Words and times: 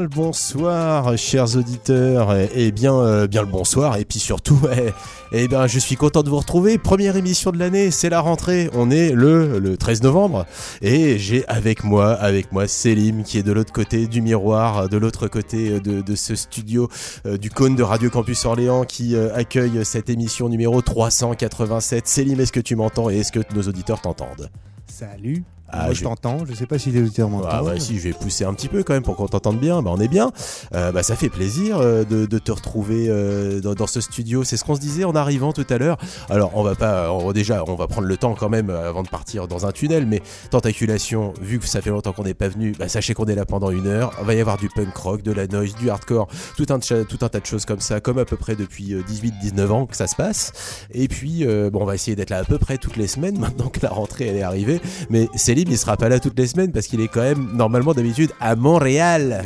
le 0.00 0.08
bonsoir, 0.08 1.16
chers 1.16 1.56
auditeurs, 1.56 2.34
et, 2.54 2.72
bien, 2.72 2.94
euh, 2.94 3.26
bien 3.26 3.42
le 3.42 3.48
bonsoir, 3.48 3.96
et 3.96 4.04
puis 4.04 4.18
surtout, 4.18 4.60
eh, 5.32 5.48
ben, 5.48 5.66
je 5.66 5.78
suis 5.78 5.96
content 5.96 6.22
de 6.22 6.30
vous 6.30 6.38
retrouver. 6.38 6.78
Première 6.78 7.16
émission 7.16 7.50
de 7.50 7.58
l'année, 7.58 7.90
c'est 7.90 8.08
la 8.08 8.20
rentrée. 8.20 8.70
On 8.72 8.90
est 8.90 9.10
le, 9.12 9.58
le 9.58 9.76
13 9.76 10.02
novembre, 10.02 10.46
et 10.82 11.18
j'ai 11.18 11.46
avec 11.48 11.84
moi, 11.84 12.12
avec 12.12 12.52
moi, 12.52 12.66
Selim, 12.66 13.22
qui 13.22 13.38
est 13.38 13.42
de 13.42 13.52
l'autre 13.52 13.72
côté 13.72 14.06
du 14.06 14.22
miroir, 14.22 14.88
de 14.88 14.96
l'autre 14.96 15.28
côté 15.28 15.80
de, 15.80 16.00
de, 16.00 16.14
ce 16.14 16.34
studio 16.34 16.88
euh, 17.26 17.36
du 17.36 17.50
cône 17.50 17.76
de 17.76 17.82
Radio 17.82 18.10
Campus 18.10 18.44
Orléans, 18.44 18.84
qui 18.84 19.14
euh, 19.14 19.34
accueille 19.34 19.84
cette 19.84 20.10
émission 20.10 20.48
numéro 20.48 20.82
387. 20.82 22.06
Selim, 22.08 22.40
est-ce 22.40 22.52
que 22.52 22.60
tu 22.60 22.76
m'entends 22.76 23.10
et 23.10 23.18
est-ce 23.18 23.32
que 23.32 23.40
nos 23.54 23.62
auditeurs 23.62 24.00
t'entendent? 24.00 24.50
Salut 24.86 25.44
ah, 25.76 25.84
Moi, 25.86 25.94
je, 25.94 26.02
t'entends, 26.02 26.44
je 26.46 26.54
sais 26.54 26.66
pas 26.66 26.78
si 26.78 26.90
les 26.90 27.00
auditeurs 27.00 27.28
m'entendent. 27.28 27.50
Ah 27.50 27.64
ouais, 27.64 27.80
si, 27.80 27.98
je 27.98 28.04
vais 28.04 28.12
pousser 28.12 28.44
un 28.44 28.54
petit 28.54 28.68
peu 28.68 28.82
quand 28.82 28.94
même 28.94 29.02
pour 29.02 29.16
qu'on 29.16 29.26
t'entende 29.26 29.58
bien. 29.58 29.82
Bah, 29.82 29.90
on 29.92 30.00
est 30.00 30.08
bien. 30.08 30.30
Euh, 30.74 30.92
bah, 30.92 31.02
ça 31.02 31.16
fait 31.16 31.28
plaisir 31.28 31.78
euh, 31.78 32.04
de, 32.04 32.38
te 32.38 32.52
retrouver 32.52 33.06
euh, 33.08 33.60
dans, 33.60 33.86
ce 33.86 34.00
studio. 34.00 34.44
C'est 34.44 34.56
ce 34.56 34.64
qu'on 34.64 34.76
se 34.76 34.80
disait 34.80 35.04
en 35.04 35.14
arrivant 35.14 35.52
tout 35.52 35.66
à 35.68 35.78
l'heure. 35.78 35.96
Alors, 36.30 36.52
on 36.54 36.62
va 36.62 36.74
pas, 36.74 37.10
déjà, 37.32 37.64
on 37.66 37.74
va 37.74 37.86
prendre 37.88 38.06
le 38.06 38.16
temps 38.16 38.34
quand 38.34 38.48
même 38.48 38.70
avant 38.70 39.02
de 39.02 39.08
partir 39.08 39.48
dans 39.48 39.66
un 39.66 39.72
tunnel. 39.72 40.06
Mais 40.06 40.22
tentaculation, 40.50 41.34
vu 41.40 41.58
que 41.58 41.66
ça 41.66 41.80
fait 41.80 41.90
longtemps 41.90 42.12
qu'on 42.12 42.24
n'est 42.24 42.34
pas 42.34 42.48
venu, 42.48 42.72
bah, 42.78 42.88
sachez 42.88 43.14
qu'on 43.14 43.26
est 43.26 43.34
là 43.34 43.44
pendant 43.44 43.70
une 43.70 43.86
heure. 43.86 44.12
Il 44.20 44.26
va 44.26 44.34
y 44.34 44.40
avoir 44.40 44.58
du 44.58 44.68
punk 44.68 44.96
rock, 44.96 45.22
de 45.22 45.32
la 45.32 45.46
noise, 45.46 45.74
du 45.74 45.90
hardcore, 45.90 46.28
tout 46.56 46.66
un, 46.70 46.78
tout 46.78 47.18
un 47.20 47.28
tas 47.28 47.40
de 47.40 47.46
choses 47.46 47.64
comme 47.64 47.80
ça, 47.80 48.00
comme 48.00 48.18
à 48.18 48.24
peu 48.24 48.36
près 48.36 48.54
depuis 48.54 48.94
18-19 48.94 49.68
ans 49.70 49.86
que 49.86 49.96
ça 49.96 50.06
se 50.06 50.14
passe. 50.14 50.52
Et 50.92 51.08
puis, 51.08 51.44
bon, 51.44 51.80
on 51.82 51.84
va 51.84 51.94
essayer 51.94 52.16
d'être 52.16 52.30
là 52.30 52.38
à 52.38 52.44
peu 52.44 52.58
près 52.58 52.78
toutes 52.78 52.96
les 52.96 53.08
semaines 53.08 53.38
maintenant 53.44 53.68
que 53.68 53.80
la 53.82 53.90
rentrée 53.90 54.26
elle 54.26 54.36
est 54.36 54.42
arrivée. 54.42 54.80
Mais 55.10 55.28
Céline 55.64 55.72
il 55.72 55.78
sera 55.78 55.96
pas 55.96 56.08
là 56.10 56.20
toutes 56.20 56.38
les 56.38 56.46
semaines 56.46 56.72
parce 56.72 56.86
qu'il 56.86 57.00
est 57.00 57.08
quand 57.08 57.22
même 57.22 57.56
normalement 57.56 57.94
d'habitude 57.94 58.30
à 58.38 58.54
Montréal. 58.54 59.42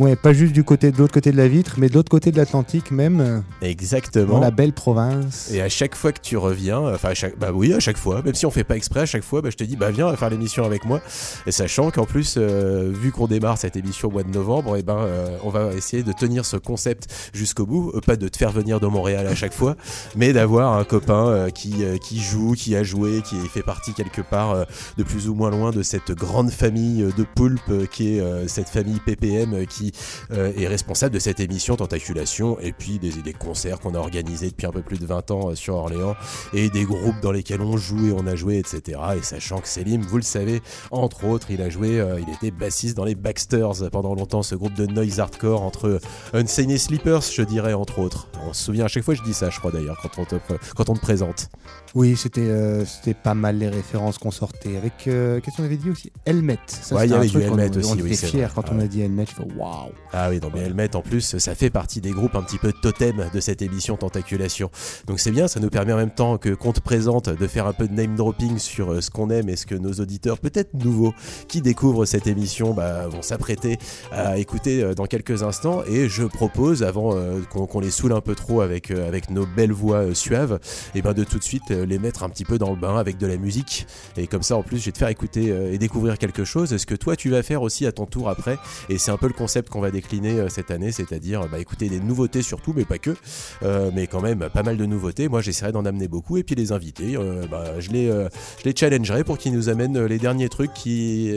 Ouais, 0.00 0.16
pas 0.16 0.32
juste 0.32 0.52
du 0.52 0.64
côté 0.64 0.90
de 0.90 0.98
l'autre 0.98 1.14
côté 1.14 1.30
de 1.30 1.36
la 1.36 1.46
vitre, 1.46 1.74
mais 1.78 1.88
de 1.88 1.94
l'autre 1.94 2.10
côté 2.10 2.32
de 2.32 2.36
l'Atlantique 2.36 2.90
même. 2.90 3.44
Exactement. 3.62 4.34
Dans 4.34 4.40
la 4.40 4.50
belle 4.50 4.72
province. 4.72 5.52
Et 5.52 5.62
à 5.62 5.68
chaque 5.68 5.94
fois 5.94 6.10
que 6.10 6.20
tu 6.20 6.36
reviens, 6.36 6.80
enfin, 6.80 7.10
à 7.10 7.14
chaque, 7.14 7.38
bah 7.38 7.52
oui, 7.54 7.72
à 7.72 7.78
chaque 7.78 7.96
fois, 7.96 8.20
même 8.22 8.34
si 8.34 8.44
on 8.44 8.50
fait 8.50 8.64
pas 8.64 8.76
exprès, 8.76 9.00
à 9.00 9.06
chaque 9.06 9.22
fois, 9.22 9.40
bah, 9.40 9.50
je 9.50 9.56
te 9.56 9.62
dis, 9.62 9.76
bah 9.76 9.92
viens 9.92 10.14
faire 10.16 10.30
l'émission 10.30 10.64
avec 10.64 10.84
moi. 10.84 11.00
Et 11.46 11.52
sachant 11.52 11.92
qu'en 11.92 12.06
plus, 12.06 12.34
euh, 12.36 12.90
vu 12.92 13.12
qu'on 13.12 13.28
démarre 13.28 13.56
cette 13.56 13.76
émission 13.76 14.08
au 14.08 14.10
mois 14.10 14.24
de 14.24 14.30
novembre, 14.30 14.76
et 14.76 14.80
eh 14.80 14.82
ben, 14.82 14.98
euh, 14.98 15.38
on 15.44 15.50
va 15.50 15.72
essayer 15.74 16.02
de 16.02 16.12
tenir 16.12 16.44
ce 16.44 16.56
concept 16.56 17.30
jusqu'au 17.32 17.64
bout, 17.64 17.92
euh, 17.94 18.00
pas 18.00 18.16
de 18.16 18.26
te 18.26 18.36
faire 18.36 18.50
venir 18.50 18.80
de 18.80 18.88
Montréal 18.88 19.28
à 19.28 19.36
chaque 19.36 19.54
fois, 19.54 19.76
mais 20.16 20.32
d'avoir 20.32 20.76
un 20.76 20.84
copain 20.84 21.48
qui, 21.54 21.84
qui 22.00 22.20
joue, 22.20 22.54
qui 22.54 22.74
a 22.74 22.82
joué, 22.82 23.22
qui 23.22 23.36
fait 23.48 23.62
partie 23.62 23.92
quelque 23.94 24.22
part 24.22 24.66
de 24.96 25.02
plus 25.04 25.28
ou 25.28 25.34
moins 25.34 25.50
loin 25.50 25.70
de 25.70 25.82
cette 25.82 26.10
grande 26.12 26.50
famille 26.50 27.06
de 27.16 27.24
poulpes 27.34 27.88
qui 27.90 28.16
est 28.16 28.48
cette 28.48 28.68
famille 28.68 28.98
PPM 29.00 29.66
qui 29.66 29.83
euh, 30.30 30.52
est 30.56 30.66
responsable 30.66 31.14
de 31.14 31.18
cette 31.18 31.40
émission 31.40 31.76
Tentaculation 31.76 32.58
et 32.60 32.72
puis 32.72 32.98
des, 32.98 33.10
des 33.10 33.32
concerts 33.32 33.80
qu'on 33.80 33.94
a 33.94 33.98
organisés 33.98 34.50
depuis 34.50 34.66
un 34.66 34.70
peu 34.70 34.82
plus 34.82 34.98
de 34.98 35.06
20 35.06 35.30
ans 35.30 35.50
euh, 35.50 35.54
sur 35.54 35.74
Orléans 35.74 36.14
et 36.52 36.70
des 36.70 36.84
groupes 36.84 37.20
dans 37.22 37.32
lesquels 37.32 37.60
on 37.60 37.76
joue 37.76 38.08
et 38.08 38.12
on 38.12 38.26
a 38.26 38.36
joué, 38.36 38.58
etc. 38.58 39.00
Et 39.16 39.22
sachant 39.22 39.60
que 39.60 39.68
Selim, 39.68 40.02
vous 40.02 40.16
le 40.16 40.22
savez, 40.22 40.62
entre 40.90 41.24
autres, 41.24 41.50
il 41.50 41.62
a 41.62 41.70
joué, 41.70 42.00
euh, 42.00 42.20
il 42.20 42.32
était 42.32 42.50
bassiste 42.50 42.96
dans 42.96 43.04
les 43.04 43.14
Baxters 43.14 43.90
pendant 43.90 44.14
longtemps, 44.14 44.42
ce 44.42 44.54
groupe 44.54 44.74
de 44.74 44.86
noise 44.86 45.20
hardcore 45.20 45.62
entre 45.62 46.00
Unsane 46.32 46.70
et 46.70 46.78
Sleepers, 46.78 47.22
je 47.22 47.42
dirais, 47.42 47.74
entre 47.74 47.98
autres. 47.98 48.28
On 48.46 48.52
se 48.52 48.64
souvient 48.64 48.84
à 48.84 48.88
chaque 48.88 49.04
fois, 49.04 49.14
je 49.14 49.22
dis 49.22 49.34
ça, 49.34 49.50
je 49.50 49.58
crois 49.58 49.70
d'ailleurs, 49.70 49.98
quand 50.02 50.20
on 50.20 50.24
te, 50.24 50.36
quand 50.76 50.90
on 50.90 50.94
te 50.94 51.00
présente. 51.00 51.48
Oui, 51.94 52.16
c'était 52.16 52.84
c'était 52.84 53.14
pas 53.14 53.34
mal 53.34 53.58
les 53.58 53.68
références 53.68 54.18
qu'on 54.18 54.30
sortait. 54.30 54.76
Avec, 54.76 54.92
qu'est-ce 54.98 55.56
qu'on 55.56 55.64
avait 55.64 55.76
dit 55.76 55.90
aussi? 55.90 56.12
Helmet. 56.24 56.58
Ça, 56.66 57.04
il 57.04 57.10
y 57.10 57.14
avait 57.14 57.28
du 57.28 57.40
Helmet 57.40 57.76
aussi. 57.76 57.90
On 57.92 57.96
était 57.96 58.14
fiers 58.14 58.48
quand 58.54 58.70
on 58.72 58.80
a 58.80 58.86
dit 58.86 59.02
Helmet. 59.02 59.26
waouh 59.56 59.73
ah 60.12 60.30
oui, 60.30 60.38
non, 60.40 60.50
mais 60.54 60.60
Helmet 60.60 60.94
en 60.94 61.02
plus, 61.02 61.38
ça 61.38 61.54
fait 61.54 61.70
partie 61.70 62.00
des 62.00 62.12
groupes 62.12 62.36
un 62.36 62.42
petit 62.42 62.58
peu 62.58 62.72
totem 62.72 63.28
de 63.32 63.40
cette 63.40 63.62
émission 63.62 63.96
Tentaculation. 63.96 64.70
Donc 65.06 65.18
c'est 65.18 65.30
bien, 65.30 65.48
ça 65.48 65.60
nous 65.60 65.70
permet 65.70 65.92
en 65.92 65.96
même 65.96 66.14
temps 66.14 66.38
que 66.38 66.50
qu'on 66.50 66.72
te 66.72 66.80
présente 66.80 67.28
de 67.28 67.46
faire 67.46 67.66
un 67.66 67.72
peu 67.72 67.88
de 67.88 67.92
name 67.92 68.14
dropping 68.14 68.58
sur 68.58 68.92
euh, 68.92 69.00
ce 69.00 69.10
qu'on 69.10 69.30
aime 69.30 69.48
et 69.48 69.56
ce 69.56 69.66
que 69.66 69.74
nos 69.74 69.92
auditeurs, 69.94 70.38
peut-être 70.38 70.74
nouveaux, 70.74 71.14
qui 71.48 71.60
découvrent 71.62 72.04
cette 72.04 72.26
émission, 72.26 72.74
bah, 72.74 73.08
vont 73.08 73.22
s'apprêter 73.22 73.78
à 74.12 74.38
écouter 74.38 74.82
euh, 74.82 74.94
dans 74.94 75.06
quelques 75.06 75.42
instants. 75.42 75.82
Et 75.86 76.08
je 76.08 76.24
propose, 76.24 76.82
avant 76.82 77.16
euh, 77.16 77.40
qu'on 77.50 77.80
les 77.80 77.90
saoule 77.90 78.12
un 78.12 78.20
peu 78.20 78.34
trop 78.34 78.60
avec, 78.60 78.90
avec 78.90 79.30
nos 79.30 79.46
belles 79.46 79.72
voix 79.72 80.14
suaves, 80.14 80.60
et 80.94 81.02
ben 81.02 81.12
de 81.12 81.24
tout 81.24 81.38
de 81.38 81.44
suite 81.44 81.70
les 81.70 81.98
mettre 81.98 82.22
un 82.22 82.28
petit 82.28 82.44
peu 82.44 82.58
dans 82.58 82.70
le 82.70 82.76
bain 82.76 82.96
avec 82.96 83.18
de 83.18 83.26
la 83.26 83.36
musique. 83.36 83.86
Et 84.16 84.26
comme 84.26 84.42
ça, 84.42 84.56
en 84.56 84.62
plus, 84.62 84.78
je 84.78 84.86
vais 84.86 84.92
te 84.92 84.98
faire 84.98 85.08
écouter 85.08 85.46
et 85.72 85.78
découvrir 85.78 86.18
quelque 86.18 86.44
chose. 86.44 86.76
Ce 86.76 86.86
que 86.86 86.94
toi, 86.94 87.16
tu 87.16 87.30
vas 87.30 87.42
faire 87.42 87.62
aussi 87.62 87.86
à 87.86 87.92
ton 87.92 88.06
tour 88.06 88.28
après? 88.28 88.58
Et 88.88 88.98
c'est 88.98 89.10
un 89.10 89.16
peu 89.16 89.26
le 89.26 89.32
concept 89.32 89.63
qu'on 89.68 89.80
va 89.80 89.90
découvrir 89.90 90.04
euh, 90.22 90.48
cette 90.48 90.70
année, 90.70 90.92
c'est-à-dire 90.92 91.48
bah, 91.50 91.58
écouter 91.58 91.88
des 91.88 92.00
nouveautés 92.00 92.42
surtout, 92.42 92.72
mais 92.76 92.84
pas 92.84 92.98
que, 92.98 93.16
euh, 93.62 93.90
mais 93.94 94.06
quand 94.06 94.20
même 94.20 94.48
pas 94.52 94.62
mal 94.62 94.76
de 94.76 94.86
nouveautés. 94.86 95.28
Moi, 95.28 95.40
j'essaierai 95.40 95.72
d'en 95.72 95.84
amener 95.84 96.08
beaucoup 96.08 96.36
et 96.36 96.42
puis 96.42 96.54
les 96.54 96.72
invités, 96.72 97.16
euh, 97.16 97.46
bah, 97.50 97.80
je, 97.80 97.90
les, 97.90 98.06
je 98.06 98.64
les 98.64 98.74
challengerai 98.76 99.24
pour 99.24 99.38
qu'ils 99.38 99.52
nous 99.52 99.68
amènent 99.68 100.04
les 100.04 100.18
derniers 100.18 100.48
trucs 100.48 100.72
qui, 100.74 101.32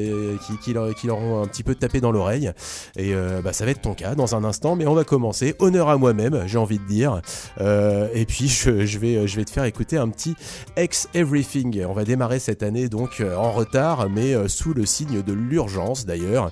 qui, 0.63 0.73
leur, 0.73 0.93
qui, 0.95 1.07
leur, 1.07 1.17
ont 1.17 1.41
un 1.41 1.47
petit 1.47 1.63
peu 1.63 1.75
tapé 1.75 2.01
dans 2.01 2.11
l'oreille. 2.11 2.51
Et 2.97 3.13
bah, 3.43 3.53
ça 3.53 3.65
va 3.65 3.71
être 3.71 3.81
ton 3.81 3.93
cas 3.93 4.15
dans 4.15 4.35
un 4.35 4.43
instant, 4.43 4.75
mais 4.75 4.85
on 4.85 4.93
va 4.93 5.03
commencer. 5.03 5.55
Honneur 5.59 5.89
à 5.89 5.97
moi-même, 5.97 6.43
j'ai 6.45 6.57
envie 6.57 6.79
de 6.79 6.85
dire. 6.85 7.21
et 7.59 8.25
puis, 8.25 8.47
je, 8.47 8.85
je, 8.85 8.99
vais, 8.99 9.27
je 9.27 9.35
vais 9.35 9.45
te 9.45 9.51
faire 9.51 9.65
écouter 9.65 9.97
un 9.97 10.09
petit 10.09 10.35
Ex 10.75 11.07
Everything. 11.13 11.85
On 11.85 11.93
va 11.93 12.03
démarrer 12.03 12.39
cette 12.39 12.63
année 12.63 12.89
donc 12.89 13.21
en 13.21 13.51
retard, 13.51 14.09
mais 14.09 14.35
sous 14.47 14.73
le 14.73 14.85
signe 14.85 15.21
de 15.21 15.33
l'urgence 15.33 16.05
d'ailleurs, 16.05 16.51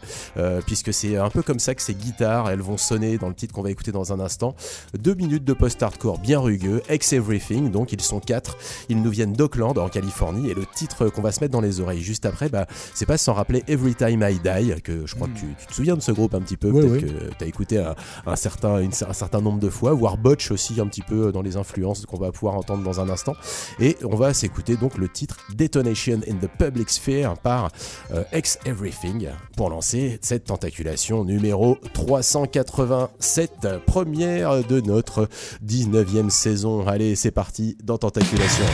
puisque 0.65 0.93
c'est 0.93 1.17
un 1.17 1.29
peu 1.29 1.41
comme 1.41 1.59
ça 1.59 1.64
que 1.73 1.81
c'est 1.81 1.95
guitares, 1.95 2.49
elles 2.49 2.61
vont 2.61 2.77
sonner 2.77 3.17
dans 3.17 3.29
le 3.29 3.33
titre 3.33 3.53
qu'on 3.53 3.63
va 3.63 3.71
écouter 3.71 3.91
dans 3.91 4.13
un 4.13 4.19
instant. 4.19 4.55
Deux 4.97 5.15
minutes 5.15 5.43
de 5.43 5.53
post-hardcore 5.53 6.19
bien 6.19 6.39
rugueux, 6.39 6.83
Ex 6.89 7.13
Everything, 7.13 7.71
donc 7.71 7.91
ils 7.91 8.01
sont 8.01 8.19
quatre. 8.19 8.57
Ils 8.89 9.01
nous 9.01 9.09
viennent 9.09 9.33
d'Oakland 9.33 9.77
en 9.77 9.89
Californie 9.89 10.49
et 10.49 10.53
le 10.53 10.65
titre 10.65 11.09
qu'on 11.09 11.21
va 11.21 11.31
se 11.31 11.39
mettre 11.39 11.53
dans 11.53 11.61
les 11.61 11.79
oreilles 11.79 12.01
juste 12.01 12.25
après, 12.25 12.49
bah, 12.49 12.67
c'est 12.93 13.05
pas 13.05 13.17
sans 13.17 13.33
rappeler 13.33 13.63
Every 13.67 13.95
Time 13.95 14.23
I 14.29 14.39
Die, 14.39 14.81
que 14.81 15.05
je 15.05 15.15
crois 15.15 15.27
que 15.27 15.39
tu, 15.39 15.47
te 15.67 15.73
souviens 15.73 15.95
de 15.95 16.01
ce 16.01 16.11
groupe 16.11 16.35
un 16.35 16.41
petit 16.41 16.57
peu, 16.57 16.71
peut-être 16.71 17.01
que 17.01 17.33
tu 17.37 17.43
as 17.43 17.47
écouté 17.47 17.83
un, 18.25 18.35
certain, 18.35 18.75
un 18.75 19.13
certain 19.13 19.41
nombre 19.41 19.59
de 19.59 19.69
fois, 19.69 19.93
voire 19.93 20.17
Botch 20.17 20.51
aussi 20.51 20.79
un 20.79 20.87
petit 20.87 21.01
peu 21.01 21.31
dans 21.31 21.41
les 21.41 21.57
influences 21.57 22.05
qu'on 22.05 22.17
va 22.17 22.31
pouvoir 22.31 22.55
entendre 22.55 22.83
dans 22.83 22.99
un 22.99 23.09
instant. 23.09 23.35
Et 23.79 23.97
on 24.03 24.15
va 24.15 24.33
s'écouter 24.33 24.75
donc 24.75 24.97
le 24.97 25.07
titre 25.07 25.37
Detonation 25.55 26.19
in 26.27 26.35
the 26.35 26.49
Public 26.59 26.89
Sphere 26.89 27.37
par 27.37 27.69
euh, 28.11 28.23
Ex 28.31 28.59
Everything 28.65 29.29
pour 29.55 29.69
lancer 29.69 30.19
cette 30.21 30.45
tentaculation 30.45 31.23
numéro 31.23 31.54
387, 31.93 33.67
première 33.85 34.63
de 34.63 34.81
notre 34.81 35.27
19e 35.65 36.29
saison. 36.29 36.85
Allez, 36.87 37.15
c'est 37.15 37.31
parti 37.31 37.77
dans 37.83 37.97
Tentaculation. 37.97 38.65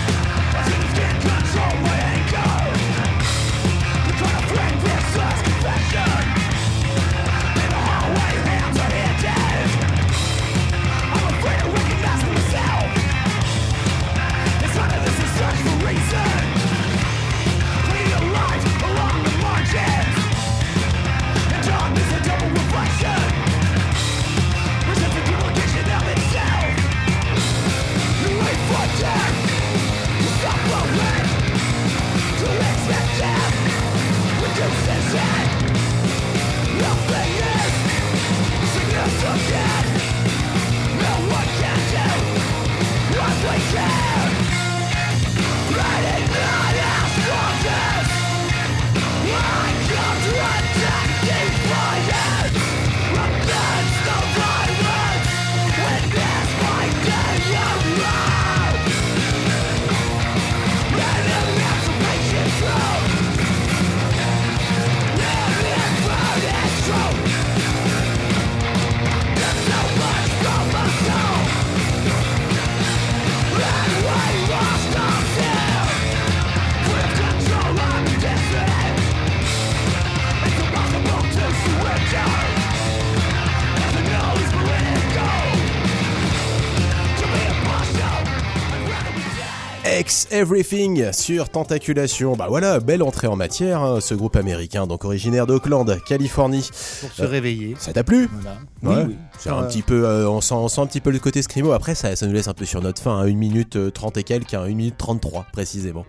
Everything 90.52 91.14
sur 91.14 91.48
Tentaculation. 91.48 92.36
Bah 92.36 92.48
voilà, 92.50 92.82
belle 92.82 93.04
entrée 93.04 93.28
en 93.28 93.38
matière, 93.38 93.82
hein, 93.82 94.02
ce 94.02 94.14
groupe 94.14 94.36
américain, 94.36 94.86
donc 94.86 95.06
originaire 95.06 95.48
d'Oakland, 95.48 95.98
Californie. 96.06 96.70
Pour 97.00 97.10
se 97.14 97.24
réveiller. 97.24 97.76
Ça 97.80 97.94
t'a 97.94 98.04
plu? 98.04 98.30
Voilà. 98.34 98.58
Ouais. 98.84 99.06
Oui, 99.06 99.14
oui. 99.14 99.18
C'est 99.40 99.50
un 99.50 99.64
petit 99.64 99.82
peu, 99.82 100.06
euh, 100.06 100.30
on, 100.30 100.42
sent, 100.42 100.54
on 100.54 100.68
sent 100.68 100.82
un 100.82 100.88
petit 100.88 101.00
peu 101.00 101.10
le 101.10 101.20
côté 101.20 101.42
scrimo. 101.42 101.72
Après, 101.72 101.96
ça, 101.96 102.18
ça 102.18 102.28
nous 102.28 102.34
laisse 102.34 102.50
un 102.50 102.54
peu 102.54 102.66
sur 102.66 102.82
notre 102.82 103.02
fin, 103.02 103.18
hein, 103.18 103.28
1 103.28 103.34
minute 103.34 103.78
euh, 103.78 103.92
30 103.92 104.18
et 104.18 104.24
quelques, 104.24 104.54
hein, 104.54 104.64
1 104.64 104.68
minute 104.68 104.96
33 104.98 105.46
précisément. 105.54 106.06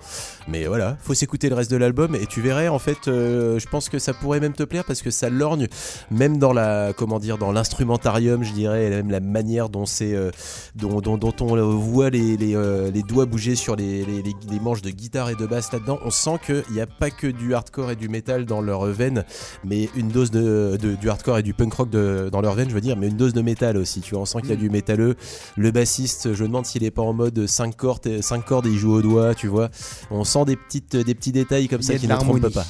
Mais 0.48 0.66
voilà, 0.66 0.96
faut 1.00 1.14
s'écouter 1.14 1.48
le 1.48 1.54
reste 1.54 1.70
de 1.70 1.76
l'album 1.76 2.16
et 2.16 2.26
tu 2.26 2.40
verrais, 2.40 2.68
en 2.68 2.78
fait, 2.80 3.06
euh, 3.06 3.58
je 3.60 3.68
pense 3.68 3.88
que 3.88 3.98
ça 3.98 4.12
pourrait 4.12 4.40
même 4.40 4.54
te 4.54 4.64
plaire 4.64 4.84
parce 4.84 5.02
que 5.02 5.10
ça 5.10 5.30
lorgne, 5.30 5.68
même 6.10 6.38
dans 6.38 6.52
la, 6.52 6.92
comment 6.96 7.20
dire, 7.20 7.38
dans 7.38 7.52
l'instrumentarium, 7.52 8.42
je 8.42 8.52
dirais, 8.52 8.86
et 8.86 8.90
même 8.90 9.10
la 9.10 9.20
manière 9.20 9.68
dont 9.68 9.86
c'est, 9.86 10.14
euh, 10.14 10.30
dont, 10.74 11.00
dont, 11.00 11.16
dont 11.16 11.34
on 11.40 11.56
euh, 11.56 11.62
voit 11.62 12.10
les, 12.10 12.36
les, 12.36 12.56
euh, 12.56 12.90
les 12.90 13.02
doigts 13.02 13.26
bouger 13.26 13.54
sur 13.54 13.76
les, 13.76 14.04
les, 14.04 14.31
les- 14.46 14.52
les 14.54 14.60
manches 14.60 14.82
de 14.82 14.90
guitare 14.90 15.30
et 15.30 15.34
de 15.34 15.46
basse 15.46 15.72
là-dedans. 15.72 15.98
On 16.04 16.10
sent 16.10 16.38
qu'il 16.46 16.62
n'y 16.70 16.80
a 16.80 16.86
pas 16.86 17.10
que 17.10 17.26
du 17.26 17.54
hardcore 17.54 17.90
et 17.90 17.96
du 17.96 18.08
métal 18.08 18.44
dans 18.44 18.60
leur 18.60 18.84
veine, 18.86 19.24
mais 19.64 19.88
une 19.96 20.08
dose 20.08 20.30
de, 20.30 20.76
de- 20.80 20.94
du 20.94 21.10
hardcore 21.10 21.38
et 21.38 21.42
du 21.42 21.54
punk 21.54 21.72
rock 21.74 21.90
de- 21.90 22.28
dans 22.30 22.40
leur 22.40 22.54
veine, 22.54 22.68
je 22.68 22.74
veux 22.74 22.80
dire, 22.80 22.96
mais 22.96 23.08
une 23.08 23.16
dose 23.16 23.32
de 23.32 23.42
métal 23.42 23.76
aussi. 23.76 24.00
Tu 24.00 24.14
vois, 24.14 24.22
on 24.22 24.26
sent 24.26 24.40
qu'il 24.40 24.50
y 24.50 24.54
a 24.54 24.56
du 24.56 24.70
métalleux. 24.70 25.16
Le 25.56 25.70
bassiste, 25.70 26.34
je 26.34 26.42
me 26.42 26.48
demande 26.48 26.66
s'il 26.66 26.84
est 26.84 26.90
pas 26.90 27.02
en 27.02 27.12
mode 27.12 27.46
5 27.46 27.76
cordes, 27.76 28.06
et- 28.06 28.22
cinq 28.22 28.44
cordes 28.44 28.66
et 28.66 28.70
il 28.70 28.78
joue 28.78 28.92
au 28.92 29.02
doigt, 29.02 29.34
tu 29.34 29.48
vois. 29.48 29.70
On 30.10 30.24
sent 30.24 30.44
des, 30.46 30.56
petites, 30.56 30.96
des 30.96 31.14
petits 31.14 31.32
détails 31.32 31.68
comme 31.68 31.82
ça 31.82 31.92
qui 32.00 32.06
ne 32.06 32.12
trompent 32.40 32.40
pas. 32.54 32.66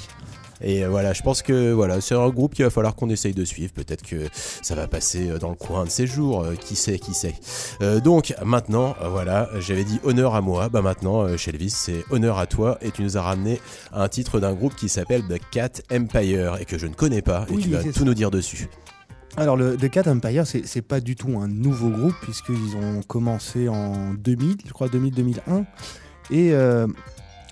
Et 0.62 0.84
euh, 0.84 0.88
voilà, 0.88 1.12
je 1.12 1.22
pense 1.22 1.42
que 1.42 1.72
voilà, 1.72 2.00
c'est 2.00 2.14
un 2.14 2.28
groupe 2.28 2.54
qu'il 2.54 2.64
va 2.64 2.70
falloir 2.70 2.94
qu'on 2.94 3.10
essaye 3.10 3.34
de 3.34 3.44
suivre. 3.44 3.72
Peut-être 3.72 4.02
que 4.02 4.28
ça 4.32 4.74
va 4.74 4.86
passer 4.88 5.28
euh, 5.30 5.38
dans 5.38 5.50
le 5.50 5.56
coin 5.56 5.84
de 5.84 5.90
ces 5.90 6.06
jours. 6.06 6.42
euh, 6.42 6.54
qui 6.54 6.76
sait, 6.76 6.98
qui 6.98 7.14
sait. 7.14 7.34
Euh, 7.82 8.00
donc 8.00 8.34
maintenant, 8.44 8.94
voilà, 9.10 9.48
j'avais 9.58 9.84
dit 9.84 9.98
honneur 10.04 10.34
à 10.34 10.40
moi. 10.40 10.68
Bah 10.68 10.82
maintenant, 10.82 11.36
chez 11.36 11.50
Elvis, 11.50 11.70
c'est 11.70 12.04
honneur 12.10 12.38
à 12.38 12.46
toi. 12.46 12.78
Et 12.82 12.90
tu 12.90 13.02
nous 13.02 13.16
as 13.16 13.22
ramené 13.22 13.60
un 13.92 14.08
titre 14.08 14.38
d'un 14.40 14.52
groupe 14.54 14.74
qui 14.76 14.88
s'appelle 14.88 15.22
The 15.28 15.40
Cat 15.50 15.70
Empire 15.92 16.56
et 16.60 16.64
que 16.64 16.78
je 16.78 16.86
ne 16.86 16.94
connais 16.94 17.22
pas. 17.22 17.46
Et 17.48 17.54
Oui, 17.54 17.62
tu 17.62 17.70
vas 17.70 17.82
tout 17.82 17.92
ça. 17.92 18.04
nous 18.04 18.14
dire 18.14 18.30
dessus. 18.30 18.68
Alors, 19.36 19.56
le 19.56 19.76
The 19.76 19.88
Cat 19.90 20.02
Empire, 20.10 20.46
c'est 20.46 20.66
c'est 20.66 20.82
pas 20.82 21.00
du 21.00 21.16
tout 21.16 21.38
un 21.40 21.48
nouveau 21.48 21.88
groupe, 21.88 22.14
puisqu'ils 22.22 22.76
ont 22.76 23.00
commencé 23.02 23.68
en 23.68 24.12
2000, 24.14 24.58
je 24.66 24.72
crois 24.72 24.88
2000-2001. 24.88 25.64
Et 26.30 26.52
euh, 26.52 26.86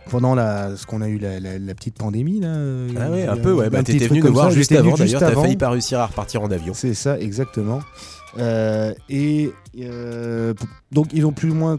pendant 0.09 0.35
la, 0.35 0.77
ce 0.77 0.87
qu'on 0.87 1.03
a 1.03 1.09
eu 1.09 1.19
la, 1.19 1.39
la- 1.41 1.59
la 1.59 1.75
petite 1.75 1.97
pandémie, 1.99 2.41
là. 2.41 2.49
euh, 2.49 2.89
Ah 3.01 3.11
ouais, 3.11 3.23
y 3.25 3.27
un 3.27 3.37
peu, 3.37 3.53
ouais. 3.53 3.71
Bah 3.71 3.83
t'étais 3.83 4.07
venu 4.09 4.21
nous 4.23 4.33
voir 4.33 4.51
ça, 4.51 4.55
juste 4.57 4.73
avant. 4.73 4.95
D'ailleurs, 4.95 5.21
t'as 5.21 5.35
failli 5.41 5.57
pas 5.57 5.71
réussir 5.71 6.01
à 6.01 6.07
repartir 6.07 6.43
en 6.43 6.51
avion. 6.51 6.73
C'est 6.75 6.95
ça, 6.95 7.19
exactement. 7.19 7.81
Euh, 8.39 8.95
et 9.09 9.51
euh, 9.81 10.55
donc, 10.93 11.09
ils 11.13 11.27
ont 11.27 11.33
plus 11.33 11.51
ou 11.51 11.55
moins, 11.55 11.79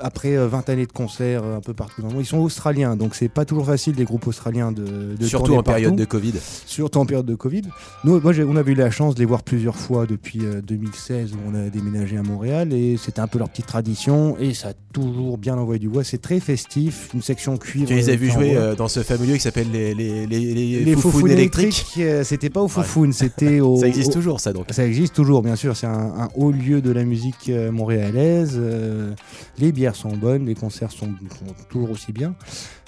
après 0.00 0.36
euh, 0.36 0.46
20 0.48 0.68
années 0.68 0.86
de 0.86 0.92
concerts 0.92 1.42
euh, 1.44 1.56
un 1.56 1.60
peu 1.60 1.74
partout 1.74 2.02
dans 2.02 2.08
le 2.08 2.14
monde, 2.14 2.22
ils 2.22 2.26
sont 2.26 2.38
australiens, 2.38 2.96
donc 2.96 3.14
c'est 3.14 3.28
pas 3.28 3.44
toujours 3.44 3.66
facile 3.66 3.94
des 3.94 4.04
groupes 4.04 4.26
australiens 4.26 4.72
de, 4.72 5.14
de 5.18 5.26
Surtout 5.26 5.54
en 5.56 5.62
période 5.62 5.90
partout. 5.90 6.00
de 6.00 6.04
Covid. 6.04 6.34
Surtout 6.66 6.98
en 6.98 7.06
période 7.06 7.26
de 7.26 7.34
Covid. 7.34 7.62
Nous, 8.04 8.20
moi, 8.20 8.32
on 8.46 8.56
avait 8.56 8.72
eu 8.72 8.76
la 8.76 8.90
chance 8.90 9.14
de 9.14 9.20
les 9.20 9.26
voir 9.26 9.42
plusieurs 9.42 9.76
fois 9.76 10.06
depuis 10.06 10.40
euh, 10.44 10.60
2016 10.62 11.32
où 11.32 11.36
on 11.50 11.54
a 11.54 11.68
déménagé 11.70 12.16
à 12.16 12.22
Montréal 12.22 12.72
et 12.72 12.96
c'était 12.96 13.20
un 13.20 13.26
peu 13.26 13.38
leur 13.38 13.48
petite 13.48 13.66
tradition 13.66 14.36
et 14.38 14.54
ça 14.54 14.68
a 14.68 14.72
toujours 14.92 15.38
bien 15.38 15.56
envoyé 15.56 15.78
du 15.78 15.88
bois. 15.88 16.04
C'est 16.04 16.18
très 16.20 16.40
festif, 16.40 17.10
une 17.14 17.22
section 17.22 17.56
cuivre. 17.56 17.86
Tu 17.88 17.94
les 17.94 18.10
as 18.10 18.16
qui 18.16 18.30
jouer 18.30 18.56
euh, 18.56 18.74
dans 18.74 18.88
ce 18.88 19.02
fameux 19.02 19.26
lieu 19.26 19.34
qui 19.34 19.40
s'appelle 19.40 19.70
les, 19.70 19.94
les, 19.94 20.26
les, 20.26 20.54
les, 20.54 20.84
les 20.84 20.92
Foufounes 20.94 21.12
Foufounes 21.12 21.30
électriques. 21.30 21.64
électriques. 21.66 22.04
euh, 22.04 22.24
c'était 22.24 22.50
pas 22.50 22.60
au 22.62 22.68
Foufoune, 22.68 23.12
c'était 23.12 23.60
au. 23.60 23.76
Ça 23.76 23.86
existe 23.86 24.10
au- 24.10 24.14
toujours, 24.14 24.40
ça 24.40 24.52
donc. 24.52 24.66
Ça 24.70 24.84
existe 24.86 25.14
toujours, 25.14 25.42
bien 25.42 25.56
sûr. 25.56 25.76
C'est 25.76 25.86
un, 25.86 26.12
un 26.18 26.28
haut 26.34 26.50
lieu 26.52 26.80
de 26.80 26.90
la 26.90 27.04
musique 27.04 27.48
euh, 27.48 27.70
montréalaise. 27.70 28.54
euh, 28.56 29.12
les 29.58 29.72
bières 29.72 29.85
sont 29.94 30.16
bonnes, 30.16 30.46
les 30.46 30.54
concerts 30.54 30.90
sont, 30.90 31.06
sont 31.38 31.54
toujours 31.68 31.90
aussi 31.90 32.10
bien. 32.12 32.34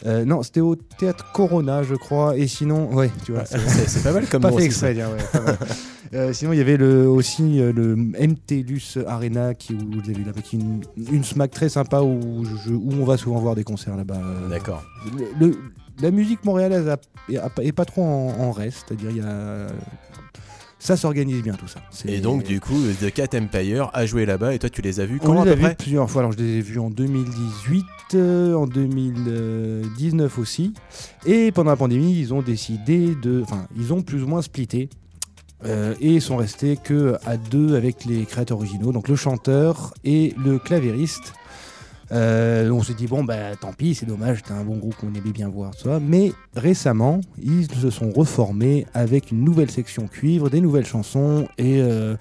Euh, 0.07 0.25
non, 0.25 0.43
c'était 0.43 0.61
au 0.61 0.75
théâtre 0.75 1.31
Corona, 1.33 1.83
je 1.85 1.95
crois. 1.95 2.37
Et 2.37 2.49
sinon, 2.49 2.93
ouais, 2.95 3.11
tu 3.25 3.33
vois, 3.33 3.45
c'est- 3.47 4.03
pas 4.03 4.13
mal 4.13 4.27
comme 4.27 4.43
pas 4.43 4.51
fait 4.53 4.65
exprès, 4.65 4.95
dire, 4.95 5.09
ouais, 5.11 5.23
pas 5.33 5.41
mal. 5.43 5.59
Euh, 6.15 6.33
sinon, 6.33 6.55
il 6.55 6.57
y 6.57 6.63
avait 6.63 6.79
le, 6.79 7.07
aussi 7.07 7.61
euh, 7.61 7.71
le 7.71 7.95
MTLUS 7.95 8.97
Arena 9.07 9.53
qui, 9.53 9.75
où 9.75 9.79
vous 9.93 10.09
avez 10.09 10.25
là-bas, 10.25 10.41
qui 10.41 10.57
une, 10.57 10.81
une 11.13 11.23
smack 11.23 11.51
très 11.51 11.69
sympa 11.69 12.01
où, 12.01 12.47
je- 12.65 12.73
où 12.73 12.93
on 12.99 13.05
va 13.05 13.19
souvent 13.19 13.39
voir 13.41 13.55
des 13.55 13.63
concerts 13.63 13.95
là-bas. 13.95 14.17
D'accord. 14.49 14.83
Le- 15.39 15.49
le- 15.49 15.59
la 16.01 16.11
musique 16.11 16.43
montréalaise 16.47 16.89
a- 16.89 16.97
est, 17.31 17.37
a- 17.37 17.51
est 17.61 17.73
pas 17.73 17.85
trop 17.85 18.03
en, 18.05 18.35
en 18.41 18.53
reste, 18.53 18.87
c'est-à-dire 18.89 19.11
il 19.11 19.17
y 19.19 19.21
a 19.21 19.67
ça 20.79 20.97
s'organise 20.97 21.43
bien 21.43 21.55
tout 21.55 21.67
ça. 21.69 21.81
Et 22.07 22.21
donc, 22.21 22.45
du 22.45 22.61
coup, 22.61 22.81
The 23.01 23.11
Cat 23.13 23.37
Empire 23.37 23.91
a 23.93 24.07
joué 24.07 24.27
là-bas 24.27 24.55
et 24.55 24.59
toi, 24.59 24.71
tu 24.71 24.81
les 24.83 25.01
as 25.01 25.07
vus 25.07 25.19
on 25.23 25.27
quand 25.27 25.41
à 25.41 25.45
les 25.45 25.51
a 25.51 25.55
vus 25.55 25.75
plusieurs 25.77 26.09
fois. 26.11 26.23
Alors 26.23 26.33
je 26.33 26.39
les 26.39 26.59
ai 26.59 26.61
vus 26.61 26.79
en 26.79 26.91
2018, 26.91 27.85
euh, 28.15 28.55
en 28.55 28.67
2019 28.67 30.39
aussi. 30.39 30.73
Et 31.27 31.53
pendant 31.53 31.71
la 31.71 31.77
pandémie, 31.77 32.19
ils 32.19 32.33
ont 32.35 32.43
décidé 32.43 33.15
de, 33.23 33.43
enfin, 33.43 33.67
ils 33.77 33.93
ont 33.93 34.03
plus 34.03 34.23
ou 34.23 34.27
moins 34.27 34.43
splitté. 34.43 34.89
euh, 35.65 35.95
et 36.01 36.13
ils 36.15 36.23
sont 36.23 36.37
restés 36.37 36.77
que 36.83 37.17
à 37.27 37.37
deux 37.37 37.75
avec 37.75 38.05
les 38.05 38.25
créateurs 38.25 38.59
originaux, 38.59 38.93
donc 38.93 39.09
le 39.09 39.17
chanteur 39.17 39.93
et 40.05 40.33
le 40.45 40.59
clavériste. 40.59 41.33
Euh, 42.11 42.71
on 42.71 42.83
s'est 42.83 42.95
dit 42.95 43.07
bon 43.07 43.23
bah 43.25 43.55
tant 43.61 43.73
pis, 43.73 43.95
c'est 43.95 44.07
dommage, 44.07 44.39
c'était 44.39 44.53
un 44.53 44.65
bon 44.65 44.77
groupe 44.79 44.97
qu'on 44.97 45.09
aimait 45.15 45.33
bien 45.33 45.49
voir 45.49 45.75
ça. 45.75 46.01
Mais 46.01 46.33
récemment, 46.55 47.21
ils 47.43 47.71
se 47.71 47.91
sont 47.91 48.11
reformés 48.11 48.87
avec 48.95 49.31
une 49.31 49.45
nouvelle 49.45 49.71
section 49.71 50.07
cuivre, 50.09 50.49
des 50.51 50.61
nouvelles 50.61 50.87
chansons 50.87 51.47
et 51.59 51.81
euh, 51.83 52.17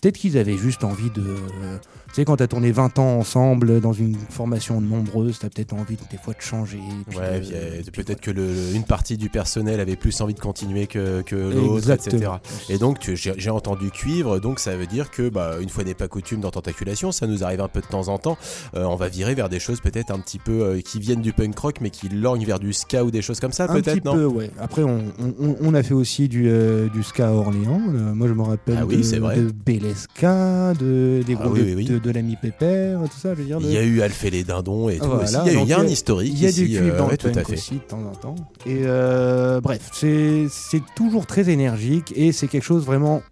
peut-être 0.00 0.16
qu'ils 0.18 0.36
avaient 0.38 0.56
juste 0.58 0.84
envie 0.84 1.10
de. 1.10 1.22
euh, 1.22 1.78
tu 2.10 2.16
sais, 2.16 2.24
quand 2.24 2.36
t'as 2.36 2.46
tourné 2.46 2.72
20 2.72 2.98
ans 2.98 3.18
ensemble 3.18 3.80
dans 3.80 3.92
une 3.92 4.16
formation 4.30 4.80
nombreuse, 4.80 5.38
t'as 5.40 5.48
peut-être 5.48 5.72
envie 5.74 5.96
des 6.10 6.16
fois 6.18 6.34
de 6.34 6.40
changer. 6.40 6.78
Ouais, 7.16 7.40
euh, 7.52 7.82
puis 7.92 8.02
peut-être 8.04 8.20
que 8.20 8.30
le- 8.30 8.74
une 8.74 8.84
partie 8.84 9.16
du 9.16 9.28
personnel 9.28 9.80
avait 9.80 9.96
plus 9.96 10.20
envie 10.20 10.34
de 10.34 10.40
continuer 10.40 10.86
que, 10.86 11.22
que 11.22 11.36
l'autre, 11.36 11.88
etc. 11.90 12.32
Et 12.68 12.78
donc, 12.78 13.10
j'ai 13.14 13.50
entendu 13.50 13.90
cuivre, 13.90 14.38
donc 14.40 14.58
ça 14.58 14.76
veut 14.76 14.86
dire 14.86 15.10
que, 15.10 15.28
bah, 15.28 15.56
une 15.60 15.68
fois 15.68 15.84
n'est 15.84 15.94
pas 15.94 16.08
coutume 16.08 16.40
dans 16.40 16.50
Tentaculation, 16.50 17.12
ça 17.12 17.26
nous 17.26 17.44
arrive 17.44 17.60
un 17.60 17.68
peu 17.68 17.80
de 17.80 17.86
temps 17.86 18.08
en 18.08 18.18
temps. 18.18 18.36
euh, 18.74 18.84
on 18.84 18.96
va 18.96 19.08
virer 19.08 19.34
vers 19.34 19.48
des 19.48 19.60
choses 19.60 19.80
peut-être 19.80 20.10
un 20.10 20.18
petit 20.18 20.38
peu 20.38 20.62
euh, 20.62 20.80
qui 20.80 20.98
viennent 20.98 21.22
du 21.22 21.32
punk 21.32 21.56
rock, 21.58 21.76
mais 21.80 21.90
qui 21.90 22.08
lorgnent 22.08 22.44
vers 22.44 22.58
du 22.58 22.72
ska 22.72 23.04
ou 23.04 23.10
des 23.10 23.22
choses 23.22 23.38
comme 23.40 23.52
ça, 23.52 23.64
un 23.64 23.74
petit 23.76 23.82
peut-être, 23.82 24.04
non? 24.04 24.14
peu, 24.14 24.24
ouais. 24.26 24.50
Après, 24.60 24.82
on, 24.82 24.98
on- 25.20 25.56
on 25.60 25.74
a 25.74 25.82
fait 25.82 25.94
aussi 25.94 26.28
du, 26.28 26.48
euh, 26.48 26.88
du 26.88 27.02
ska 27.02 27.28
à 27.28 27.32
Orléans. 27.32 27.80
Euh, 27.94 28.14
moi, 28.14 28.26
je 28.28 28.32
me 28.34 28.42
rappelle 28.42 28.76
Ah 28.80 28.86
oui, 28.86 28.96
de, 28.98 29.18
de 29.42 29.52
Beleska, 29.64 30.72
de, 30.74 31.22
des 31.26 31.36
Ah 31.38 31.44
groupes 31.44 31.58
oui, 31.58 31.74
oui. 31.76 31.84
de, 31.84 31.99
de 32.02 32.10
l'ami 32.10 32.36
Pépère, 32.40 33.00
tout 33.04 33.18
ça, 33.18 33.34
je 33.34 33.40
veux 33.40 33.44
dire. 33.44 33.58
Il 33.60 33.70
y 33.72 33.76
a 33.78 33.82
eu 33.82 34.00
Alphée 34.02 34.30
les 34.30 34.44
Dindons 34.44 34.88
et 34.88 34.98
tout 34.98 35.06
Voilà, 35.06 35.22
aussi. 35.24 35.36
Il 35.44 35.46
y 35.46 35.48
a, 35.48 35.52
eu- 35.52 35.56
donc 35.56 35.66
il 35.66 35.70
y 35.70 35.74
a 35.74 35.78
il 35.78 35.82
y 35.82 35.86
un 35.86 35.88
historique 35.88 36.32
Il 36.34 36.42
y 36.42 36.46
a 36.46 36.48
ici. 36.48 36.60
du 36.62 36.66
cuivre 36.78 36.94
euh, 36.94 36.98
dans 36.98 37.04
ouais, 37.06 37.10
le 37.12 37.16
tout 37.18 37.26
à 37.28 37.32
punk 37.32 37.46
fait. 37.46 37.52
aussi 37.54 37.74
de 37.74 37.78
temps 37.80 38.02
en 38.04 38.14
temps. 38.14 38.34
Et 38.66 38.80
euh, 38.84 39.60
bref, 39.60 39.88
c'est 39.92 40.46
c'est 40.50 40.82
toujours 40.94 41.26
très 41.26 41.48
énergique 41.50 42.12
et 42.16 42.32
c'est 42.32 42.48
quelque 42.48 42.64
chose 42.64 42.84
vraiment 42.84 43.22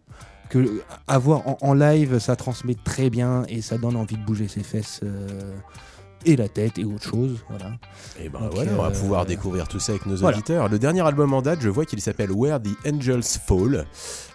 que 0.51 0.83
avoir 1.07 1.47
en, 1.47 1.59
en 1.61 1.75
live, 1.75 2.19
ça 2.19 2.35
transmet 2.37 2.77
très 2.83 3.11
bien 3.11 3.45
et 3.49 3.61
ça 3.61 3.77
donne 3.79 3.97
envie 3.97 4.17
de 4.17 4.25
bouger 4.25 4.49
ses 4.49 4.63
fesses 4.63 5.01
euh, 5.03 5.53
et 6.25 6.37
la 6.37 6.49
tête 6.49 6.79
et 6.79 6.85
autre 6.85 7.05
chose. 7.05 7.39
Voilà. 7.49 7.73
Et 8.21 8.29
ben 8.29 8.41
Donc, 8.41 8.55
voilà, 8.55 8.73
on 8.73 8.83
va 8.83 8.89
euh, 8.89 8.91
pouvoir 8.91 9.27
découvrir 9.27 9.69
tout 9.69 9.81
ça 9.81 9.93
avec 9.93 10.07
nos 10.07 10.17
voilà. 10.17 10.37
auditeurs. 10.37 10.69
Le 10.69 10.79
dernier 10.79 11.07
album 11.07 11.33
en 11.33 11.43
date, 11.43 11.61
je 11.61 11.69
vois 11.69 11.85
qu'il 11.85 12.01
s'appelle 12.01 12.31
Where 12.33 12.61
the 12.61 12.71
Angels 12.87 13.23
Fall. 13.23 13.87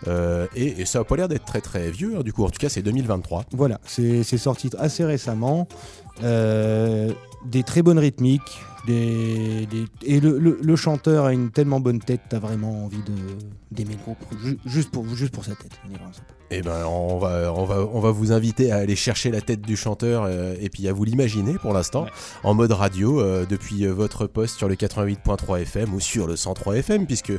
Euh, 0.07 0.47
et, 0.55 0.81
et 0.81 0.85
ça 0.85 0.99
a 0.99 1.03
pas 1.03 1.15
l'air 1.15 1.27
d'être 1.27 1.45
très 1.45 1.61
très 1.61 1.91
vieux, 1.91 2.17
hein, 2.17 2.21
du 2.23 2.33
coup. 2.33 2.43
En 2.43 2.49
tout 2.49 2.59
cas, 2.59 2.69
c'est 2.69 2.81
2023. 2.81 3.45
Voilà, 3.51 3.79
c'est 3.85 4.23
c'est 4.23 4.37
sorti 4.37 4.69
assez 4.77 5.03
récemment. 5.03 5.67
Des 7.45 7.63
très 7.63 7.81
bonnes 7.81 7.99
rythmiques. 7.99 8.61
Des, 8.85 9.65
des- 9.67 9.85
et 10.05 10.19
le, 10.19 10.37
le- 10.37 10.59
le 10.61 10.75
chanteur 10.75 11.23
a 11.23 11.31
une 11.31 11.51
tellement 11.51 11.79
bonne 11.79 11.99
tête, 11.99 12.19
t'as 12.29 12.39
vraiment 12.39 12.83
envie 12.83 12.97
de 13.03 13.13
d'aimer 13.71 13.93
le 13.93 14.03
groupe. 14.03 14.17
Ju- 14.43 14.59
juste, 14.65 14.91
pour, 14.91 15.07
juste 15.15 15.33
pour 15.33 15.45
sa 15.45 15.55
tête. 15.55 15.71
Et 16.51 16.61
ben 16.61 16.85
on 16.85 17.17
va, 17.17 17.51
on, 17.55 17.65
va, 17.65 17.79
on 17.91 17.99
va 17.99 18.11
vous 18.11 18.31
inviter 18.31 18.71
à 18.71 18.75
aller 18.77 18.95
chercher 18.95 19.31
la 19.31 19.41
tête 19.41 19.61
du 19.61 19.75
chanteur 19.75 20.25
euh, 20.27 20.53
et 20.59 20.69
puis 20.69 20.87
à 20.87 20.93
vous 20.93 21.03
l'imaginer 21.03 21.53
pour 21.53 21.73
l'instant 21.73 22.03
Ouais. 22.03 22.09
en 22.43 22.53
mode 22.53 22.71
radio 22.73 23.19
euh, 23.21 23.47
depuis 23.49 23.85
euh, 23.87 23.91
votre 23.93 24.27
poste 24.27 24.57
sur 24.57 24.67
le 24.67 24.75
88.3 24.75 25.61
FM 25.61 25.95
ou 25.95 25.99
sur 25.99 26.27
le 26.27 26.35
103 26.35 26.75
FM 26.75 27.07
puisque 27.07 27.31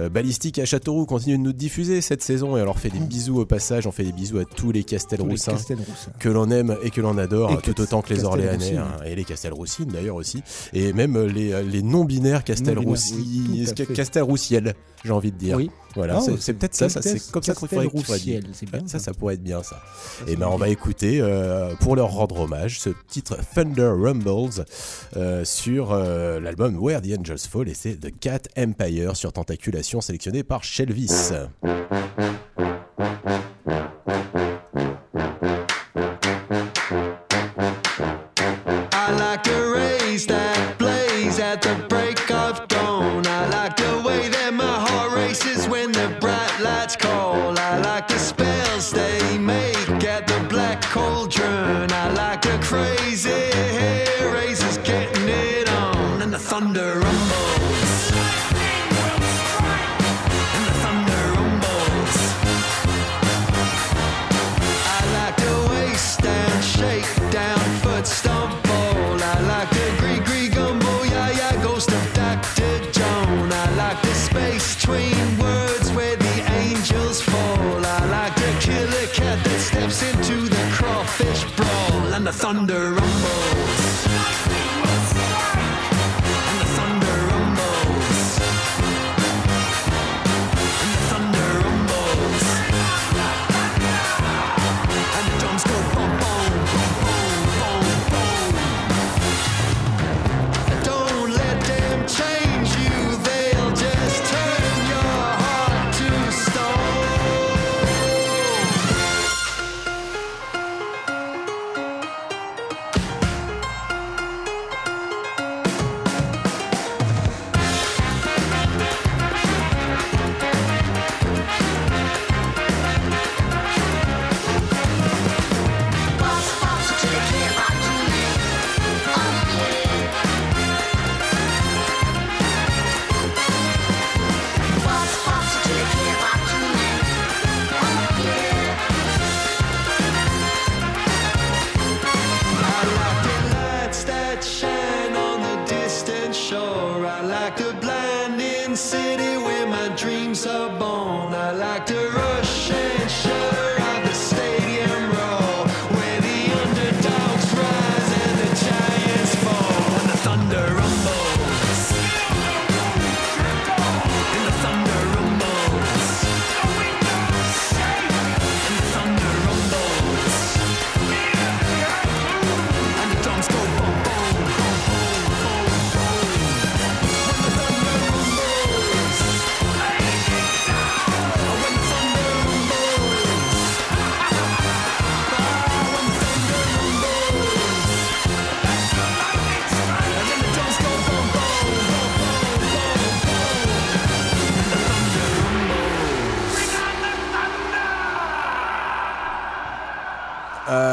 euh, 0.00 0.08
Ballistique 0.08 0.58
à 0.58 0.64
Châteauroux 0.64 1.04
continue 1.04 1.36
de 1.36 1.42
nous 1.42 1.52
diffuser 1.52 2.00
cette 2.00 2.22
saison 2.22 2.56
et 2.56 2.62
on 2.62 2.64
leur 2.64 2.78
fait 2.78 2.88
des 2.88 3.00
bisous 3.00 3.40
au 3.40 3.44
passage, 3.44 3.86
on 3.86 3.92
fait 3.92 4.04
des 4.04 4.12
bisous 4.12 4.38
à 4.38 4.46
tous 4.46 4.72
les 4.72 4.84
Castelroussins. 4.84 5.52
Castelroussins. 5.52 6.12
que 6.18 6.30
l'on 6.30 6.50
aime 6.50 6.74
et 6.82 6.88
que 6.88 7.02
l'on 7.02 7.18
adore, 7.18 7.52
Et 7.52 7.56
tout 7.58 7.78
autant 7.78 8.00
que 8.00 8.14
les 8.14 8.24
Orléanais 8.24 8.78
hein, 8.78 8.86
et 9.04 9.14
les 9.14 9.24
Castelroussines 9.52 9.88
d'ailleurs 9.88 10.16
aussi, 10.16 10.42
et 10.72 10.92
même 10.92 11.16
euh, 11.16 11.26
les, 11.26 11.52
euh, 11.52 11.62
les 11.62 11.82
non-binaires 11.82 12.44
Castelroussi, 12.44 13.64
fait. 13.66 13.92
Castelroussiel, 13.92 14.74
j'ai 15.04 15.10
envie 15.12 15.32
de 15.32 15.36
dire. 15.38 15.56
Oui. 15.56 15.70
Voilà, 15.94 16.20
c'est- 16.22 16.54
peut-être 16.54 16.74
ça, 16.74 16.88
ça 16.88 17.02
c'est 17.02 17.30
comme 17.30 17.42
ça. 17.42 17.52
Castelroussiel, 17.54 18.44
c'est 18.54 18.70
bien. 18.70 18.80
Ouais, 18.80 18.84
ça, 18.88 18.98
ça 18.98 19.12
pourrait 19.12 19.34
être 19.34 19.42
bien 19.42 19.62
ça. 19.62 19.76
Ça, 19.76 20.24
Et 20.26 20.30
c'est 20.30 20.36
ben 20.36 20.48
on 20.50 20.56
va 20.56 20.68
écouter 20.70 21.20
euh, 21.20 21.74
pour 21.80 21.96
leur 21.96 22.10
rendre 22.12 22.40
hommage 22.40 22.80
ce 22.80 22.90
titre 23.08 23.36
Thunder 23.54 23.92
Rumbles 23.94 24.64
euh, 25.16 25.44
sur 25.44 25.92
euh, 25.92 26.40
l'album 26.40 26.76
Where 26.78 27.02
the 27.02 27.18
Angels 27.18 27.38
Fall 27.38 27.68
et 27.68 27.74
c'est 27.74 27.96
The 28.00 28.10
Cat 28.18 28.40
Empire 28.56 29.16
sur 29.16 29.32
Tentaculation 29.34 30.00
sélectionné 30.00 30.42
par 30.44 30.64
Shelvis. 30.64 31.10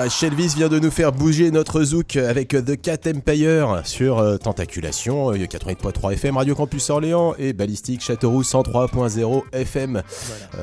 Shelvis 0.10 0.54
vient 0.56 0.70
de 0.70 0.80
nous 0.80 0.90
faire 0.92 1.12
bouger 1.12 1.52
notre 1.52 1.84
zouk 1.84 2.16
avec 2.16 2.50
The 2.50 2.82
Cat 2.82 2.98
Empire 3.08 3.82
sur 3.84 4.18
euh, 4.20 4.38
Tentaculation, 4.38 5.32
euh, 5.32 5.36
88.3 5.36 6.14
FM, 6.14 6.38
Radio 6.38 6.56
Campus 6.56 6.90
Orléans 6.90 7.36
et 7.38 7.54
Ballistique 7.54 8.02
Châteauroux 8.02 8.42
103.0 8.42 9.44
FM. 9.54 10.02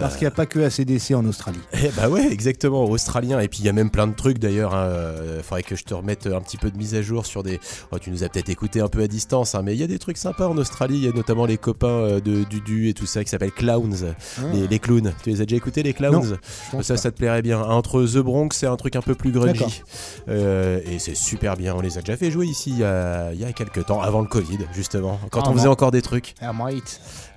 Parce 0.01 0.15
qu'il 0.15 0.23
n'y 0.23 0.29
a 0.29 0.33
pas 0.33 0.47
que 0.47 0.59
ACDC 0.61 1.13
en 1.15 1.25
Australie. 1.27 1.61
Eh 1.85 1.91
bah 1.97 2.09
ouais, 2.09 2.27
exactement, 2.33 2.85
australien. 2.85 3.39
Et 3.39 3.47
puis 3.49 3.61
il 3.61 3.67
y 3.67 3.69
a 3.69 3.73
même 3.73 3.91
plein 3.91 4.07
de 4.09 4.15
trucs 4.15 4.39
d'ailleurs. 4.39 4.75
hein, 4.75 4.87
euh, 4.87 5.43
faudrait 5.43 5.63
que 5.63 5.77
je 5.77 5.85
te 5.85 5.95
remette 5.95 6.27
un 6.27 6.41
petit 6.41 6.57
peu 6.57 6.71
de 6.71 6.77
mise 6.77 6.95
à 6.97 7.03
jour 7.03 7.25
sur 7.27 7.43
des. 7.45 7.61
Oh, 7.93 7.99
tu 8.01 8.11
nous 8.11 8.25
as 8.25 8.29
peut-être 8.29 8.49
écouté 8.49 8.81
un 8.81 8.89
peu 8.89 9.03
à 9.03 9.07
distance, 9.07 9.55
hein, 9.55 9.63
mais 9.63 9.75
il 9.75 9.81
y 9.81 9.85
a 9.85 9.87
des 9.87 9.99
trucs 10.01 10.17
sympas 10.17 10.49
en 10.49 10.57
Australie. 10.59 10.97
Il 10.97 11.05
y 11.05 11.09
a 11.09 11.13
notamment 11.13 11.47
les 11.47 11.59
copains 11.59 11.87
euh, 11.89 12.21
de 12.21 12.43
Dudu 12.45 12.89
et 12.89 12.95
tout 12.95 13.07
ça 13.07 13.23
qui 13.23 13.31
s'appellent 13.31 13.53
Clowns, 13.53 14.15
les, 14.53 14.67
les 14.67 14.79
clowns. 14.81 15.13
Tu 15.23 15.31
les 15.31 15.41
as 15.41 15.45
déjà 15.45 15.57
écoutés 15.57 15.83
les 15.85 15.93
Clowns 15.93 16.37
Ça, 16.73 16.77
pas. 16.79 16.97
ça 16.97 17.11
te 17.13 17.17
plairait 17.17 17.43
bien. 17.43 17.61
Entre 17.61 18.03
The 18.05 18.19
Bronx, 18.19 18.57
c'est 18.57 18.67
un 18.67 18.77
truc 18.77 18.97
un 18.97 19.03
peu 19.03 19.15
plus. 19.15 19.36
Grungy. 19.37 19.83
Euh, 20.29 20.81
et 20.87 20.99
c'est 20.99 21.15
super 21.15 21.57
bien. 21.57 21.75
On 21.75 21.81
les 21.81 21.99
a 21.99 22.01
déjà 22.01 22.17
fait 22.17 22.31
jouer 22.31 22.47
ici 22.47 22.71
il 22.71 22.79
y 22.79 22.85
a, 22.85 23.33
il 23.33 23.41
y 23.41 23.45
a 23.45 23.53
quelques 23.53 23.87
temps, 23.87 24.01
avant 24.01 24.21
le 24.21 24.27
Covid, 24.29 24.59
justement, 24.75 25.19
quand 25.31 25.49
on 25.49 25.53
faisait 25.53 25.69
encore 25.69 25.91
des 25.91 26.03
trucs. 26.03 26.35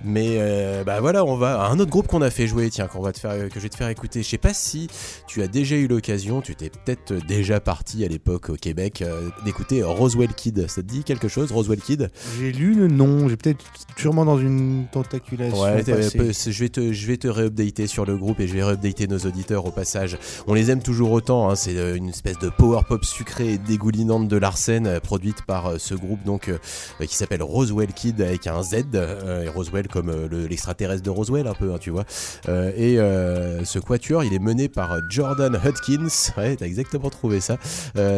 Mais 0.04 0.36
euh, 0.38 0.82
bah 0.84 1.00
voilà, 1.00 1.24
on 1.24 1.36
va 1.36 1.62
à 1.62 1.68
un 1.68 1.78
autre 1.78 1.90
groupe 1.90 2.06
qu'on 2.06 2.22
a 2.22 2.30
fait 2.30 2.46
jouer, 2.46 2.70
tiens, 2.70 2.86
qu'on 2.86 3.02
va 3.02 3.12
te 3.12 3.18
faire, 3.18 3.48
que 3.48 3.54
je 3.56 3.60
vais 3.60 3.68
te 3.68 3.76
faire 3.76 3.88
écouter. 3.88 4.22
Je 4.22 4.28
sais 4.28 4.38
pas 4.38 4.54
si 4.54 4.88
tu 5.26 5.42
as 5.42 5.48
déjà 5.48 5.76
eu 5.76 5.86
l'occasion, 5.88 6.40
tu 6.40 6.54
t'es 6.54 6.70
peut-être 6.70 7.14
déjà 7.26 7.60
parti 7.60 8.04
à 8.04 8.08
l'époque 8.08 8.50
au 8.50 8.54
Québec 8.54 9.02
euh, 9.02 9.28
d'écouter 9.44 9.82
Roswell 9.82 10.32
Kid. 10.34 10.68
Ça 10.68 10.82
te 10.82 10.86
dit 10.86 11.04
quelque 11.04 11.28
chose, 11.28 11.52
Roswell 11.52 11.80
Kid? 11.80 12.10
J'ai 12.38 12.52
lu 12.52 12.74
le 12.74 12.88
nom, 12.88 13.28
j'ai 13.28 13.36
peut-être 13.36 13.64
sûrement 13.96 14.24
dans 14.24 14.38
une 14.38 14.86
tentaculation. 14.92 15.60
Ouais, 15.60 15.82
je 15.84 15.92
vais 16.62 16.68
te, 16.68 16.92
je 16.92 17.06
vais 17.06 17.16
te 17.16 17.28
réupdater 17.28 17.86
sur 17.86 18.06
le 18.06 18.16
groupe 18.16 18.40
et 18.40 18.48
je 18.48 18.54
vais 18.54 18.64
réupdater 18.64 19.06
nos 19.06 19.18
auditeurs 19.18 19.66
au 19.66 19.70
passage. 19.70 20.16
On 20.46 20.54
les 20.54 20.70
aime 20.70 20.82
toujours 20.82 21.12
autant. 21.12 21.50
hein, 21.50 21.54
c'est 21.56 21.76
euh, 21.76 21.96
une 21.96 22.08
espèce 22.08 22.38
de 22.38 22.48
power 22.48 22.80
pop 22.88 23.04
sucrée 23.04 23.54
et 23.54 23.58
dégoulinante 23.58 24.28
de 24.28 24.36
Larsen, 24.36 24.86
euh, 24.86 25.00
produite 25.00 25.42
par 25.42 25.66
euh, 25.66 25.76
ce 25.78 25.94
groupe 25.94 26.22
donc 26.24 26.48
euh, 26.48 26.58
euh, 27.00 27.06
qui 27.06 27.16
s'appelle 27.16 27.42
Roswell 27.42 27.92
Kid 27.92 28.20
avec 28.20 28.46
un 28.46 28.62
Z 28.62 28.84
euh, 28.94 29.44
et 29.44 29.48
Roswell 29.48 29.88
comme 29.90 30.08
euh, 30.08 30.28
le- 30.28 30.46
l'extraterrestre 30.46 31.02
de 31.02 31.10
Roswell 31.10 31.46
un 31.46 31.54
peu, 31.54 31.72
hein, 31.72 31.78
tu 31.80 31.90
vois. 31.90 32.04
Euh, 32.48 32.70
et 32.76 32.98
euh, 32.98 33.64
ce 33.64 33.78
quatuor, 33.78 34.24
il 34.24 34.32
est 34.34 34.38
mené 34.38 34.68
par 34.68 34.96
Jordan 35.10 35.58
Hudkins. 35.64 36.08
Ouais, 36.36 36.56
t'as 36.56 36.66
exactement 36.66 37.10
trouvé 37.10 37.40
ça. 37.40 37.56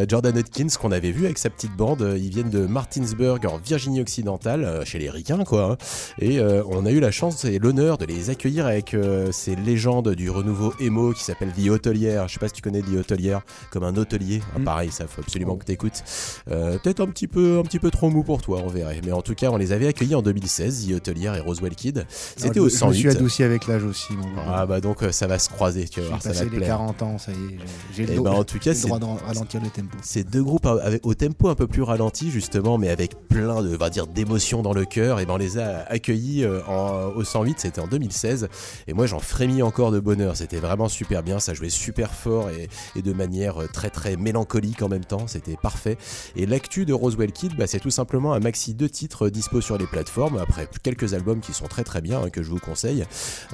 Jordan 0.07 0.37
Hudkins 0.37 0.67
qu'on 0.79 0.91
avait 0.91 1.11
vu 1.11 1.25
avec 1.25 1.37
sa 1.37 1.49
petite 1.49 1.75
bande. 1.75 2.15
Ils 2.17 2.29
viennent 2.29 2.49
de 2.49 2.65
Martinsburg 2.65 3.39
en 3.45 3.57
Virginie 3.57 4.01
occidentale, 4.01 4.81
chez 4.85 4.99
les 4.99 5.09
Ricains 5.09 5.43
quoi. 5.43 5.71
hein. 5.73 5.77
Et 6.19 6.39
on 6.41 6.85
a 6.85 6.91
eu 6.91 6.99
la 6.99 7.11
chance 7.11 7.45
et 7.45 7.59
l'honneur 7.59 7.97
de 7.97 8.05
les 8.05 8.29
accueillir 8.29 8.65
avec 8.65 8.95
ces 9.31 9.55
légendes 9.55 10.09
du 10.15 10.29
renouveau 10.29 10.73
emo 10.79 11.13
qui 11.13 11.23
s'appelle 11.23 11.51
The 11.53 11.69
Hotelière. 11.69 12.27
Je 12.27 12.33
sais 12.33 12.39
pas 12.39 12.47
si 12.47 12.53
tu 12.53 12.61
connais 12.61 12.81
The 12.81 12.95
Hotelière 12.99 13.41
comme 13.71 13.83
un 13.83 13.95
hôtelier. 13.95 14.41
Ah, 14.55 14.59
Mm. 14.59 14.63
pareil, 14.63 14.91
ça 14.91 15.07
faut 15.07 15.21
absolument 15.21 15.55
que 15.55 15.65
t'écoutes. 15.65 16.03
Peut-être 16.47 16.99
un 17.01 17.07
petit 17.07 17.27
peu, 17.27 17.59
un 17.59 17.63
petit 17.63 17.79
peu 17.79 17.89
trop 17.91 18.09
mou 18.09 18.23
pour 18.23 18.41
toi, 18.41 18.61
on 18.63 18.67
verrait. 18.69 19.01
Mais 19.05 19.11
en 19.11 19.21
tout 19.21 19.35
cas, 19.35 19.49
on 19.49 19.57
les 19.57 19.71
avait 19.71 19.87
accueillis 19.87 20.15
en 20.15 20.21
2016, 20.21 20.87
The 20.87 20.93
Hotelière 20.93 21.35
et 21.35 21.39
Roswell 21.39 21.62
Kid. 21.71 22.05
C'était 22.37 22.59
au 22.59 22.69
je- 22.69 22.77
Je 22.77 22.85
me 22.85 22.93
suis 22.93 23.03
108. 23.03 23.17
adouci 23.17 23.43
avec 23.43 23.67
l'âge 23.67 23.83
aussi. 23.83 24.13
mon. 24.13 24.23
Ah 24.47 24.65
bah 24.65 24.81
donc 24.81 25.03
euh, 25.03 25.11
ça 25.11 25.27
va 25.27 25.39
se 25.39 25.49
croiser, 25.49 25.87
tu 25.87 26.01
vas 26.01 26.07
voir, 26.09 26.21
ça 26.21 26.31
va 26.31 26.43
les 26.43 26.49
plaire. 26.49 26.67
40 26.69 27.01
ans, 27.01 27.17
ça 27.17 27.31
y 27.31 27.35
est. 27.35 27.57
j'ai- 27.95 28.03
Eh 28.09 28.15
le, 28.15 28.21
ben, 28.21 28.31
en 28.31 28.43
tout 28.43 28.59
cas, 28.59 28.71
le 28.71 28.75
c'est 28.75 28.87
droit 28.87 28.99
de 28.99 29.05
ralentir 29.05 29.61
le 29.61 29.69
tempo. 29.69 29.97
ces 30.01 30.23
deux 30.23 30.43
groupes 30.43 30.65
avec, 30.65 31.05
au 31.05 31.13
tempo 31.13 31.49
un 31.49 31.55
peu 31.55 31.67
plus 31.67 31.81
ralenti 31.81 32.29
justement, 32.31 32.77
mais 32.77 32.89
avec 32.89 33.27
plein 33.27 33.61
de, 33.61 33.73
on 33.75 33.77
va 33.77 33.89
dire, 33.89 34.07
d'émotions 34.07 34.61
dans 34.61 34.73
le 34.73 34.85
cœur. 34.85 35.19
Et 35.19 35.25
ben 35.25 35.33
on 35.33 35.37
les 35.37 35.57
a 35.57 35.85
accueillis 35.89 36.43
euh, 36.43 36.61
en- 36.67 37.11
au 37.15 37.23
108, 37.23 37.59
c'était 37.59 37.81
en 37.81 37.87
2016. 37.87 38.49
Et 38.87 38.93
moi 38.93 39.05
j'en 39.07 39.19
frémis 39.19 39.61
encore 39.61 39.91
de 39.91 39.99
bonheur. 39.99 40.35
C'était 40.35 40.57
vraiment 40.59 40.89
super 40.89 41.23
bien, 41.23 41.39
ça 41.39 41.53
jouait 41.53 41.69
super 41.69 42.11
fort 42.13 42.49
et, 42.49 42.69
et 42.95 43.01
de 43.01 43.13
manière 43.13 43.61
euh, 43.61 43.67
très 43.71 43.89
très 43.89 44.15
mélancolique 44.17 44.81
en 44.81 44.89
même 44.89 45.05
temps. 45.05 45.27
C'était 45.27 45.57
parfait. 45.61 45.97
Et 46.35 46.45
l'actu 46.45 46.85
de 46.85 46.93
Roswell 46.93 47.31
Kid, 47.31 47.55
bah, 47.57 47.67
c'est 47.67 47.79
tout 47.79 47.89
simplement 47.91 48.33
un 48.33 48.39
maxi 48.39 48.73
de 48.73 48.87
titres 48.87 49.29
dispo 49.29 49.61
sur 49.61 49.77
les 49.77 49.85
plateformes. 49.87 50.37
Après 50.37 50.67
quelques 50.81 51.13
albums 51.13 51.39
qui 51.39 51.52
sont 51.53 51.67
très 51.67 51.83
très 51.83 52.01
bien 52.01 52.21
hein, 52.21 52.29
que 52.29 52.43
je 52.43 52.49
vous 52.49 52.59
conseille. 52.59 53.05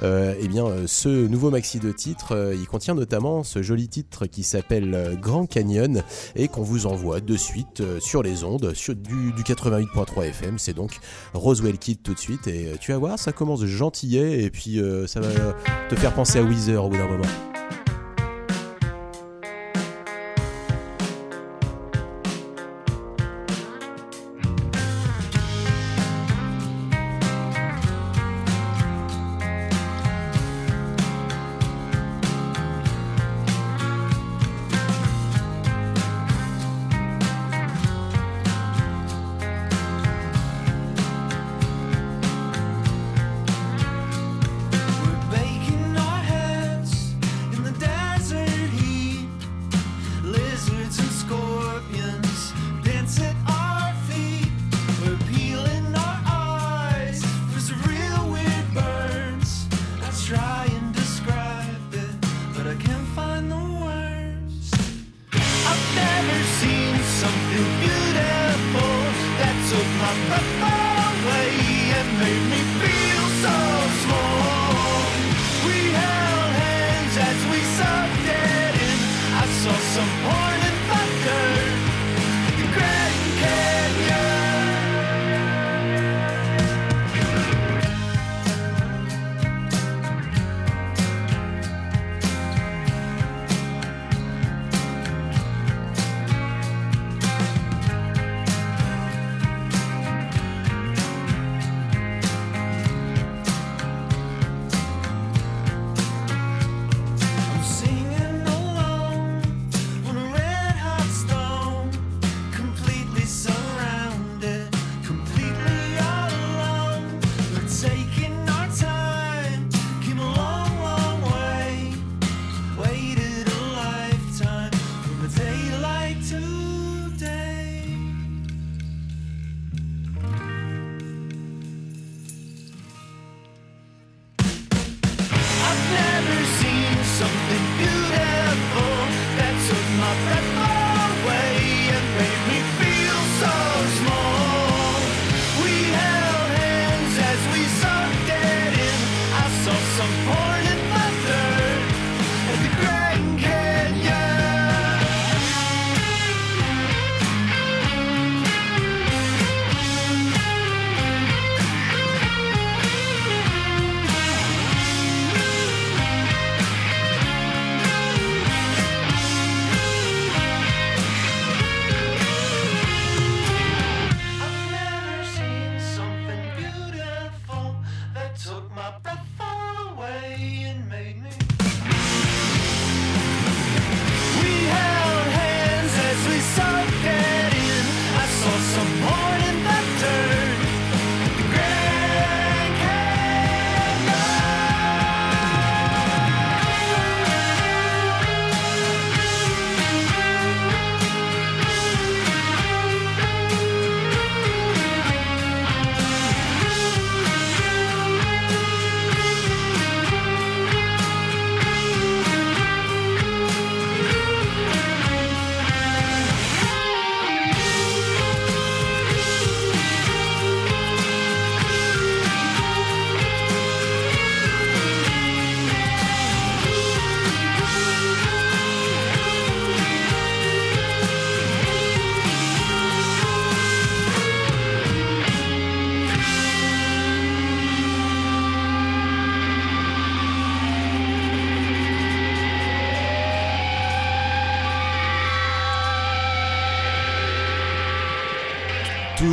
Euh, 0.02 0.34
eh 0.40 0.48
bien, 0.48 0.66
euh, 0.66 0.86
ce 0.86 1.08
nouveau 1.08 1.50
maxi 1.50 1.78
de 1.78 1.92
titres, 1.92 2.34
euh, 2.34 2.54
il 2.54 2.66
contient 2.66 2.94
notamment 2.94 3.44
ce 3.44 3.62
joli 3.62 3.88
titre 3.88 4.26
qui 4.26 4.42
s'appelle 4.42 4.94
euh, 4.94 5.14
Grand 5.14 5.46
Canyon 5.46 6.02
et 6.36 6.48
qu'on 6.48 6.62
vous 6.62 6.86
envoie 6.86 7.20
de 7.20 7.36
suite 7.36 7.82
sur 8.00 8.22
les 8.22 8.44
ondes 8.44 8.72
du, 8.72 9.32
du 9.32 9.42
88.3 9.42 10.24
FM. 10.28 10.58
C'est 10.58 10.74
donc 10.74 10.98
Roswell 11.34 11.78
Kid 11.78 12.02
tout 12.02 12.14
de 12.14 12.18
suite 12.18 12.46
et 12.46 12.72
tu 12.80 12.92
vas 12.92 12.98
voir, 12.98 13.18
ça 13.18 13.32
commence 13.32 13.64
gentillet 13.64 14.42
et 14.42 14.50
puis 14.50 14.80
ça 15.06 15.20
va 15.20 15.28
te 15.88 15.96
faire 15.96 16.14
penser 16.14 16.38
à 16.38 16.42
Weezer 16.42 16.84
au 16.84 16.88
bout 16.88 16.96
d'un 16.96 17.08
moment. 17.08 17.49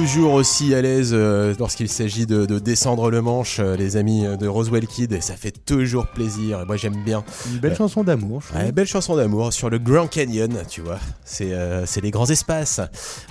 Toujours 0.07 0.35
aussi 0.35 0.73
à 0.73 0.81
l'aise 0.81 1.11
euh, 1.11 1.53
lorsqu'il 1.59 1.89
s'agit 1.89 2.25
de, 2.25 2.45
de 2.45 2.59
descendre 2.59 3.11
le 3.11 3.21
manche, 3.21 3.59
euh, 3.59 3.75
les 3.75 3.97
amis 3.97 4.23
de 4.39 4.47
Roswell 4.47 4.87
Kid, 4.87 5.11
et 5.11 5.19
ça 5.19 5.35
fait 5.35 5.51
toujours 5.65 6.07
plaisir. 6.07 6.61
Et 6.61 6.65
moi 6.65 6.77
j'aime 6.77 6.95
bien. 7.03 7.25
Une 7.51 7.59
belle 7.59 7.75
chanson 7.75 8.05
d'amour. 8.05 8.41
Ouais, 8.55 8.71
belle 8.71 8.87
chanson 8.87 9.17
d'amour 9.17 9.51
sur 9.51 9.69
le 9.69 9.79
Grand 9.79 10.07
Canyon, 10.07 10.59
tu 10.69 10.79
vois. 10.79 10.97
C'est 11.25 11.51
euh, 11.51 11.85
les 12.01 12.09
grands 12.09 12.29
espaces. 12.29 12.79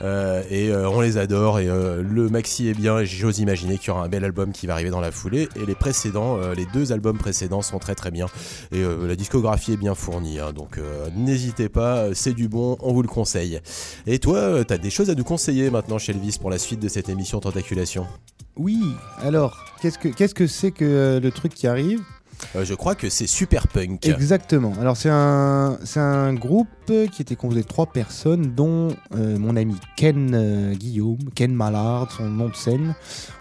Euh, 0.03 0.43
et 0.51 0.69
euh, 0.69 0.91
on 0.91 1.01
les 1.01 1.17
adore. 1.17 1.61
Et 1.61 1.67
euh, 1.67 2.03
le 2.03 2.29
maxi 2.29 2.69
est 2.69 2.75
bien. 2.75 2.99
Et 2.99 3.07
j'ose 3.07 3.39
imaginer 3.39 3.79
qu'il 3.79 3.89
y 3.89 3.91
aura 3.93 4.05
un 4.05 4.09
bel 4.11 4.23
album 4.25 4.53
qui 4.53 4.67
va 4.67 4.75
arriver 4.75 4.91
dans 4.91 5.01
la 5.01 5.13
foulée. 5.13 5.49
Et 5.57 5.65
les 5.65 5.75
précédents, 5.75 6.37
euh, 6.37 6.55
les 6.55 6.67
deux 6.75 6.93
albums 6.93 7.17
précédents 7.17 7.63
sont 7.63 7.79
très 7.79 7.95
très 7.95 8.11
bien. 8.11 8.27
Et 8.71 8.83
euh, 8.83 9.07
la 9.09 9.17
discographie 9.17 9.73
est 9.73 9.79
bien 9.79 9.95
fournie. 9.95 10.41
hein. 10.41 10.53
donc 10.53 10.77
euh, 10.77 11.09
n'hésitez 11.17 11.71
pas, 11.71 12.09
c'est 12.13 12.35
du 12.35 12.49
bon, 12.49 12.77
on 12.81 12.93
vous 12.93 13.03
le 13.03 13.09
conseille. 13.09 13.61
Et 14.07 14.19
toi, 14.19 14.37
euh, 14.37 14.63
t'as 14.63 14.77
des 14.77 14.91
choses 14.91 15.09
à 15.09 15.15
nous 15.15 15.25
conseiller 15.25 15.71
maintenant 15.71 15.97
chez 15.97 16.13
Elvis 16.13 16.37
pour 16.39 16.51
la 16.51 16.59
suite 16.59 16.66
de 16.75 16.89
cette 16.89 17.09
émission 17.09 17.39
Tentaculation 17.39 18.07
Oui, 18.57 18.81
alors, 19.23 19.65
qu'est-ce 19.81 19.99
que 19.99 20.09
qu'est-ce 20.09 20.35
que 20.35 20.49
c'est 20.49 20.73
que 20.73 20.85
euh, 20.85 21.21
le 21.21 21.31
truc 21.31 21.55
qui 21.55 21.69
arrive? 21.69 22.01
Euh, 22.57 22.65
Je 22.65 22.75
crois 22.75 22.95
que 22.97 23.09
c'est 23.09 23.29
super 23.29 23.69
punk. 23.69 24.07
Exactement. 24.07 24.73
Alors 24.81 24.97
c'est 24.97 25.11
un 25.11 25.79
c'est 25.85 26.01
un 26.01 26.35
groupe 26.35 26.69
qui 26.87 27.23
était 27.23 27.37
composé 27.37 27.63
de 27.63 27.67
trois 27.67 27.87
personnes, 27.87 28.53
dont 28.55 28.89
euh, 29.15 29.39
mon 29.39 29.57
ami 29.57 29.75
Ken 29.97 30.31
euh, 30.35 30.75
Guillaume, 30.75 31.19
Ken 31.35 31.53
Mallard, 31.53 32.11
son 32.13 32.25
nom 32.29 32.49
de 32.49 32.55
scène. 32.55 32.95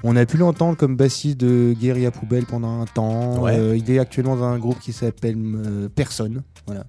On 0.04 0.16
a 0.16 0.26
pu 0.26 0.38
l'entendre 0.38 0.78
comme 0.78 0.96
bassiste 0.96 1.38
de 1.40 1.74
Guérilla 1.80 2.12
Poubelle 2.12 2.46
pendant 2.46 2.82
un 2.82 2.86
temps. 2.86 3.42
Ouais. 3.42 3.58
Euh, 3.58 3.78
il 3.78 3.90
est 3.92 4.00
actuellement 4.00 4.36
dans 4.36 4.44
un 4.46 4.58
groupe 4.60 4.80
qui 4.80 4.94
s'appelle 4.94 5.38
Personne. 5.96 6.42
Voilà. 6.68 6.86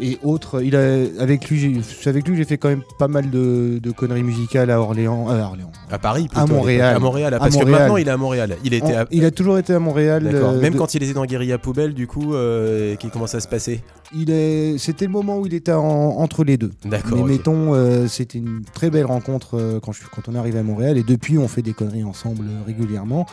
Et 0.00 0.18
autre, 0.24 0.62
il 0.62 0.76
a 0.76 1.04
avec 1.20 1.48
lui, 1.48 1.80
avec 2.04 2.26
lui 2.26 2.32
que 2.32 2.36
j'ai 2.38 2.44
fait 2.44 2.58
quand 2.58 2.68
même 2.68 2.82
pas 2.98 3.08
mal 3.08 3.30
de, 3.30 3.78
de 3.82 3.90
conneries 3.92 4.22
musicales 4.24 4.70
à 4.70 4.78
Orléans, 4.80 5.28
à 5.28 5.36
Orléans. 5.38 5.70
À 5.90 5.98
Paris, 5.98 6.28
plutôt, 6.28 6.40
À 6.40 6.46
Montréal. 6.46 6.96
À 6.96 6.98
Montréal, 6.98 7.32
À 7.34 7.38
parce 7.38 7.54
que 7.54 7.60
Montréal. 7.60 7.78
maintenant 7.80 7.96
il 7.96 8.08
est 8.08 8.10
à 8.10 8.16
Montréal. 8.16 8.56
Il 8.64 8.74
était 8.74 8.84
En- 8.96 9.02
à... 9.02 9.04
Il 9.10 9.24
a 9.24 9.30
toujours 9.30 9.56
été 9.58 9.72
à 9.72 9.78
Montréal. 9.78 10.24
Même 10.60 10.74
de- 10.74 10.78
quand 10.78 10.94
il 10.94 11.02
était 11.02 11.14
dans 11.14 11.24
Guérilla 11.24 11.56
Poubelle, 11.58 11.94
du 11.94 12.06
coup, 12.06 12.34
qui 12.98 13.08
comment 13.10 13.26
ça 13.28 13.40
se 13.40 13.48
passait? 13.48 13.80
Il 14.14 14.30
est, 14.30 14.78
c'était 14.78 15.06
le 15.06 15.10
moment 15.10 15.38
où 15.38 15.46
il 15.46 15.54
était 15.54 15.72
en- 15.72 15.82
entre 16.18 16.44
les 16.44 16.56
deux. 16.56 16.70
D'accord. 16.84 17.18
Mais 17.26 17.32
mettons, 17.34 17.74
euh, 17.74 18.06
c'était 18.08 18.38
une 18.38 18.62
très 18.74 18.90
belle 18.90 19.06
rencontre 19.06 19.56
euh, 19.58 19.80
quand, 19.80 19.92
je, 19.92 20.02
quand 20.14 20.28
on 20.28 20.34
est 20.34 20.38
arrivé 20.38 20.58
à 20.58 20.62
Montréal 20.62 20.96
et 20.98 21.02
depuis 21.02 21.38
on 21.38 21.48
fait 21.48 21.62
des 21.62 21.72
conneries 21.72 22.04
ensemble 22.04 22.44
euh, 22.46 22.64
régulièrement, 22.66 23.26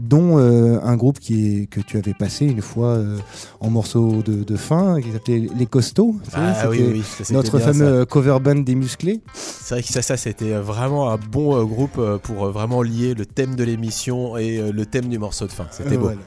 dont 0.00 0.38
euh, 0.38 0.78
un 0.82 0.96
groupe 0.96 1.18
qui 1.20 1.62
est, 1.62 1.66
que 1.66 1.80
tu 1.80 1.96
avais 1.98 2.14
passé 2.14 2.46
une 2.46 2.62
fois 2.62 2.88
euh, 2.88 3.18
en 3.60 3.70
morceau 3.70 4.22
de, 4.22 4.42
de 4.44 4.56
fin 4.56 5.00
qui 5.00 5.12
s'appelait 5.12 5.46
Les 5.56 5.66
Costauds. 5.66 6.16
Ah 6.34 6.68
oui, 6.70 6.82
oui, 6.92 7.02
ça, 7.02 7.32
Notre 7.32 7.58
bien, 7.58 7.66
fameux 7.72 8.00
ça. 8.00 8.06
cover 8.06 8.38
band 8.42 8.56
des 8.56 8.74
musclés. 8.74 9.20
C'est 9.34 9.74
vrai 9.74 9.82
que 9.82 9.88
ça, 9.88 10.02
ça 10.02 10.16
c'était 10.16 10.52
vraiment 10.54 11.10
un 11.10 11.16
bon 11.18 11.64
groupe 11.64 12.00
pour 12.22 12.46
vraiment 12.50 12.82
lier 12.82 13.14
le 13.14 13.26
thème 13.26 13.54
de 13.56 13.64
l'émission 13.64 14.36
et 14.36 14.72
le 14.72 14.86
thème 14.86 15.06
du 15.08 15.18
morceau 15.18 15.46
de 15.46 15.52
fin. 15.52 15.66
C'était 15.70 15.96
beau. 15.96 16.04
voilà. 16.04 16.20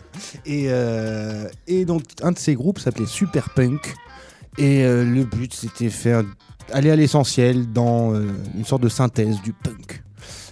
Et, 0.46 0.66
euh, 0.68 1.48
et 1.68 1.86
donc 1.86 2.04
un 2.22 2.32
de 2.32 2.40
ces 2.40 2.56
groupes 2.56 2.80
s'appelait 2.80 3.06
Super 3.06 3.50
Punk 3.52 3.96
et 4.58 4.84
euh, 4.84 5.04
le 5.04 5.24
but 5.24 5.54
c'était 5.54 5.90
faire 5.90 6.24
aller 6.72 6.92
à 6.92 6.96
l'essentiel 6.96 7.72
dans 7.72 8.14
euh, 8.14 8.28
une 8.56 8.66
sorte 8.66 8.84
de 8.84 8.90
synthèse 8.90 9.42
du 9.42 9.54
punk. 9.54 10.04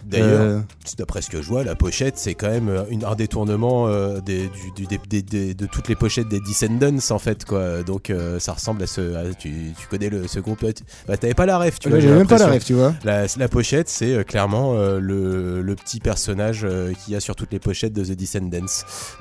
D'ailleurs, 0.08 0.64
d'après 0.98 1.22
ce 1.22 1.30
que 1.30 1.42
je 1.42 1.48
vois, 1.48 1.64
la 1.64 1.76
pochette, 1.76 2.18
c'est 2.18 2.34
quand 2.34 2.50
même 2.50 2.70
euh, 2.70 2.84
une, 2.90 3.04
un 3.04 3.16
détournement 3.16 3.88
euh, 3.88 4.20
des, 4.22 4.48
du- 4.50 4.72
du- 4.76 4.88
des- 4.88 5.00
des- 5.10 5.22
des- 5.22 5.54
de 5.54 5.66
toutes 5.66 5.88
les 5.90 5.96
pochettes 5.96 6.28
des 6.30 6.40
Descendants, 6.40 6.98
en 7.10 7.20
fait. 7.20 7.46
quoi. 7.46 7.84
Donc, 7.84 8.10
euh, 8.10 8.40
ça 8.40 8.54
ressemble 8.54 8.84
à 8.84 8.88
ce. 8.88 9.16
à- 9.16 9.34
tu, 9.34 9.74
tu 9.80 9.88
connais 9.88 10.10
le, 10.10 10.28
ce 10.28 10.40
groupe 10.40 10.60
tu- 10.74 10.84
Bah, 11.08 11.18
t'avais 11.18 11.34
pas 11.34 11.46
la 11.46 11.58
ref, 11.60 11.80
tu 11.80 11.90
vois. 11.90 11.98
là, 11.98 12.02
j'ai 12.02 12.08
j'avais 12.08 12.20
même 12.20 12.28
pas 12.28 12.38
la 12.38 12.48
rêve, 12.48 12.64
tu 12.64 12.74
vois. 12.74 12.94
La, 13.04 13.26
la 13.38 13.48
pochette, 13.48 13.90
c'est 13.90 14.24
clairement 14.26 14.74
euh, 14.76 15.00
le, 15.00 15.62
le 15.62 15.76
petit 15.76 16.00
personnage 16.00 16.66
qu'il 17.04 17.14
y 17.14 17.16
a 17.16 17.20
sur 17.20 17.36
toutes 17.36 17.52
les 17.52 17.60
pochettes 17.60 17.94
de 17.94 18.04
The 18.04 18.12
Descendants. 18.18 18.66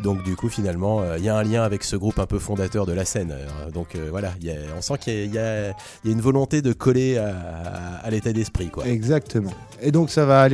Donc, 0.02 0.22
du 0.22 0.36
coup, 0.36 0.48
finalement, 0.48 1.02
il 1.16 1.24
y 1.24 1.28
a 1.28 1.36
un 1.36 1.42
lien 1.42 1.62
avec 1.62 1.82
ce 1.84 1.96
groupe 1.96 2.18
un 2.18 2.26
peu 2.26 2.38
fondateur 2.38 2.86
de 2.86 2.92
la 2.92 3.04
scène. 3.04 3.34
Donc, 3.74 3.96
voilà, 4.10 4.32
il 4.40 4.46
y 4.46 4.50
a- 4.50 4.54
on 4.76 4.80
sent 4.82 4.94
qu'il 5.00 5.14
y 5.14 5.26
y 5.26 5.34
y 5.34 5.38
a 5.38 5.72
une 6.04 6.20
volonté 6.20 6.62
de 6.62 6.72
coller 6.72 7.18
à, 7.18 7.28
à- 7.28 8.06
à 8.06 8.10
l'état 8.10 8.32
d'esprit. 8.32 8.68
quoi. 8.68 8.86
Exactement. 8.86 9.50
Et 9.82 9.90
donc 9.92 10.10
ça 10.10 10.24
va 10.24 10.40
à 10.42 10.48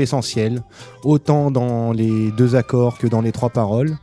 autant 1.04 1.50
dans 1.50 1.92
les 1.92 2.30
deux 2.32 2.54
accords 2.54 2.98
que 2.98 3.06
dans 3.06 3.20
les 3.20 3.32
trois 3.32 3.50
paroles, 3.50 3.96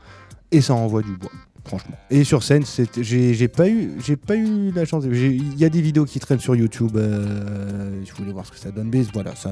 et 0.51 0.61
ça 0.61 0.73
envoie 0.73 1.01
du 1.01 1.15
bois. 1.15 1.31
Franchement. 1.65 1.95
Et 2.09 2.23
sur 2.23 2.41
scène, 2.41 2.63
j'ai 2.99 3.47
pas 3.47 3.69
eu, 3.69 3.91
j'ai 4.03 4.15
pas 4.15 4.35
eu 4.35 4.71
la 4.71 4.85
chance. 4.85 5.03
Il 5.05 5.59
y 5.59 5.65
a 5.65 5.69
des 5.69 5.81
vidéos 5.81 6.05
qui 6.05 6.19
traînent 6.19 6.39
sur 6.39 6.55
YouTube. 6.55 6.95
euh, 6.95 8.01
je 8.03 8.13
voulais 8.13 8.31
voir 8.31 8.45
ce 8.45 8.51
que 8.51 8.57
ça 8.57 8.71
donne, 8.71 8.89
mais 8.91 9.03
voilà, 9.13 9.35
ça, 9.35 9.51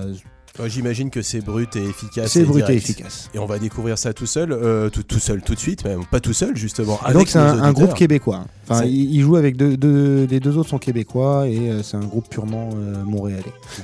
J'imagine 0.66 1.10
que 1.12 1.22
c'est 1.22 1.42
brut 1.42 1.76
et 1.76 1.84
efficace. 1.84 2.32
c'est 2.32 2.44
brut 2.44 2.68
et 2.70 2.74
efficace. 2.76 3.30
Et 3.34 3.40
on 3.40 3.46
va 3.46 3.60
découvrir 3.60 3.98
ça 3.98 4.14
tout 4.14 4.26
seul, 4.26 4.52
euh, 4.52 4.90
tout, 4.90 5.04
tout 5.04 5.20
seul, 5.20 5.42
tout 5.42 5.54
de 5.54 5.60
suite, 5.60 5.86
même 5.86 6.04
pas 6.10 6.20
tout 6.20 6.34
seul 6.34 6.58
justement. 6.58 7.00
Avec 7.04 7.14
donc 7.18 7.28
c'est 7.28 7.38
un, 7.38 7.72
groupe 7.74 7.94
québécois. 7.94 8.46
Enfin, 8.68 8.84
il, 8.86 9.14
il 9.16 9.22
joue 9.22 9.36
avec 9.36 9.56
deux, 9.56 9.78
deux- 9.78 10.26
les 10.30 10.40
deux 10.40 10.58
autres 10.58 10.70
sont 10.70 10.80
québécois 10.80 11.48
et 11.48 11.70
euh, 11.70 11.84
c'est 11.84 11.96
un 11.98 12.04
groupe 12.06 12.28
purement 12.30 12.70
euh, 12.76 13.04
montréalais. 13.04 13.44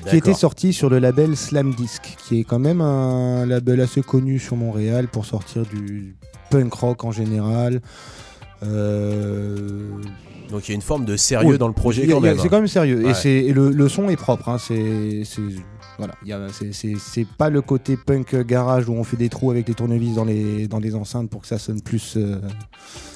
Qui 0.09 0.17
était 0.17 0.33
sorti 0.33 0.73
sur 0.73 0.89
le 0.89 0.99
label 0.99 1.37
Slam 1.37 1.73
Disc, 1.75 2.01
qui 2.27 2.39
est 2.39 2.43
quand 2.43 2.59
même 2.59 2.81
un 2.81 3.45
label 3.45 3.79
assez 3.81 4.01
connu 4.01 4.39
sur 4.39 4.55
Montréal 4.55 5.07
pour 5.07 5.25
sortir 5.25 5.63
du 5.65 6.15
punk 6.49 6.73
rock 6.73 7.03
en 7.05 7.11
général. 7.11 7.81
Euh, 8.63 9.89
Donc 10.51 10.67
il 10.67 10.71
y 10.71 10.73
a 10.73 10.75
une 10.75 10.81
forme 10.81 11.05
de 11.05 11.17
sérieux 11.17 11.51
oui, 11.51 11.57
dans 11.57 11.67
le 11.67 11.73
projet 11.73 12.03
a- 12.03 12.11
quand 12.13 12.19
même. 12.21 12.37
hein. 12.37 12.39
C'est 12.41 12.49
quand 12.49 12.57
même 12.59 12.67
sérieux. 12.67 13.05
Ouais. 13.05 13.13
Et, 13.25 13.47
et 13.47 13.53
le, 13.53 13.69
le 13.71 13.89
son 13.89 14.09
est 14.09 14.15
propre. 14.15 14.49
hein. 14.49 14.57
C'est- 14.57 15.23
voilà. 15.97 16.13
C'est, 16.51 17.25
pas 17.37 17.49
le 17.49 17.61
côté 17.61 17.97
punk 17.97 18.35
garage 18.35 18.89
où 18.89 18.93
on 18.93 19.03
fait 19.03 19.17
des 19.17 19.29
trous 19.29 19.51
avec 19.51 19.67
les 19.67 19.73
tournevis 19.73 20.15
dans 20.15 20.25
les, 20.25 20.67
dans 20.67 20.79
les 20.79 20.95
enceintes 20.95 21.29
pour 21.29 21.41
que 21.41 21.47
ça 21.47 21.57
sonne 21.59 21.81
plus. 21.81 22.15
euh, 22.17 22.39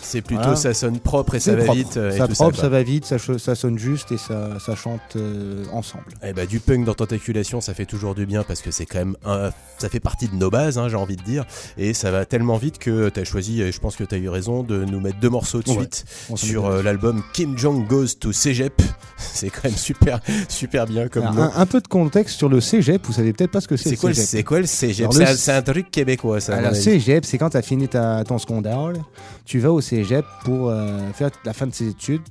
C'est 0.01 0.21
plutôt 0.21 0.41
Voilà. 0.41 0.55
ça 0.55 0.73
sonne 0.73 0.99
propre 0.99 1.35
et 1.35 1.39
ça 1.39 1.55
va 1.55 1.63
propre. 1.65 1.73
vite. 1.77 1.97
et 1.97 2.17
ça 2.17 2.27
tout 2.27 2.33
propre, 2.35 2.57
ça, 2.57 2.69
va 2.69 2.83
vite, 2.83 3.05
ça, 3.05 3.17
ça 3.19 3.55
sonne 3.55 3.77
juste 3.77 4.11
et 4.11 4.17
ça, 4.17 4.59
ça 4.59 4.75
chante 4.75 5.01
euh, 5.15 5.65
ensemble. 5.73 6.05
Eh 6.23 6.33
bah, 6.33 6.45
du 6.45 6.59
punk 6.59 6.85
dans 6.85 6.93
Tentaculation, 6.93 7.59
ça 7.61 7.73
fait 7.73 7.85
toujours 7.85 8.15
du 8.15 8.25
bien 8.25 8.43
parce 8.43 8.61
que 8.61 8.71
c'est 8.71 8.85
quand 8.85 8.99
même 8.99 9.17
un- 9.25 9.49
ça 9.79 9.89
fait 9.89 9.99
partie 9.99 10.27
de 10.27 10.35
nos 10.35 10.49
bases, 10.49 10.77
hein, 10.77 10.87
j'ai 10.89 10.95
envie 10.95 11.17
de 11.17 11.23
dire, 11.23 11.45
et 11.77 11.93
ça 11.93 12.09
va 12.11 12.25
tellement 12.25 12.57
vite 12.57 12.79
que 12.79 13.09
tu 13.09 13.19
as 13.19 13.23
choisi, 13.25 13.61
et 13.61 13.71
je 13.71 13.79
pense 13.79 13.95
que 13.95 14.03
tu 14.03 14.15
as 14.15 14.17
eu 14.17 14.29
raison, 14.29 14.63
de 14.63 14.85
nous 14.85 14.99
mettre 14.99 15.19
deux 15.19 15.29
morceaux 15.29 15.61
de 15.61 15.69
Ouais. 15.69 15.75
suite 15.77 16.05
On 16.29 16.35
sur 16.35 16.65
euh, 16.65 16.81
l'album 16.81 17.21
Kim 17.33 17.57
Jong 17.57 17.85
Goes 17.87 18.15
to 18.19 18.31
Cégep. 18.31 18.81
C'est 19.17 19.49
quand 19.49 19.65
même 19.65 19.75
super, 19.75 20.19
super 20.49 20.85
bien 20.87 21.07
comme 21.09 21.23
Alors, 21.23 21.35
nom. 21.35 21.41
un, 21.43 21.51
un 21.55 21.65
peu 21.65 21.79
de 21.81 21.87
contexte 21.87 22.37
sur 22.37 22.49
le 22.49 22.59
cégep, 22.67 23.05
vous 23.05 23.13
savez 23.13 23.33
peut-être 23.33 23.51
pas 23.51 23.61
ce 23.61 23.67
que 23.67 23.77
c'est. 23.77 23.89
C'est 23.89 23.95
quoi, 23.97 24.09
le- 24.09 24.15
cégep. 24.15 24.29
c'est 24.29 24.43
quoi 24.43 24.59
le 24.59 24.65
Cégep? 24.65 25.05
Alors, 25.11 25.13
C'est 25.37 25.51
le 25.53 25.57
un- 25.57 25.61
truc 25.61 25.91
québécois, 25.91 26.39
ça. 26.39 26.55
Alors, 26.55 26.75
cégep, 26.75 27.25
c'est 27.25 27.37
quand 27.37 27.49
tu 27.49 27.57
as 27.57 27.61
fini 27.61 27.87
ta, 27.87 28.23
ton 28.23 28.37
secondaire, 28.37 28.89
là, 28.91 28.99
tu 29.45 29.59
vas 29.59 29.71
au 29.71 29.81
cégep 29.81 30.25
pour 30.45 30.69
euh, 30.69 31.11
faire 31.13 31.29
la 31.45 31.53
fin 31.53 31.67
de 31.67 31.71
tes 31.71 31.87
études, 31.87 32.21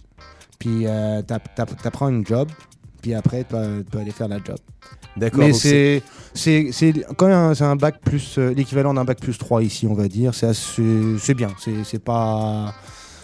puis 0.59 0.87
euh, 0.87 1.23
tu 1.27 1.63
apprends 1.87 2.09
une 2.09 2.27
job, 2.27 2.49
puis 3.03 3.15
après 3.15 3.45
tu 3.45 3.55
peux, 3.91 3.99
aller 3.99 4.11
faire 4.11 4.29
la 4.29 4.39
job. 4.39 4.57
D'accord. 5.17 5.41
Mais 5.41 5.53
c'est- 5.53 6.03
quand 7.17 7.27
même 7.29 7.37
un, 7.37 7.61
un 7.61 7.77
bac 7.77 8.01
plus 8.05 8.37
euh, 8.39 8.53
l'équivalent 8.55 8.93
d'un 8.93 9.05
bac 9.05 9.19
plus 9.19 9.39
3 9.39 9.63
ici, 9.63 9.87
on 9.87 9.95
va 9.95 10.09
dire. 10.09 10.33
C'est 10.35 11.35
bien. 11.35 11.49
C'est 11.59 11.85
c'est 11.85 11.99
pas. 12.03 12.75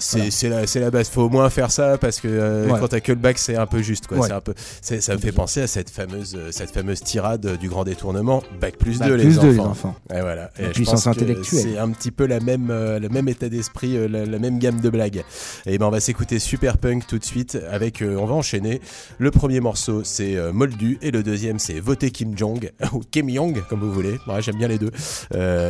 C'est 0.03 0.19
Voilà. 0.49 0.67
c'est 0.67 0.79
la, 0.81 0.87
la 0.87 0.91
base. 0.91 1.09
Faut 1.09 1.23
au 1.23 1.29
moins 1.29 1.49
faire 1.51 1.71
ça 1.71 1.97
parce 1.99 2.21
que 2.21 2.29
euh, 2.29 2.67
Ouais. 2.69 2.79
quand 2.81 2.89
t'as 2.89 3.01
que 3.01 3.13
le 3.13 3.19
bac, 3.19 3.39
c'est 3.39 3.57
un 3.57 3.67
peu 3.67 3.83
juste. 3.83 4.07
Quoi. 4.07 4.19
Ouais. 4.19 4.27
C'est 4.29 4.35
un 4.35 4.41
peu, 4.41 4.55
ça 5.01 5.15
me 5.15 5.19
fait 5.19 5.33
penser 5.33 5.63
à 5.63 5.67
cette 5.67 5.91
fameuse, 5.91 6.35
euh, 6.37 6.49
cette 6.51 6.71
fameuse 6.71 7.01
tirade 7.01 7.57
du 7.59 7.69
grand 7.69 7.85
détournement 7.85 8.43
bac 8.61 8.77
plus 8.77 8.99
bac 8.99 9.09
2 9.09 9.17
plus 9.17 9.25
les 9.29 9.35
2, 9.37 9.51
les 9.53 9.61
enfants. 9.61 9.95
Et 10.15 10.21
voilà. 10.21 10.51
La 10.59 10.65
Et 10.65 10.67
je 10.69 10.71
puissance 10.73 11.05
pense 11.05 11.17
intellectuelle. 11.17 11.61
C'est 11.73 11.79
un 11.79 11.91
petit 11.91 12.11
peu 12.11 12.27
la 12.27 12.41
même, 12.41 12.69
euh, 12.71 12.99
le 12.99 13.09
même 13.09 13.29
état 13.29 13.49
d'esprit, 13.49 13.97
euh, 13.97 14.09
la, 14.09 14.25
la 14.27 14.39
même 14.39 14.59
gamme 14.59 14.81
de 14.81 14.91
blagues. 14.91 15.23
Et 15.67 15.79
ben 15.79 15.87
on 15.87 15.91
va 15.91 16.01
s'écouter 16.01 16.39
Super 16.39 16.79
Punk 16.79 17.07
tout 17.07 17.19
de 17.19 17.25
suite. 17.25 17.59
Avec, 17.71 18.03
euh, 18.03 18.17
on 18.17 18.27
va 18.27 18.35
enchaîner. 18.35 18.81
Le 19.19 19.31
premier 19.31 19.61
morceau 19.61 20.03
c'est 20.05 20.37
euh, 20.37 20.53
Moldu 20.53 20.99
et 21.03 21.11
le 21.11 21.23
deuxième 21.23 21.59
c'est 21.59 21.79
Voter 21.81 22.11
Kim 22.11 22.37
Jong 22.37 22.71
ou 22.93 23.01
Kim 23.11 23.29
Jong 23.31 23.63
comme 23.69 23.81
vous 23.81 23.93
voulez. 23.93 24.19
Ouais, 24.27 24.41
J'aime 24.43 24.57
bien 24.57 24.69
les 24.69 24.79
deux. 24.79 24.91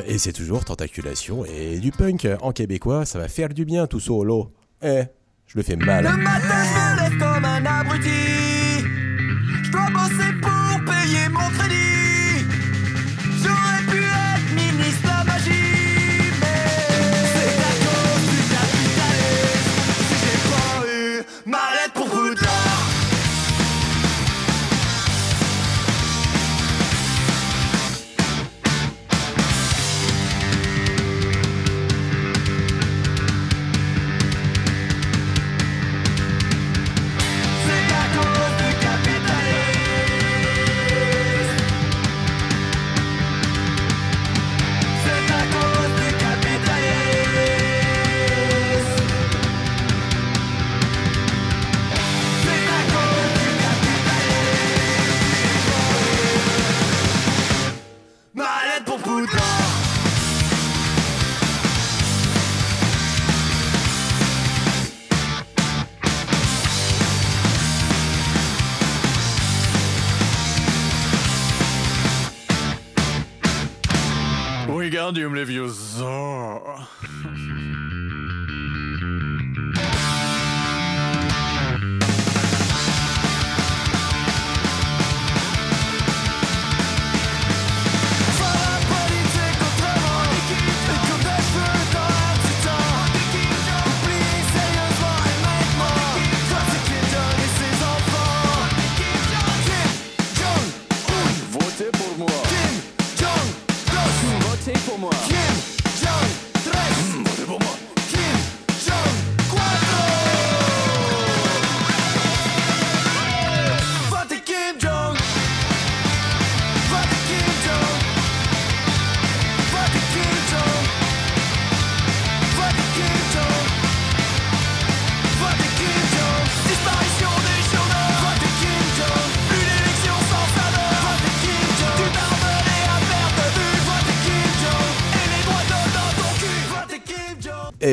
Et 0.09 0.19
c'est 0.19 0.33
toujours 0.33 0.65
tentaculation 0.65 1.45
et 1.45 1.79
du 1.79 1.91
punk 1.93 2.27
en 2.41 2.53
québécois. 2.53 3.05
Ça 3.05 3.19
va 3.19 3.29
faire 3.29 3.49
du 3.51 3.65
bien 3.65 3.87
tout 3.87 4.01
Eh, 4.83 5.05
je 5.47 5.57
le 5.57 5.63
fais 5.63 5.77
mal. 5.77 6.05
Le 6.05 6.17
matin, 6.17 6.65
je 6.65 6.75
me 6.79 7.11
lève 7.11 7.19
comme 7.19 7.45
un 7.45 7.65
abruti. 7.65 8.09
Je 9.65 9.71
dois 9.71 9.89
bosser 9.91 10.33
pour 10.41 10.85
payer 10.85 11.29
mon 11.29 11.49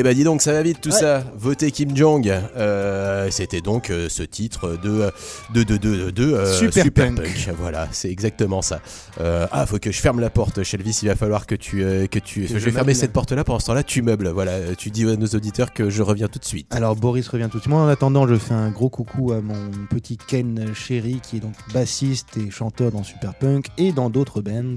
Eh 0.00 0.02
bah 0.02 0.14
dis 0.14 0.24
donc, 0.24 0.40
ça 0.42 0.52
va 0.52 0.62
vite 0.62 0.80
tout 0.80 0.90
Ouais. 0.90 0.98
ça. 0.98 1.22
Voter 1.36 1.70
Kim 1.70 1.94
Jong. 1.96 2.26
Euh, 2.56 3.28
C'était 3.30 3.60
donc 3.60 3.90
euh, 3.90 4.08
ce 4.08 4.22
titre 4.22 4.78
de 4.82 5.10
de 5.54 5.62
de 5.62 5.76
de, 5.76 6.10
de, 6.10 6.32
euh, 6.32 6.52
Super 6.58 6.90
Punk. 6.90 7.20
Voilà, 7.58 7.86
c'est 7.92 8.10
exactement 8.10 8.62
ça. 8.62 8.80
Ah, 9.20 9.66
faut 9.66 9.78
que 9.78 9.92
je 9.92 10.00
ferme 10.00 10.20
la 10.20 10.30
porte, 10.30 10.62
Shelvis. 10.62 11.00
Il 11.02 11.08
va 11.08 11.16
falloir 11.16 11.46
que 11.46 11.54
tu 11.54 11.78
que 12.10 12.18
tu. 12.18 12.42
Que 12.42 12.46
je 12.54 12.58
je 12.58 12.64
vais 12.64 12.70
fermer 12.70 12.94
cette 12.94 13.12
porte 13.12 13.32
là. 13.32 13.44
Pendant 13.44 13.58
ce 13.60 13.66
temps-là, 13.66 13.82
tu 13.82 14.02
meubles. 14.02 14.28
Voilà, 14.28 14.74
tu 14.76 14.90
dis 14.90 15.08
à 15.08 15.16
nos 15.16 15.26
auditeurs 15.26 15.72
que 15.72 15.90
je 15.90 16.02
reviens 16.02 16.28
tout 16.28 16.38
de 16.38 16.44
suite. 16.44 16.66
Alors 16.74 16.96
Boris 16.96 17.28
revient 17.28 17.48
tout 17.50 17.58
de 17.58 17.62
suite. 17.62 17.70
Moi, 17.70 17.80
en 17.82 17.88
attendant, 17.88 18.26
je 18.26 18.36
fais 18.36 18.54
un 18.54 18.70
gros 18.70 18.88
coucou 18.88 19.32
à 19.32 19.40
mon 19.40 19.70
petit 19.90 20.16
Ken 20.16 20.72
chéri 20.74 21.20
qui 21.22 21.36
est 21.36 21.40
donc 21.40 21.54
bassiste 21.74 22.36
et 22.36 22.50
chanteur 22.50 22.90
dans 22.90 23.02
Superpunk 23.04 23.66
et 23.78 23.92
dans 23.92 24.08
d'autres 24.10 24.40
bands. 24.40 24.76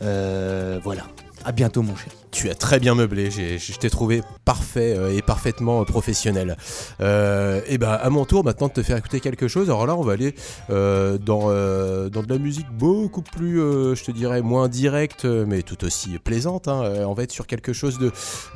Voilà. 0.00 1.04
À 1.44 1.52
bientôt, 1.52 1.82
mon 1.82 1.96
chéri. 1.96 2.10
Tu 2.30 2.50
as 2.50 2.54
très 2.54 2.78
bien 2.78 2.94
meublé, 2.94 3.30
je 3.30 3.78
t'ai 3.78 3.88
trouvé 3.88 4.22
parfait 4.44 4.94
euh, 4.96 5.16
et 5.16 5.22
parfaitement 5.22 5.80
euh, 5.80 5.84
professionnel. 5.84 6.58
Euh, 7.00 7.62
et 7.66 7.78
ben 7.78 7.90
à 7.90 8.10
mon 8.10 8.26
tour 8.26 8.44
maintenant 8.44 8.68
de 8.68 8.72
te 8.74 8.82
faire 8.82 8.98
écouter 8.98 9.20
quelque 9.20 9.48
chose. 9.48 9.70
Alors 9.70 9.86
là 9.86 9.96
on 9.96 10.02
va 10.02 10.12
aller 10.12 10.34
dans, 10.68 11.18
dans 11.18 12.22
de 12.22 12.26
la 12.28 12.38
musique 12.38 12.66
beaucoup 12.70 13.22
plus, 13.22 13.56
je 13.56 14.04
te 14.04 14.10
dirais, 14.10 14.42
moins 14.42 14.68
directe 14.68 15.24
mais 15.24 15.62
tout 15.62 15.84
aussi 15.84 16.18
plaisante. 16.18 16.68
hein. 16.68 16.82
On 17.06 17.14
va 17.14 17.22
être 17.22 17.32
sur 17.32 17.46
quelque 17.46 17.72
chose 17.72 17.98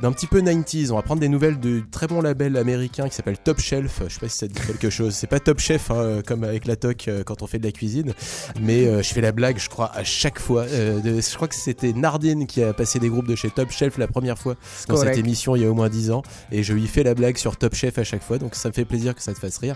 d'un 0.01 0.11
petit 0.11 0.27
peu 0.27 0.41
90s. 0.41 0.91
On 0.91 0.95
va 0.95 1.01
prendre 1.01 1.21
des 1.21 1.29
nouvelles 1.29 1.59
de 1.59 1.81
très 1.91 2.05
bon 2.07 2.21
label 2.21 2.57
américain 2.57 3.09
qui 3.09 3.15
s'appelle 3.15 3.37
Top 3.39 3.59
Shelf. 3.59 4.01
Je 4.07 4.13
sais 4.13 4.19
pas 4.19 4.29
si 4.29 4.37
ça 4.37 4.47
te 4.47 4.53
dit 4.53 4.61
quelque 4.67 4.89
chose. 4.91 5.15
C'est 5.15 5.27
pas 5.27 5.39
Top 5.39 5.59
Chef 5.59 5.89
hein, 5.89 6.21
comme 6.25 6.43
avec 6.43 6.67
la 6.67 6.75
toc 6.75 7.07
euh, 7.07 7.23
quand 7.23 7.41
on 7.41 7.47
fait 7.47 7.59
de 7.59 7.65
la 7.65 7.71
cuisine, 7.71 8.13
mais 8.61 9.01
je 9.01 9.13
fais 9.13 9.21
la 9.21 9.31
blague, 9.31 9.57
je 9.57 9.69
crois, 9.69 9.91
à 9.95 10.03
chaque 10.03 10.39
fois. 10.39 10.67
Je 10.67 11.35
crois 11.35 11.47
que 11.47 11.55
c'était 11.55 11.93
Nardine 11.93 12.45
qui 12.45 12.61
a 12.61 12.72
a 12.73 12.75
passé 12.75 12.97
des 12.97 13.09
groupes 13.09 13.27
de 13.27 13.35
chez 13.35 13.51
Top 13.51 13.69
Shelf 13.69 13.99
la 13.99 14.07
première 14.07 14.39
fois 14.39 14.55
dans 14.87 14.95
correct. 14.95 15.13
cette 15.13 15.23
émission 15.23 15.55
il 15.55 15.61
y 15.61 15.65
a 15.65 15.69
au 15.69 15.75
moins 15.75 15.89
10 15.89 16.09
ans 16.09 16.23
et 16.51 16.63
je 16.63 16.73
lui 16.73 16.87
fais 16.87 17.03
la 17.03 17.13
blague 17.13 17.37
sur 17.37 17.55
Top 17.55 17.75
Chef 17.75 17.99
à 17.99 18.03
chaque 18.03 18.23
fois 18.23 18.39
donc 18.39 18.55
ça 18.55 18.69
me 18.69 18.73
fait 18.73 18.83
plaisir 18.83 19.13
que 19.13 19.21
ça 19.21 19.31
te 19.31 19.39
fasse 19.39 19.57
rire. 19.57 19.75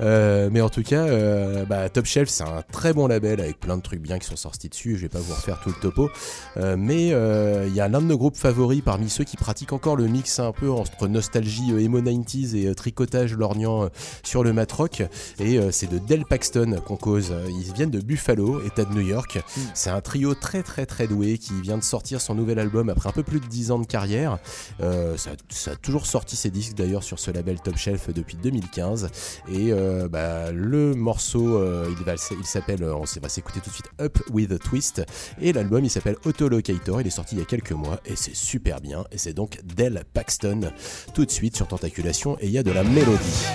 Euh, 0.00 0.48
mais 0.50 0.60
en 0.62 0.70
tout 0.70 0.82
cas, 0.82 1.04
euh, 1.04 1.66
bah, 1.66 1.88
Top 1.90 2.06
Shelf 2.06 2.30
c'est 2.30 2.44
un 2.44 2.62
très 2.72 2.94
bon 2.94 3.06
label 3.06 3.40
avec 3.40 3.60
plein 3.60 3.76
de 3.76 3.82
trucs 3.82 4.00
bien 4.00 4.18
qui 4.18 4.26
sont 4.26 4.36
sortis 4.36 4.68
dessus. 4.70 4.96
Je 4.96 5.02
vais 5.02 5.08
pas 5.08 5.18
vous 5.18 5.34
refaire 5.34 5.60
tout 5.60 5.68
le 5.68 5.74
topo, 5.80 6.10
Euh, 6.56 6.76
mais 6.78 7.08
il 7.08 7.74
y 7.74 7.80
a 7.80 7.88
l'un 7.88 8.00
de 8.00 8.06
nos 8.06 8.16
groupes 8.16 8.36
favoris 8.36 8.80
parmi 8.82 9.10
ceux 9.10 9.24
qui 9.24 9.36
pratiquent 9.36 9.72
encore 9.72 9.96
le 9.96 10.06
mix 10.06 10.38
un 10.38 10.52
peu 10.52 10.70
entre 10.70 11.06
nostalgie 11.06 11.70
emo 11.78 12.00
90s 12.00 12.56
et 12.56 12.74
tricotage 12.74 13.34
lorgnant 13.34 13.88
sur 14.22 14.42
le 14.42 14.52
matrock. 14.52 15.02
Et 15.38 15.60
c'est 15.70 15.90
de 15.90 15.98
Del 15.98 16.24
Paxton 16.24 16.80
qu'on 16.86 16.96
cause. 16.96 17.32
Ils 17.48 17.72
viennent 17.74 17.90
de 17.90 18.00
Buffalo, 18.00 18.62
État 18.64 18.84
de 18.84 18.94
New 18.94 19.06
York. 19.06 19.38
C'est 19.74 19.90
un 19.90 20.00
trio 20.00 20.34
très 20.34 20.62
très 20.62 20.86
très 20.86 21.06
doué 21.06 21.38
qui 21.38 21.60
vient 21.60 21.78
de 21.78 21.84
sortir 21.84 22.20
son 22.20 22.37
nouvel 22.38 22.58
album 22.58 22.88
après 22.88 23.08
un 23.08 23.12
peu 23.12 23.22
plus 23.22 23.40
de 23.40 23.46
10 23.46 23.70
ans 23.72 23.78
de 23.78 23.86
carrière. 23.86 24.38
Euh, 24.80 25.16
ça, 25.16 25.30
a 25.70 25.76
toujours 25.76 26.06
sorti 26.06 26.36
ses 26.36 26.50
disques 26.50 26.74
d'ailleurs 26.74 27.02
sur 27.02 27.18
ce 27.18 27.30
label 27.30 27.60
Top 27.60 27.76
Shelf 27.76 28.12
depuis 28.12 28.36
2015. 28.36 29.10
Et 29.50 29.72
euh, 29.72 30.08
bah, 30.08 30.50
le 30.52 30.94
morceau, 30.94 31.58
euh, 31.58 31.90
il, 31.90 32.38
il 32.38 32.46
s'appelle, 32.46 32.84
on 32.84 33.04
va 33.20 33.28
s'écouter 33.28 33.60
tout 33.60 33.70
de 33.70 33.74
suite 33.74 33.90
Up 34.00 34.18
with 34.30 34.52
a 34.52 34.58
Twist. 34.58 35.04
Et 35.40 35.52
l'album 35.52 35.84
il 35.84 35.90
s'appelle 35.90 36.16
Autolocator. 36.24 37.00
Il 37.00 37.06
est 37.06 37.10
sorti 37.10 37.36
il 37.36 37.40
y 37.40 37.42
a 37.42 37.46
quelques 37.46 37.72
mois 37.72 38.00
et 38.06 38.16
c'est 38.16 38.34
super 38.34 38.80
bien. 38.80 39.04
Et 39.12 39.18
c'est 39.18 39.32
donc 39.32 39.60
Del 39.64 40.04
Paxton 40.12 40.72
tout 41.14 41.24
de 41.24 41.30
suite 41.30 41.56
sur 41.56 41.66
Tentaculation 41.66 42.38
et 42.40 42.46
il 42.46 42.52
y 42.52 42.58
a 42.58 42.62
de 42.62 42.72
la 42.72 42.84
mélodie. 42.84 43.46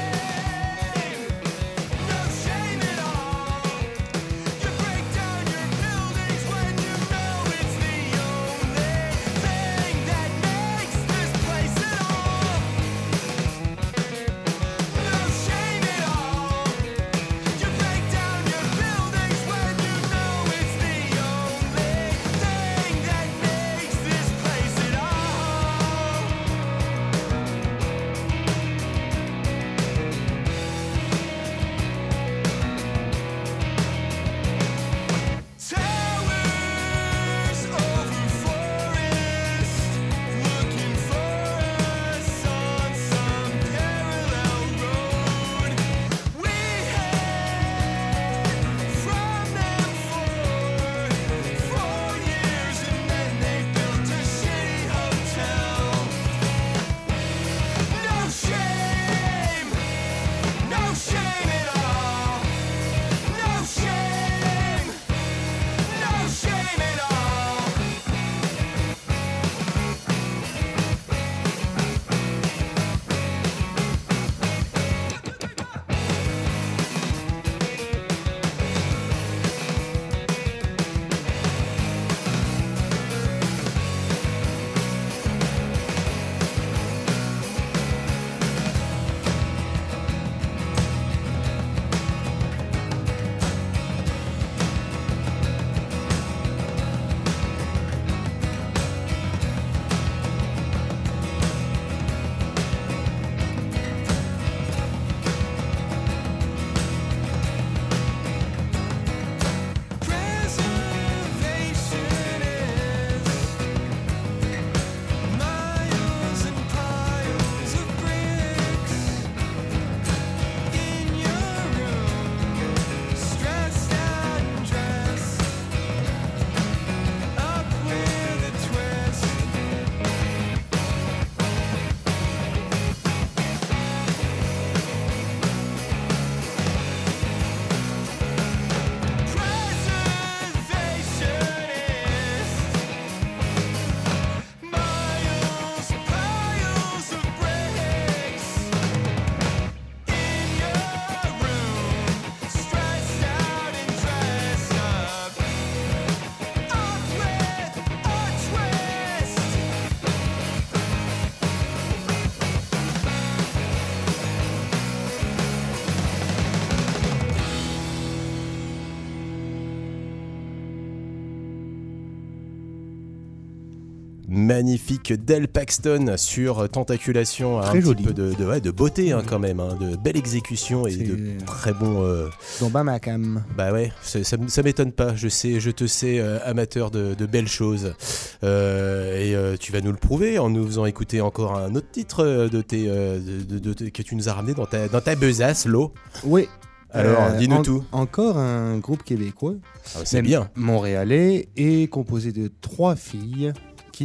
Magnifique 174.57 175.13
Del 175.25 175.47
Paxton 175.47 176.13
sur 176.15 176.69
Tentaculation, 176.69 177.57
un 177.59 177.63
Très 177.63 177.79
petit 177.79 177.85
joli. 177.87 178.03
peu 178.03 178.13
de, 178.13 178.33
de, 178.35 178.45
ouais, 178.45 178.61
de 178.61 178.69
beauté 178.69 179.11
hein, 179.11 179.23
quand 179.27 179.39
même, 179.39 179.59
hein, 179.59 179.75
de 179.81 179.95
belle 179.95 180.15
exécution 180.15 180.85
et 180.85 180.95
de 180.95 181.43
très 181.43 181.73
bon. 181.73 182.03
euh, 182.03 182.29
Dans 182.61 182.69
Bamakam. 182.69 183.43
bah 183.57 183.71
ouais, 183.71 183.91
ça, 184.03 184.19
ça 184.23 184.61
m'étonne 184.63 184.91
pas. 184.91 185.15
Je 185.15 185.27
sais, 185.27 185.59
je 185.59 185.71
te 185.71 185.87
sais 185.87 186.19
euh, 186.19 186.37
amateur 186.45 186.91
de, 186.91 187.15
de 187.15 187.25
belles 187.25 187.47
choses 187.47 187.95
Euh, 188.43 189.17
et 189.19 189.33
euh, 189.35 189.55
tu 189.59 189.71
vas 189.71 189.81
nous 189.81 189.91
le 189.91 189.97
prouver 189.97 190.37
en 190.37 190.49
nous 190.51 190.65
faisant 190.67 190.85
écouter 190.85 191.19
encore 191.21 191.55
un 191.57 191.73
autre 191.75 191.89
titre 191.91 192.47
de 192.51 192.61
tes, 192.61 192.85
de, 192.87 193.89
que 193.89 194.01
tu 194.03 194.15
nous 194.15 194.29
as 194.29 194.33
ramené 194.33 194.53
dans 194.53 194.65
ta 194.67 194.87
dans 194.87 195.01
ta 195.01 195.15
besace, 195.15 195.65
l'eau. 195.65 195.93
Oui. 196.23 196.47
Alors, 196.91 197.21
Euh, 197.23 197.37
dis-nous 197.39 197.55
en- 197.55 197.61
tout. 197.63 197.83
Encore 197.91 198.37
un 198.37 198.77
groupe 198.77 199.01
québécois. 199.03 199.55
Ah, 199.95 199.99
c'est 200.05 200.21
bien. 200.21 200.49
Montréalais 200.55 201.47
et 201.57 201.87
composé 201.87 202.31
de 202.31 202.51
trois 202.61 202.95
filles 202.95 203.51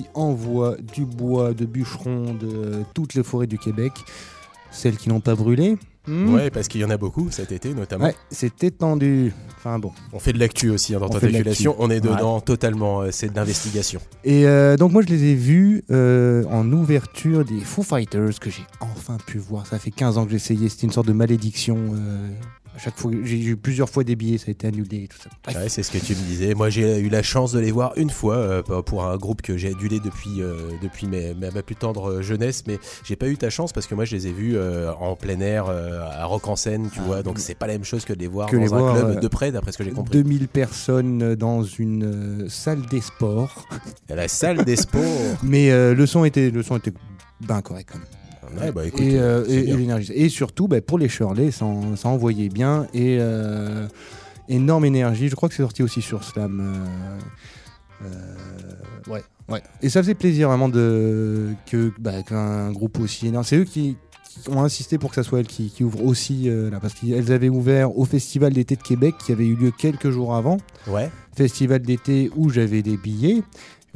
qui 0.03 0.07
envoient 0.15 0.77
du 0.95 1.05
bois 1.05 1.55
de 1.55 1.65
bûcherons 1.65 2.35
de 2.35 2.85
toutes 2.95 3.15
les 3.15 3.23
forêts 3.23 3.47
du 3.47 3.59
Québec. 3.59 3.93
Celles 4.71 4.97
qui 4.97 5.09
n'ont 5.09 5.21
pas 5.21 5.35
brûlé. 5.35 5.77
hmm, 6.07 6.35
Ouais, 6.35 6.51
parce 6.51 6.69
qu'il 6.69 6.81
y 6.83 6.85
en 6.85 6.91
a 6.91 6.99
beaucoup 6.99 7.29
cet 7.31 7.53
été 7.53 7.73
notamment. 7.75 8.05
Ouais, 8.05 8.15
c'est 8.31 8.63
étendu. 8.65 9.33
Enfin 9.57 9.79
bon. 9.79 9.93
On 10.13 10.19
fait 10.21 10.33
de 10.35 10.39
l'actu 10.39 10.69
aussi 10.71 10.95
hein, 10.95 11.01
dans 11.01 11.09
Tentaculation. 11.09 11.75
On 11.79 11.89
est 11.91 12.01
dedans 12.01 12.41
totalement. 12.41 13.01
euh, 13.01 13.09
c'est 13.11 13.31
de 13.31 13.35
l'investigation. 13.35 14.01
Et 14.25 14.47
euh, 14.47 14.77
donc 14.77 14.93
moi 14.93 15.03
je 15.03 15.09
les 15.09 15.25
ai 15.25 15.35
vus 15.35 15.85
euh, 15.91 16.45
en 16.51 16.71
ouverture 16.71 17.45
des 17.47 17.61
Foo 17.61 17.83
Fighters 17.83 18.39
que 18.41 18.51
j'ai 18.51 18.63
enfin 18.81 19.17
pu 19.27 19.39
voir. 19.39 19.67
Ça 19.67 19.79
fait 19.79 19.91
15 19.91 20.19
ans 20.19 20.25
que 20.27 20.31
j'essayais, 20.31 20.69
c'était 20.69 20.87
une 20.87 20.93
sorte 20.93 21.09
de 21.09 21.13
malédiction. 21.15 21.79
Euh, 22.79 22.81
À 22.81 22.85
chaque 22.85 22.97
fois, 22.99 23.11
j'ai 23.25 23.41
eu 23.43 23.57
plusieurs 23.57 23.89
fois 23.91 24.05
des 24.05 24.15
billets, 24.17 24.39
ça 24.39 24.45
a 24.49 24.51
été 24.53 24.67
annulé 24.69 25.05
et 25.05 25.09
tout 25.09 25.19
ça. 25.19 25.29
Bref. 25.45 25.57
Ouais, 25.57 25.69
c'est 25.69 25.83
ce 25.83 25.91
que 25.91 25.99
tu 25.99 26.13
me 26.15 26.21
disais. 26.21 26.55
Moi, 26.55 26.71
j'ai 26.71 26.99
eu 27.01 27.09
la 27.09 27.23
chance 27.23 27.53
de 27.53 27.59
les 27.61 27.71
voir 27.73 27.93
une 27.97 28.11
fois 28.11 28.37
euh, 28.37 28.63
pour 28.83 29.05
un 29.05 29.17
groupe 29.17 29.43
que 29.43 29.57
j'ai 29.57 29.69
adulé 29.71 30.01
depuis, 30.01 30.41
euh, 30.43 30.71
depuis 30.83 31.07
mes- 31.07 31.35
ma, 31.35 31.51
ma 31.51 31.63
plus 31.63 31.77
tendre 31.77 32.23
jeunesse, 32.23 32.65
mais 32.67 32.79
j'ai 33.05 33.17
pas 33.17 33.29
eu 33.29 33.37
ta 33.37 33.51
chance 33.51 33.73
parce 33.73 33.87
que 33.87 33.95
moi, 33.95 34.05
je 34.05 34.15
les 34.17 34.27
ai 34.29 34.33
vus 34.33 34.57
euh, 34.57 34.93
en 34.95 35.17
plein 35.17 35.41
air, 35.41 35.67
euh, 35.69 36.01
à 36.11 36.25
Rock 36.27 36.49
en 36.49 36.57
scène, 36.57 36.89
tu 36.93 37.01
Ah, 37.03 37.07
vois. 37.07 37.23
Donc, 37.23 37.39
c'est 37.39 37.55
pas 37.55 37.67
la 37.67 37.75
même 37.75 37.85
chose 37.85 38.05
que 38.05 38.13
de 38.13 38.19
les 38.21 38.27
voir 38.29 38.49
Que 38.49 38.57
dans 38.57 38.63
les 38.63 38.73
un 38.73 38.79
voir, 38.79 38.95
club 38.95 39.17
euh, 39.17 39.21
de 39.21 39.29
près, 39.29 39.51
d'après 39.53 39.73
ce 39.73 39.79
que 39.79 39.85
j'ai 39.85 39.91
compris. 39.91 40.13
2000 40.23 40.49
personnes 40.49 41.35
dans 41.35 41.63
une 41.63 42.45
euh, 42.45 42.49
salle 42.49 42.83
des 42.87 43.01
sports. 43.01 43.67
La 44.09 44.29
salle 44.29 44.65
des 44.65 44.77
sports. 44.77 45.03
Mais 45.43 45.71
euh, 45.71 45.95
le 45.95 46.07
son 46.07 46.25
était, 46.25 46.51
le 46.51 46.63
son 46.63 46.77
était 46.77 46.93
ben 47.41 47.61
correct 47.63 47.89
quand 47.93 47.99
même. 47.99 48.07
Ouais, 48.61 48.73
bah 48.73 48.87
écoute, 48.87 49.01
et, 49.01 49.19
euh, 49.19 49.45
et- 49.49 49.63
l'énergie. 49.63 50.13
Et 50.15 50.29
surtout, 50.29 50.69
bah, 50.69 50.81
pour 50.81 50.99
les 50.99 51.09
Shirley, 51.09 51.51
ça, 51.51 51.65
en- 51.65 51.97
ça 51.97 52.09
envoyait 52.09 52.49
bien. 52.49 52.87
Et 52.95 53.19
euh, 53.21 53.87
énorme 54.49 54.85
énergie. 54.85 55.29
Je 55.29 55.35
crois 55.35 55.49
que 55.49 55.55
c'est 55.55 55.63
sorti 55.63 55.83
aussi 55.83 56.01
sur 56.03 56.25
Slam. 56.25 56.61
euh, 58.05 59.13
ouais, 59.13 59.23
ouais. 59.49 59.63
Et 59.83 59.89
ça 59.89 60.03
faisait 60.03 60.15
plaisir 60.15 60.49
vraiment 60.49 60.69
de, 60.69 61.49
que, 61.71 61.93
bah, 61.99 62.23
qu'un 62.23 62.71
groupe 62.73 63.01
aussi 63.01 63.27
énorme. 63.27 63.45
C'est 63.45 63.57
eux 63.57 63.65
qui, 63.65 63.97
qui 64.43 64.49
ont 64.51 64.63
insisté 64.63 64.99
pour 64.99 65.11
que 65.11 65.17
ça 65.17 65.23
soit 65.23 65.41
elles 65.41 65.47
qui, 65.47 65.71
qui 65.71 65.85
ouvrent 65.85 66.05
aussi 66.05 66.49
là. 66.49 66.79
Parce 66.81 66.95
qu'elles 66.95 67.33
avaient 67.33 67.49
ouvert 67.49 67.97
au 67.99 68.05
Festival 68.05 68.53
d'été 68.53 68.77
de 68.77 68.83
Québec 68.83 69.15
qui 69.25 69.33
avait 69.33 69.47
eu 69.47 69.57
lieu 69.57 69.73
quelques 69.77 70.11
jours 70.11 70.35
avant. 70.35 70.59
Ouais. 70.87 71.11
Festival 71.37 71.81
d'été 71.83 72.31
où 72.37 72.51
j'avais 72.51 72.83
des 72.83 72.97
billets. 72.97 73.43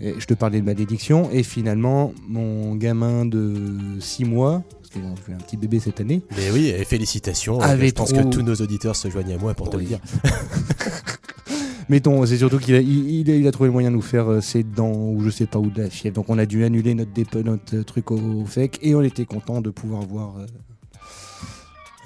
Et 0.00 0.14
je 0.18 0.26
te 0.26 0.34
parlais 0.34 0.60
de 0.60 0.64
malédiction. 0.66 1.30
Et 1.30 1.42
finalement, 1.42 2.12
mon 2.28 2.74
gamin 2.76 3.24
de 3.26 3.54
6 4.00 4.24
mois, 4.24 4.62
j'ai 4.94 5.32
un 5.32 5.36
petit 5.38 5.56
bébé 5.56 5.80
cette 5.80 6.00
année, 6.00 6.22
Mais 6.36 6.50
oui, 6.50 6.66
et 6.68 6.84
félicitations. 6.84 7.60
Avait 7.60 7.88
je 7.88 7.94
pense 7.94 8.12
trop- 8.12 8.22
que 8.22 8.28
tous 8.28 8.42
nos 8.42 8.54
auditeurs 8.56 8.96
se 8.96 9.08
joignent 9.10 9.34
à 9.34 9.38
moi 9.38 9.54
pour 9.54 9.70
te 9.70 9.76
le 9.76 9.84
dire. 9.84 10.00
Mettons, 11.88 12.24
c'est 12.26 12.38
surtout 12.38 12.58
qu'il 12.58 12.74
a, 12.74 12.80
il, 12.80 13.10
il 13.10 13.30
a, 13.30 13.34
il 13.34 13.46
a 13.46 13.52
trouvé 13.52 13.68
le 13.68 13.72
moyen 13.72 13.90
de 13.90 13.96
nous 13.96 14.02
faire 14.02 14.30
euh, 14.30 14.40
ses 14.40 14.62
dents 14.62 14.92
ou 14.92 15.20
je 15.22 15.30
sais 15.30 15.46
pas 15.46 15.58
où 15.58 15.68
de 15.68 15.82
la 15.82 15.90
fièvre. 15.90 16.14
Donc 16.16 16.26
on 16.30 16.38
a 16.38 16.46
dû 16.46 16.64
annuler 16.64 16.94
notre, 16.94 17.40
notre 17.40 17.76
euh, 17.76 17.82
truc 17.84 18.10
au, 18.10 18.16
au 18.18 18.46
FEC 18.46 18.78
et 18.82 18.94
on 18.94 19.02
était 19.02 19.26
content 19.26 19.60
de 19.60 19.68
pouvoir 19.70 20.02
voir 20.02 20.36
euh, 20.38 20.46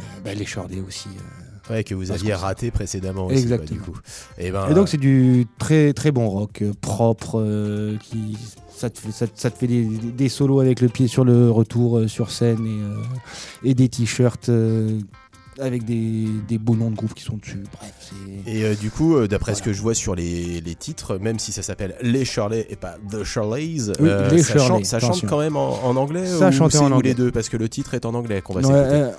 euh, 0.01 0.03
bah, 0.25 0.35
les 0.35 0.47
Shirley 0.47 0.81
aussi. 0.81 1.09
euh. 1.09 1.46
Ouais, 1.71 1.83
que 1.85 1.95
vous 1.95 2.07
Parce 2.07 2.21
aviez 2.21 2.35
raté 2.35 2.71
précédemment 2.71 3.27
aussi. 3.27 3.39
Exactement. 3.39 3.81
quoi, 3.81 3.93
du 3.93 3.93
coup. 3.93 3.99
Et, 4.39 4.51
ben, 4.51 4.69
Et 4.71 4.75
donc 4.75 4.89
c'est 4.89 4.97
du 4.99 5.47
très 5.59 5.93
très 5.93 6.13
bon 6.13 6.29
rock, 6.29 6.63
euh, 6.63 6.73
propre, 6.81 7.41
euh, 7.41 7.97
qui 7.99 8.37
ça 8.75 8.91
te 8.91 8.99
fait, 8.99 9.11
ça, 9.11 9.27
te- 9.27 9.41
ça 9.41 9.51
te 9.51 9.59
fait 9.59 9.67
des, 9.67 10.29
solos 10.29 10.61
avec 10.61 10.81
le 10.81 10.89
pied 10.89 11.09
sur 11.09 11.25
le 11.25 11.51
retour 11.51 11.97
euh, 11.99 12.09
sur 12.09 12.31
scène 12.31 12.67
et, 12.67 12.83
euh, 12.83 13.03
et 13.71 13.75
des 13.75 13.89
t-shirts 13.89 14.49
euh, 14.51 15.01
avec 15.61 15.85
des, 15.85 16.27
des 16.49 16.59
beaux 16.59 16.77
noms 16.77 16.91
de 16.91 16.97
groupes 16.97 17.15
qui 17.15 17.23
sont 17.25 17.37
dessus. 17.39 17.63
Bref, 17.73 17.93
c'est 18.45 18.51
Et 18.53 18.65
euh, 18.65 18.75
du 18.75 18.91
coup, 18.91 19.17
euh, 19.17 19.27
d'après 19.27 19.55
ce 19.55 19.63
que 19.63 19.73
je 19.73 19.81
vois 19.81 19.95
sur 19.95 20.15
les, 20.15 20.61
les 20.61 20.75
titres, 20.75 21.19
même 21.19 21.39
si 21.39 21.53
ça 21.53 21.63
s'appelle 21.63 21.95
Les 22.03 22.25
Shirley 22.25 22.67
et 22.69 22.77
pas 22.77 22.97
The 23.11 23.25
Shirleys, 23.25 23.91
Oui, 24.01 24.09
les 24.31 24.43
ça, 24.43 24.53
Shirley, 24.55 24.69
chante, 24.69 24.85
ça 24.85 24.99
chante 25.01 25.11
attention. 25.11 25.29
quand 25.29 25.39
même 25.39 25.57
en, 25.57 25.85
en 25.85 25.97
anglais 25.97 26.27
Ça 26.27 26.49
ou 26.49 26.53
c'est 26.71 26.79
en 26.79 26.91
ou 26.91 26.95
anglais. 26.95 27.09
les 27.11 27.15
deux 27.15 27.31
Parce 27.31 27.49
que 27.49 27.57
le 27.57 27.69
titre 27.69 27.95
est 27.95 28.05
en 28.07 28.15
anglais 28.15 28.43
qu'on 28.43 28.55
va 28.55 28.61
Non, 28.61 28.69
s'écouter. 28.69 28.95
euh, 28.95 29.11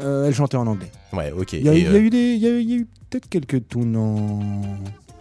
euh, 0.00 0.26
elle 0.28 0.34
chantait 0.34 0.56
en 0.56 0.66
anglais. 0.66 0.90
Ouais, 1.12 1.32
ok. 1.36 1.52
Il 1.54 1.62
y 1.64 1.68
a, 1.68 1.74
Et, 1.74 1.78
il 1.80 1.84
y 1.84 1.86
a 1.86 1.90
euh, 1.90 1.98
eu 2.00 2.10
des, 2.10 2.32
il 2.34 2.38
y 2.40 2.46
a, 2.46 2.50
eu- 2.50 2.60
il 2.62 2.70
y 2.70 2.74
a 2.74 2.76
eu 2.76 2.86
peut-être 3.10 3.28
quelques 3.28 3.68
tunes 3.68 3.96
en. 3.96 4.40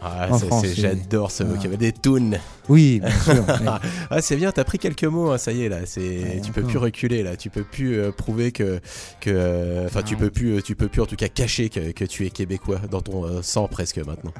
Ah, 0.01 0.27
en 0.31 0.61
c'est- 0.61 0.73
J'adore 0.75 1.31
ce 1.31 1.43
Ah. 1.43 1.47
vocabulaire. 1.47 1.77
Des 1.77 1.91
tunes. 1.93 2.39
Oui, 2.69 2.99
bien 3.01 3.11
sûr. 3.19 3.33
ouais. 3.47 3.65
Ah, 4.09 4.21
c'est 4.21 4.35
bien, 4.35 4.51
t'as 4.51 4.63
pris 4.63 4.77
quelques 4.79 5.03
mots, 5.03 5.31
hein, 5.31 5.37
ça 5.37 5.51
y 5.51 5.63
est, 5.63 5.69
là. 5.69 5.79
C'est, 5.85 6.41
tu 6.43 6.51
peux 6.51 6.63
plus 6.63 6.77
reculer, 6.77 7.23
là. 7.23 7.35
Tu 7.35 7.49
peux 7.49 7.63
plus 7.63 7.97
euh, 7.99 8.11
prouver 8.11 8.51
que. 8.51 8.79
que, 9.19 9.85
Enfin, 9.85 10.01
tu 10.03 10.13
Non. 10.13 10.19
peux 10.21 10.29
plus, 10.29 10.57
euh, 10.57 10.61
tu 10.61 10.75
peux 10.75 10.87
plus 10.87 11.01
en 11.01 11.05
tout 11.05 11.15
cas 11.15 11.27
cacher 11.27 11.69
que, 11.69 11.91
que 11.91 12.05
tu 12.05 12.25
es 12.25 12.29
québécois 12.29 12.79
dans 12.89 13.01
ton 13.01 13.25
euh, 13.25 13.41
sang 13.41 13.67
presque 13.67 13.97
maintenant. 13.97 14.31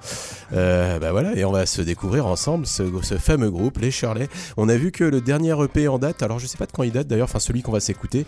Euh, 0.53 0.99
bah 0.99 1.11
voilà, 1.11 1.35
et 1.35 1.43
on 1.45 1.51
va 1.51 1.65
se 1.65 1.81
découvrir 1.81 2.25
ensemble 2.27 2.65
ce, 2.65 2.83
ce 3.01 3.15
fameux 3.17 3.49
groupe, 3.51 3.77
les 3.79 3.91
Shirley. 3.91 4.27
On 4.57 4.69
a 4.69 4.75
vu 4.77 4.91
que 4.91 5.03
le 5.03 5.21
dernier 5.21 5.53
EP 5.63 5.87
en 5.87 5.99
date, 5.99 6.23
alors 6.23 6.39
je 6.39 6.47
sais 6.47 6.57
pas 6.57 6.65
de 6.65 6.71
quand 6.71 6.83
il 6.83 6.91
date 6.91 7.07
d'ailleurs, 7.07 7.25
enfin 7.29 7.39
celui 7.39 7.61
qu'on 7.61 7.71
va 7.71 7.79
s'écouter, 7.79 8.25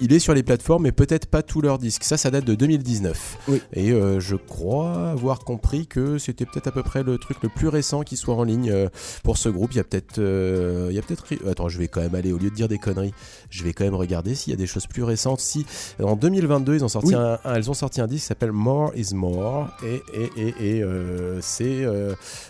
il 0.00 0.12
est 0.12 0.18
sur 0.18 0.34
les 0.34 0.42
plateformes, 0.42 0.82
mais 0.84 0.92
peut-être 0.92 1.26
pas 1.26 1.42
tous 1.42 1.60
leurs 1.60 1.78
disques. 1.78 2.04
Ça, 2.04 2.16
ça 2.16 2.30
date 2.30 2.44
de 2.44 2.54
2019. 2.54 3.38
Oui. 3.48 3.62
Et 3.74 3.90
je 4.18 4.36
crois 4.36 5.10
avoir 5.10 5.40
compris 5.40 5.86
que 5.86 6.18
c'était 6.18 6.44
peut-être 6.46 6.66
à 6.68 6.72
peu 6.74 6.82
près 6.82 7.02
le 7.02 7.16
truc 7.18 7.38
le 7.42 7.48
plus 7.48 7.68
récent 7.68 8.02
qui 8.02 8.16
soit 8.16 8.34
en 8.34 8.42
ligne 8.44 8.70
euh, 8.70 8.88
pour 9.22 9.38
ce 9.38 9.48
groupe. 9.48 9.72
Il 9.72 9.76
y 9.78 9.80
a 9.80 9.84
peut-être, 9.84 10.18
euh, 10.18 10.88
il 10.90 10.96
y 10.96 10.98
a 10.98 11.02
peut-être. 11.02 11.24
Attends, 11.48 11.68
je 11.68 11.78
vais 11.78 11.88
quand 11.88 12.00
même 12.02 12.14
aller 12.14 12.32
au 12.32 12.38
lieu 12.38 12.50
de 12.50 12.54
dire 12.54 12.68
des 12.68 12.78
conneries, 12.78 13.14
je 13.50 13.64
vais 13.64 13.72
quand 13.72 13.84
même 13.84 13.94
regarder 13.94 14.34
s'il 14.34 14.50
y 14.50 14.54
a 14.54 14.56
des 14.58 14.66
choses 14.66 14.86
plus 14.86 15.02
récentes. 15.02 15.40
Si 15.40 15.64
en 16.02 16.16
2022 16.16 16.74
ils 16.74 16.84
ont 16.84 16.88
sorti 16.88 17.08
Oui. 17.08 17.14
un, 17.14 17.38
un- 17.44 17.54
elles 17.54 17.70
ont 17.70 17.74
sorti 17.74 18.00
un 18.00 18.06
disque 18.06 18.22
qui 18.22 18.26
s'appelle 18.28 18.52
More 18.52 18.92
Is 18.96 19.14
More 19.14 19.68
et 19.84 20.02
et 20.14 20.30
et, 20.36 20.76
et, 20.78 20.82
euh, 20.82 21.40
c'est 21.40 21.84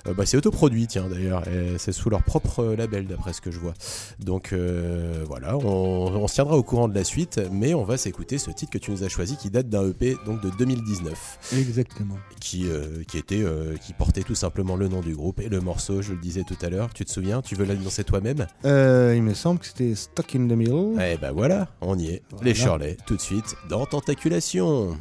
bah, 0.04 0.24
autoproduit 0.34 0.86
tiens 0.86 1.08
d'ailleurs 1.08 1.42
c'est 1.78 1.92
sous 1.92 2.10
leur 2.10 2.22
propre 2.22 2.64
label 2.76 3.06
d'après 3.06 3.32
ce 3.32 3.40
que 3.40 3.50
je 3.50 3.58
vois. 3.58 3.74
Donc 4.18 4.52
euh, 4.52 5.22
voilà, 5.26 5.56
on, 5.56 5.66
on 5.66 6.26
se 6.28 6.34
tiendra 6.34 6.56
au 6.56 6.62
courant 6.62 6.88
de 6.88 6.94
la 6.94 7.04
suite, 7.04 7.40
mais 7.52 7.74
on 7.74 7.84
va 7.84 7.96
s'écouter 7.96 8.38
ce 8.38 8.50
titre 8.50 8.72
que 8.72 8.78
tu 8.78 8.90
nous 8.90 9.02
as 9.04 9.08
choisi 9.08 9.36
qui 9.36 9.50
date 9.50 9.68
d'un 9.68 9.88
EP 9.88 10.16
donc 10.26 10.40
de 10.42 10.50
2019 10.58 11.38
Exactement. 11.58 12.16
qui, 12.40 12.68
euh, 12.68 13.02
qui 13.06 13.18
était 13.18 13.42
euh, 13.42 13.76
qui 13.76 13.92
portait 13.92 14.13
tout 14.22 14.34
simplement 14.34 14.76
le 14.76 14.88
nom 14.88 15.00
du 15.00 15.14
groupe 15.14 15.40
et 15.40 15.48
le 15.48 15.60
morceau, 15.60 16.02
je 16.02 16.12
le 16.12 16.18
disais 16.18 16.44
tout 16.44 16.56
à 16.62 16.68
l'heure. 16.68 16.92
Tu 16.94 17.04
te 17.04 17.10
souviens? 17.10 17.42
Tu 17.42 17.54
veux 17.54 17.64
l'annoncer 17.64 18.04
toi-même? 18.04 18.46
Euh, 18.64 19.14
il 19.16 19.22
me 19.22 19.34
semble 19.34 19.60
que 19.60 19.66
c'était 19.66 19.94
Stuck 19.94 20.34
in 20.36 20.46
the 20.46 20.52
Middle. 20.52 21.00
Eh 21.00 21.16
ben 21.16 21.32
voilà, 21.32 21.68
on 21.80 21.98
y 21.98 22.08
est. 22.08 22.22
Voilà. 22.30 22.44
Les 22.44 22.54
Shirley, 22.54 22.96
tout 23.06 23.16
de 23.16 23.20
suite 23.20 23.56
dans 23.68 23.84
Tentaculation. 23.86 24.98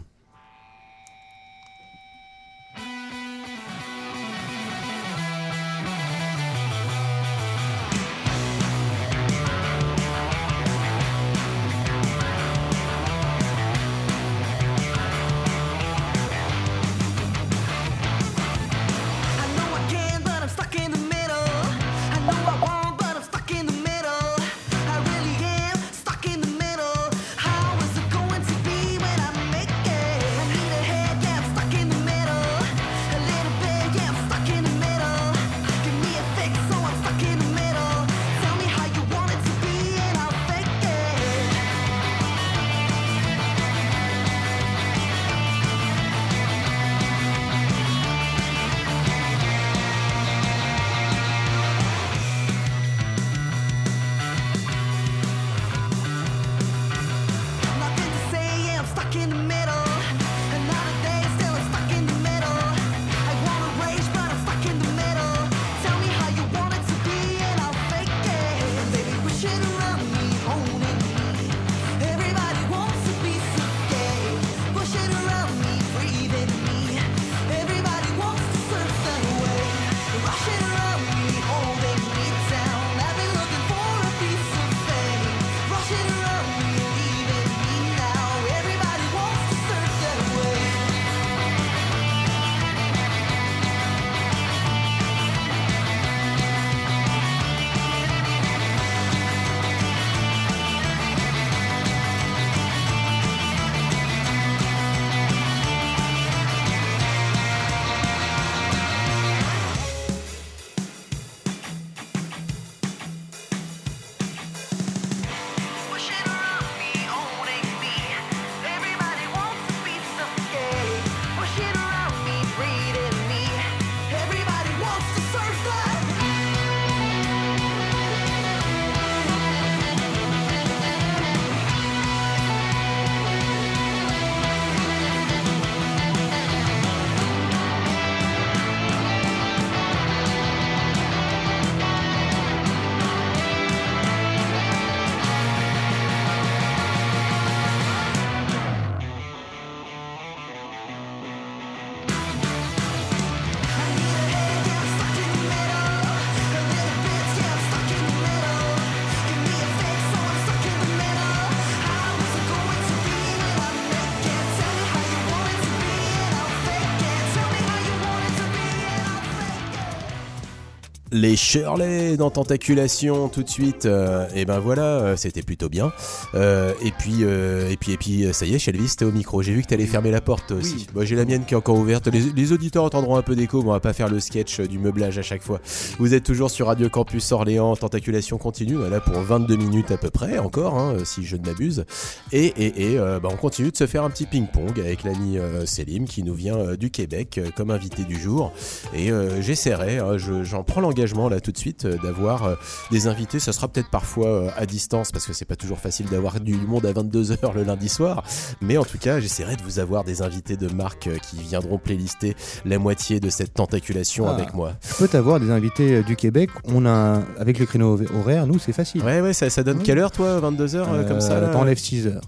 Les 171.15 171.35
Shirley 171.35 172.17
dans 172.17 172.31
Tentaculation 172.31 173.29
tout 173.29 173.43
de 173.43 173.49
suite. 173.49 173.85
euh, 173.85 174.25
et 174.35 174.45
ben 174.45 174.57
voilà, 174.59 174.81
euh, 174.83 175.15
c'était 175.15 175.43
plutôt 175.43 175.69
bien. 175.69 175.93
Euh, 176.33 176.73
et 176.83 176.89
puis 176.91 177.17
euh, 177.21 177.69
et 177.69 177.77
puis 177.77 177.91
et 177.91 177.97
puis 177.97 178.25
ça 178.33 178.47
y 178.47 178.55
est, 178.55 178.59
Shelvis, 178.59 178.95
t'es 178.97 179.05
au 179.05 179.11
micro. 179.11 179.43
J'ai 179.43 179.53
vu 179.53 179.61
que 179.61 179.67
t'allais 179.67 179.85
fermer 179.85 180.09
la 180.09 180.21
porte 180.21 180.51
aussi. 180.51 180.73
Oui. 180.75 180.87
Moi 180.95 181.05
j'ai 181.05 181.15
la 181.15 181.25
mienne 181.25 181.45
qui 181.45 181.53
est 181.53 181.57
encore 181.57 181.77
ouverte. 181.77 182.07
Les, 182.07 182.19
les 182.35 182.51
auditeurs 182.51 182.83
entendront 182.83 183.15
un 183.15 183.21
peu 183.21 183.35
d'écho, 183.35 183.61
mais 183.61 183.69
on 183.69 183.73
va 183.73 183.79
pas 183.79 183.93
faire 183.93 184.09
le 184.09 184.19
sketch 184.19 184.59
du 184.61 184.79
meublage 184.79 185.19
à 185.19 185.21
chaque 185.21 185.43
fois. 185.43 185.59
Vous 185.99 186.15
êtes 186.15 186.23
toujours 186.23 186.49
sur 186.49 186.65
Radio 186.65 186.89
Campus 186.89 187.31
Orléans. 187.31 187.75
Tentaculation 187.75 188.39
continue. 188.39 188.73
Voilà 188.75 188.99
pour 188.99 189.19
22 189.19 189.55
minutes 189.55 189.91
à 189.91 189.97
peu 189.97 190.09
près 190.09 190.39
encore, 190.39 190.79
hein, 190.79 190.95
si 191.05 191.23
je 191.23 191.35
ne 191.37 191.45
m'abuse. 191.45 191.85
Et 192.31 192.45
et 192.57 192.93
et 192.93 192.97
bah, 192.97 193.29
on 193.31 193.35
continue 193.37 193.69
de 193.71 193.77
se 193.77 193.85
faire 193.85 194.03
un 194.03 194.09
petit 194.09 194.25
ping-pong 194.25 194.79
avec 194.79 195.03
l'ami 195.03 195.37
Selim 195.65 196.05
qui 196.05 196.23
nous 196.23 196.33
vient 196.33 196.73
du 196.73 196.89
Québec 196.89 197.39
comme 197.55 197.69
invité 197.69 198.03
du 198.03 198.19
jour. 198.19 198.51
Et 198.95 199.11
j'essaierai, 199.41 199.99
hein, 199.99 200.17
je- 200.17 200.43
j'en 200.43 200.63
prends 200.63 200.81
l'engagement 200.81 201.02
là 201.05 201.39
tout 201.39 201.51
de 201.51 201.57
suite 201.57 201.85
euh, 201.85 201.97
d'avoir 202.01 202.43
euh, 202.43 202.55
des 202.91 203.07
invités. 203.07 203.39
Ça 203.39 203.51
sera 203.53 203.67
peut-être 203.67 203.89
parfois 203.89 204.27
euh, 204.27 204.49
à 204.57 204.65
distance 204.65 205.11
parce 205.11 205.25
que 205.25 205.33
c'est 205.33 205.45
pas 205.45 205.55
toujours 205.55 205.79
facile 205.79 206.05
d'avoir 206.07 206.39
du 206.39 206.53
monde 206.55 206.85
à 206.85 206.93
22h 206.93 207.53
le 207.53 207.63
lundi 207.63 207.89
soir. 207.89 208.23
Mais 208.61 208.77
en 208.77 208.83
tout 208.85 208.97
cas, 208.97 209.19
j'essaierai 209.19 209.55
de 209.55 209.61
vous 209.63 209.79
avoir 209.79 210.03
des 210.03 210.21
invités 210.21 210.55
de 210.57 210.67
marque 210.73 211.09
qui 211.29 211.37
viendront 211.41 211.77
playlister 211.77 212.35
la 212.65 212.79
moitié 212.79 213.19
de 213.19 213.29
cette 213.29 213.53
tentaculation 213.53 214.27
Ah. 214.27 214.33
avec 214.35 214.53
moi. 214.53 214.73
Je 214.87 214.95
peux 214.95 215.07
t'avoir 215.07 215.39
des 215.39 215.51
invités 215.51 216.03
du 216.03 216.15
Québec. 216.15 216.49
On 216.65 216.85
a 216.85 217.21
avec 217.39 217.59
le 217.59 217.65
créneau 217.65 217.99
horaire, 218.15 218.47
nous 218.47 218.59
c'est 218.59 218.73
facile. 218.73 219.03
Ouais, 219.03 219.21
ouais, 219.21 219.33
ça, 219.33 219.49
ça 219.49 219.63
donne 219.63 219.77
Oui. 219.79 219.83
quelle 219.83 219.99
heure 219.99 220.11
toi 220.11 220.39
22h 220.39 221.07
comme 221.07 221.21
ça 221.21 221.39
T'enlèves 221.51 221.77
6 221.77 222.07
heures. 222.07 222.21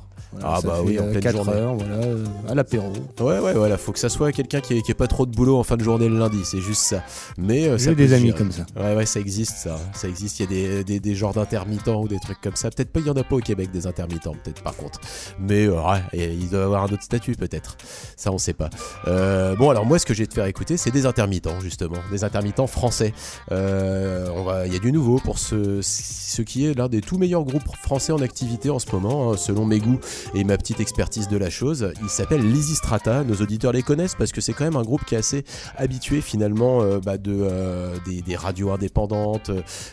Ah 0.43 0.59
bah 0.63 0.79
oui, 0.83 0.99
en 0.99 1.03
euh, 1.05 1.11
pleine 1.11 1.21
4 1.23 1.36
journée. 1.36 1.51
heures, 1.53 1.75
voilà, 1.75 1.93
euh, 1.95 2.23
à 2.49 2.55
l'apéro. 2.55 2.91
Ouais, 3.19 3.39
ouais, 3.39 3.53
voilà, 3.53 3.77
faut 3.77 3.91
que 3.91 3.99
ça 3.99 4.09
soit 4.09 4.31
quelqu'un 4.31 4.61
qui 4.61 4.75
ait, 4.77 4.81
qui 4.81 4.91
ait 4.91 4.95
pas 4.95 5.07
trop 5.07 5.25
de 5.25 5.31
boulot 5.36 5.57
en 5.57 5.63
fin 5.63 5.77
de 5.77 5.83
journée 5.83 6.07
le 6.09 6.17
lundi, 6.17 6.39
c'est 6.43 6.59
juste 6.61 6.81
ça. 6.81 7.03
Mais 7.38 7.67
euh, 7.67 7.77
ça 7.77 7.91
J'ai 7.91 7.95
des 7.95 8.13
amis 8.13 8.33
comme 8.33 8.51
ça. 8.51 8.65
Ouais, 8.75 8.95
ouais, 8.95 9.05
ça 9.05 9.19
existe, 9.19 9.57
ça. 9.57 9.77
Ça 9.93 10.07
existe. 10.07 10.39
Il 10.39 10.43
y 10.43 10.45
a 10.45 10.49
des, 10.49 10.83
des, 10.83 10.99
des 10.99 11.15
genres 11.15 11.33
d'intermittents 11.33 12.01
ou 12.01 12.07
des 12.07 12.19
trucs 12.19 12.41
comme 12.41 12.55
ça. 12.55 12.69
Peut-être 12.69 12.91
pas, 12.91 12.99
il 12.99 13.07
y 13.07 13.09
en 13.09 13.15
a 13.15 13.23
pas 13.23 13.36
au 13.36 13.39
Québec 13.39 13.71
des 13.71 13.88
intermittents, 13.88 14.33
peut-être 14.43 14.61
par 14.61 14.75
contre. 14.75 14.99
Mais 15.39 15.65
euh, 15.65 15.73
ouais, 15.81 16.01
et 16.13 16.33
ils 16.33 16.49
doivent 16.49 16.63
avoir 16.63 16.83
un 16.83 16.88
autre 16.88 17.03
statut, 17.03 17.33
peut-être. 17.36 17.77
Ça, 18.17 18.31
on 18.31 18.38
sait 18.38 18.53
pas. 18.53 18.69
Euh, 19.07 19.55
bon, 19.55 19.69
alors 19.69 19.86
moi, 19.86 19.99
ce 19.99 20.05
que 20.05 20.13
je 20.13 20.19
vais 20.19 20.27
te 20.27 20.33
faire 20.33 20.45
écouter, 20.45 20.77
c'est 20.77 20.91
des 20.91 21.05
intermittents, 21.05 21.59
justement. 21.59 21.97
Des 22.11 22.23
intermittents 22.23 22.67
français. 22.67 23.13
Euh, 23.51 24.27
on 24.36 24.43
va, 24.43 24.67
il 24.67 24.73
y 24.73 24.75
a 24.75 24.79
du 24.79 24.91
nouveau 24.91 25.19
pour 25.19 25.39
ce, 25.39 25.79
ce 25.81 26.41
qui 26.41 26.65
est 26.65 26.73
l'un 26.73 26.88
des 26.88 27.01
tout 27.01 27.17
meilleurs 27.17 27.43
groupes 27.43 27.63
français 27.81 28.11
en 28.11 28.21
activité 28.21 28.69
en 28.69 28.79
ce 28.79 28.86
moment, 28.91 29.31
hein, 29.31 29.38
selon 29.38 29.65
mes 29.65 29.79
goûts 29.79 29.99
et 30.34 30.43
ma 30.43 30.57
petite 30.57 30.80
expertise 30.80 31.28
de 31.28 31.38
la 31.38 31.49
chose. 31.49 31.91
Il 32.01 32.09
s'appelle 32.09 32.41
Lysistrata. 32.41 33.23
Nos 33.23 33.36
auditeurs 33.36 33.71
les 33.71 33.84
connaissent 33.84 34.15
parce 34.15 34.32
que 34.32 34.41
c'est 34.41 34.53
quand 34.53 34.63
même 34.65 34.76
un 34.76 34.84
groupe 34.84 35.05
qui 35.05 35.15
est 35.15 35.19
assez 35.19 35.43
habitué 35.78 36.21
finalement 36.21 36.82
euh, 36.82 36.99
bah, 36.99 37.17
de, 37.17 37.36
euh, 37.36 37.95
des, 38.05 38.21
des 38.21 38.36
radios 38.36 38.71
indépendantes, 38.71 39.51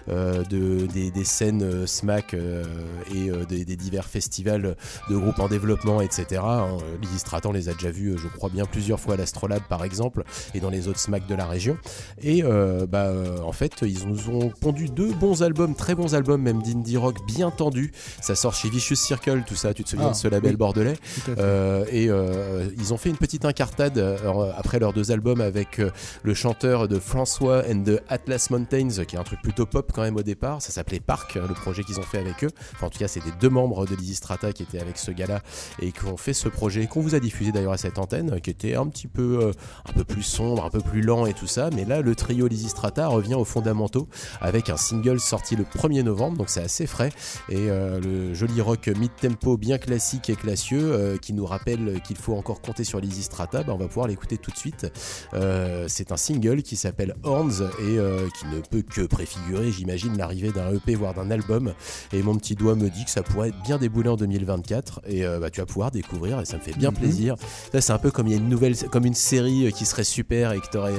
euh, 0.09 0.43
de, 0.45 0.87
des, 0.87 1.11
des 1.11 1.25
scènes 1.25 1.87
SMAC 1.87 2.35
et 2.35 3.31
des, 3.49 3.65
des 3.65 3.77
divers 3.77 4.07
festivals 4.07 4.77
de 5.11 5.17
groupes 5.17 5.39
en 5.39 5.49
développement, 5.49 6.01
etc. 6.01 6.41
Hein. 6.45 6.79
Lysistrata, 7.01 7.49
on 7.49 7.53
les 7.53 7.69
a 7.69 7.75
déjà 7.75 7.91
vus, 7.91 8.17
je 8.19 8.29
crois 8.29 8.49
bien 8.49 8.65
plusieurs 8.65 9.01
fois 9.01 9.15
à 9.15 9.17
l'Astrolabe 9.17 9.63
par 9.69 9.85
exemple, 9.85 10.25
et 10.55 10.61
dans 10.61 10.71
les 10.71 10.89
autres 10.89 11.01
SMAC 11.01 11.27
de 11.27 11.35
la 11.35 11.47
région. 11.47 11.77
Et 12.23 12.43
bah, 12.43 13.13
en 13.45 13.53
fait, 13.53 13.83
ils 13.83 14.07
nous 14.07 14.31
ont 14.31 14.51
pondu 14.51 14.89
deux 14.89 15.13
bons 15.13 15.43
albums, 15.43 15.75
très 15.75 15.95
bons 15.95 16.15
albums, 16.15 16.43
même 16.43 16.63
d'indie 16.63 16.97
rock 16.97 17.17
bien 17.27 17.51
tendus. 17.51 17.93
Ça 18.21 18.35
sort 18.35 18.55
chez 18.55 18.71
Vicious 18.71 18.97
Circle, 18.97 19.43
tout 19.47 19.55
ça. 19.55 19.75
Tu 19.75 19.85
te 19.85 19.91
souviens 19.91 20.09
Ah, 20.09 20.13
de 20.13 20.17
ce 20.23 20.29
label 20.29 20.53
oui. 20.53 20.57
bordelais 20.57 20.97
euh, 21.39 21.85
et 21.91 22.09
euh, 22.09 22.69
ils 22.79 22.93
ont 22.95 22.97
fait 22.97 23.11
une 23.11 23.17
petite 23.17 23.45
incartade 23.45 23.99
euh, 23.99 24.53
après 24.57 24.79
leurs 24.79 24.93
deux 24.93 25.11
albums 25.11 25.41
avec 25.41 25.81
le 26.23 26.35
chanteur 26.35 26.89
de 26.89 26.99
François 26.99 27.63
and 27.69 27.83
the 27.85 28.03
Atlas 28.09 28.51
Mountains, 28.51 29.05
qui 29.07 29.17
est 29.17 29.19
un 29.19 29.25
truc 29.25 29.41
plutôt 29.43 29.67
pop 29.67 29.91
quand 29.93 30.03
même 30.03 30.17
au 30.17 30.23
départ. 30.23 30.63
Ça 30.63 30.71
s'appelait 30.71 31.01
Park, 31.01 31.37
euh, 31.37 31.47
le 31.49 31.55
projet 31.55 31.83
qu'ils 31.83 31.99
ont 31.99 32.05
fait 32.05 32.19
avec 32.19 32.45
eux. 32.45 32.51
Enfin, 32.75 32.87
en 32.87 32.91
tout 32.91 32.99
cas, 32.99 33.09
c'était 33.09 33.31
deux 33.41 33.49
membres 33.49 33.87
de 33.87 33.95
Lysistrata 33.95 34.53
qui 34.53 34.63
étaient 34.63 34.81
avec 34.81 34.99
ce 34.99 35.11
gars-là 35.11 35.41
et 35.81 35.93
qui 35.93 36.05
ont 36.05 36.17
fait 36.17 36.33
ce 36.33 36.49
projet 36.49 36.87
qu'on 36.87 37.01
vous 37.01 37.15
a 37.15 37.21
diffusé 37.21 37.53
d'ailleurs 37.53 37.73
à 37.73 37.79
cette 37.79 37.99
antenne, 37.99 38.41
qui 38.41 38.51
était 38.51 38.75
un 38.75 38.87
petit 38.87 39.09
peu, 39.09 39.39
euh, 39.43 39.53
un 39.89 39.93
peu 39.93 40.05
plus 40.05 40.23
sombre, 40.23 40.65
un 40.65 40.71
peu 40.71 40.81
plus 40.81 41.03
lent 41.03 41.27
et 41.27 41.35
tout 41.35 41.47
ça. 41.47 41.71
Mais 41.75 41.85
là, 41.85 42.01
le 42.01 42.15
trio 42.15 42.47
Lysistrata 42.47 43.09
revient 43.09 43.35
aux 43.35 43.45
fondamentaux 43.45 44.09
avec 44.41 44.71
un 44.71 44.77
single 44.77 45.21
sorti 45.21 45.57
le 45.57 45.65
1er 45.65 46.03
novembre, 46.03 46.39
donc 46.39 46.49
c'est 46.49 46.63
assez 46.63 46.87
frais 46.87 47.11
et 47.49 47.71
euh, 47.71 48.01
le 48.01 48.35
joli 48.35 48.61
rock 48.61 48.89
mid-tempo 48.89 49.57
bien 49.57 49.79
classique 49.79 50.12
et 50.29 50.37
classieux 50.37 50.81
euh, 50.93 51.17
qui 51.17 51.33
nous 51.33 51.47
rappelle 51.47 52.01
qu'il 52.03 52.17
faut 52.17 52.35
encore 52.35 52.61
compter 52.61 52.85
sur 52.85 53.01
Lysistrata, 53.01 53.63
bah, 53.63 53.73
on 53.75 53.79
va 53.79 53.87
pouvoir 53.89 54.07
l'écouter 54.09 54.37
tout 54.39 54.51
de 54.51 54.57
suite. 54.57 54.87
Euh, 55.35 55.87
c'est 55.89 56.13
un 56.13 56.17
single 56.17 56.63
qui 56.63 56.77
s'appelle 56.77 57.15
Horns 57.23 57.63
et 57.81 57.99
euh, 57.99 58.29
qui 58.39 58.47
ne 58.47 58.61
peut 58.61 58.83
que 58.83 59.03
préfigurer, 59.03 59.71
j'imagine, 59.73 60.17
l'arrivée 60.19 60.53
d'un 60.53 60.71
EP 60.75 60.95
voire 60.95 61.15
d'un 61.15 61.31
album. 61.31 61.73
Et 62.13 62.23
mon 62.23 62.37
petit 62.37 62.55
doigt 62.55 62.75
me 62.75 62.89
dit 62.91 63.05
que 63.05 63.11
ça 63.11 63.23
pourrait 63.23 63.49
être 63.49 63.63
bien 63.63 63.79
déboulé 63.79 64.09
en 64.11 64.17
2024 64.17 65.01
et 65.07 65.23
bah, 65.41 65.51
tu 65.51 65.61
vas 65.61 65.67
pouvoir 65.67 65.91
découvrir 65.91 66.41
et 66.41 66.45
ça 66.45 66.57
me 66.57 66.63
fait 66.63 66.77
bien 66.77 66.91
Mhm. 66.91 66.97
plaisir. 66.97 67.35
Là, 67.73 67.81
c'est 67.81 67.93
un 67.93 67.99
peu 67.99 68.11
comme 68.11 68.27
il 68.27 68.33
y 68.33 68.35
a 68.35 68.39
une 68.39 68.49
nouvelle, 68.49 68.77
comme 68.91 69.07
une 69.07 69.15
série 69.15 69.73
qui 69.73 69.87
serait 69.87 70.05
super 70.05 70.53
et 70.53 70.61
que 70.61 70.67
t'aurais 70.71 70.93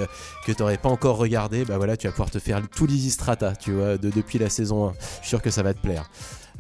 que 0.46 0.52
t'aurais 0.52 0.78
pas 0.78 0.90
encore 0.90 1.18
regardé. 1.18 1.66
Bah 1.66 1.78
voilà, 1.78 1.98
tu 1.98 2.08
vas 2.08 2.12
pouvoir 2.12 2.32
te 2.32 2.40
faire 2.40 2.62
tout 2.76 2.86
Lysistrata, 2.86 3.56
tu 3.56 3.72
vois, 3.74 3.98
de- 3.98 4.10
depuis 4.10 4.40
la 4.40 4.50
saison 4.50 4.88
1. 4.90 4.94
Je 5.00 5.06
suis 5.20 5.28
sûr 5.30 5.42
que 5.42 5.50
ça 5.50 5.64
va 5.64 5.74
te 5.74 5.80
plaire. 5.80 6.10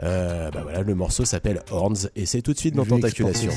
Euh, 0.01 0.49
bah 0.49 0.61
voilà, 0.63 0.81
le 0.81 0.95
morceau 0.95 1.25
s'appelle 1.25 1.61
Horns 1.69 2.09
et 2.15 2.25
c'est 2.25 2.41
tout 2.41 2.53
de 2.53 2.59
suite 2.59 2.75
dans 2.75 2.85
Tentaculation. 2.85 3.51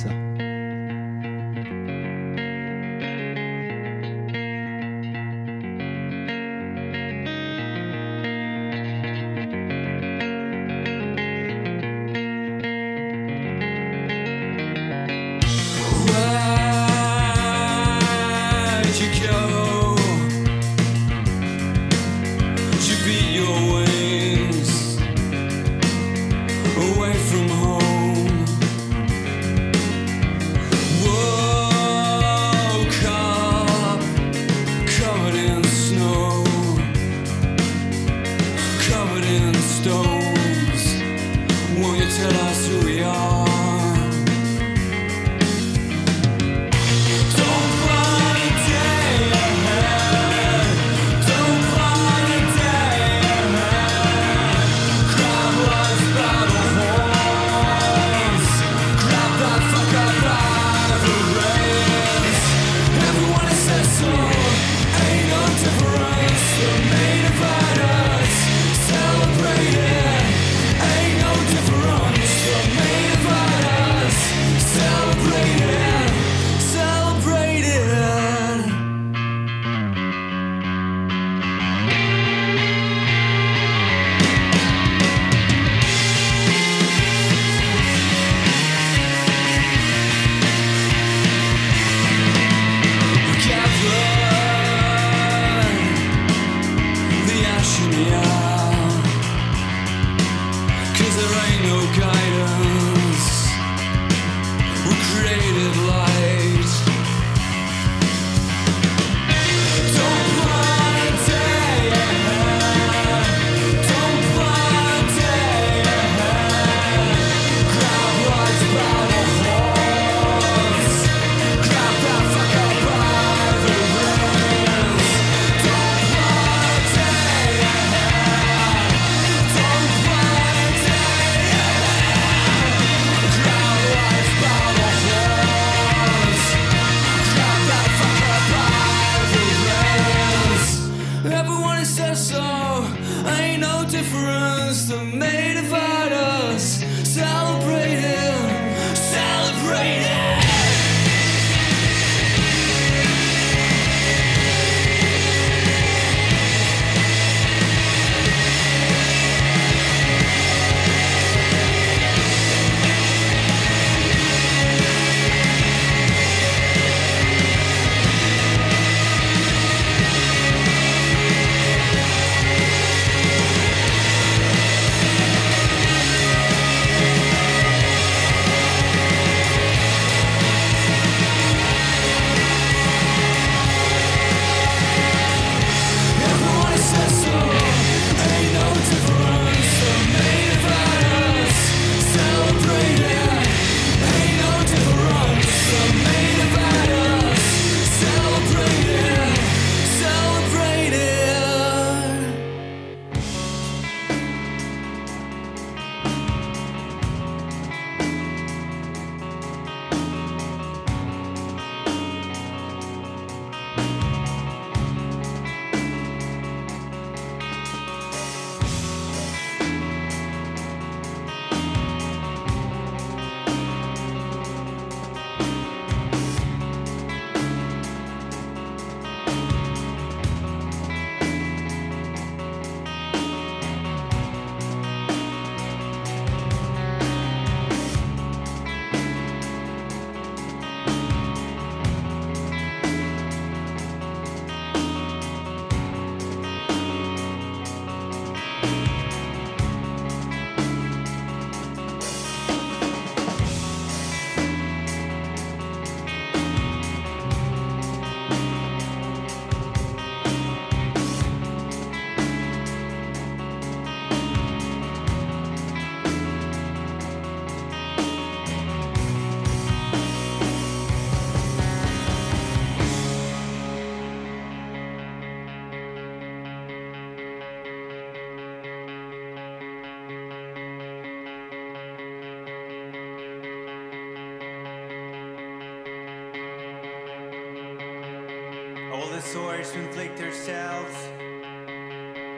All 288.96 289.08
the 289.10 289.20
swords 289.20 289.72
inflict 289.72 290.16
themselves 290.16 290.94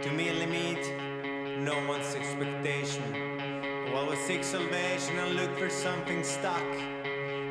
to 0.02 0.10
merely 0.12 0.44
meet 0.46 0.92
no 1.56 1.86
one's 1.86 2.16
expectation. 2.16 3.04
While 3.92 4.10
we 4.10 4.16
seek 4.16 4.42
salvation 4.42 5.18
and 5.20 5.36
look 5.36 5.56
for 5.56 5.70
something 5.70 6.24
stuck 6.24 6.68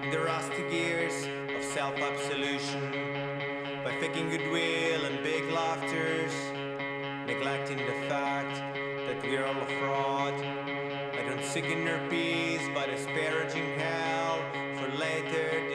in 0.03 0.10
the 0.12 0.20
rusty 0.20 0.70
gears 0.70 1.26
of 1.55 1.64
self-absolution, 1.74 2.91
by 3.86 3.97
faking 4.01 4.30
goodwill 4.30 5.05
and 5.05 5.24
big 5.24 5.45
laughters, 5.51 6.34
neglecting 7.26 7.78
the 7.78 8.10
fact 8.10 8.58
that 9.08 9.24
we're 9.24 9.45
all 9.45 9.55
a 9.55 9.68
fraud. 9.80 10.34
I 10.34 11.24
don't 11.30 11.45
seek 11.45 11.64
inner 11.64 12.05
peace, 12.10 12.68
but 12.74 12.89
disparaging 12.89 13.80
hell 13.80 14.41
for 14.76 14.89
later 14.97 15.66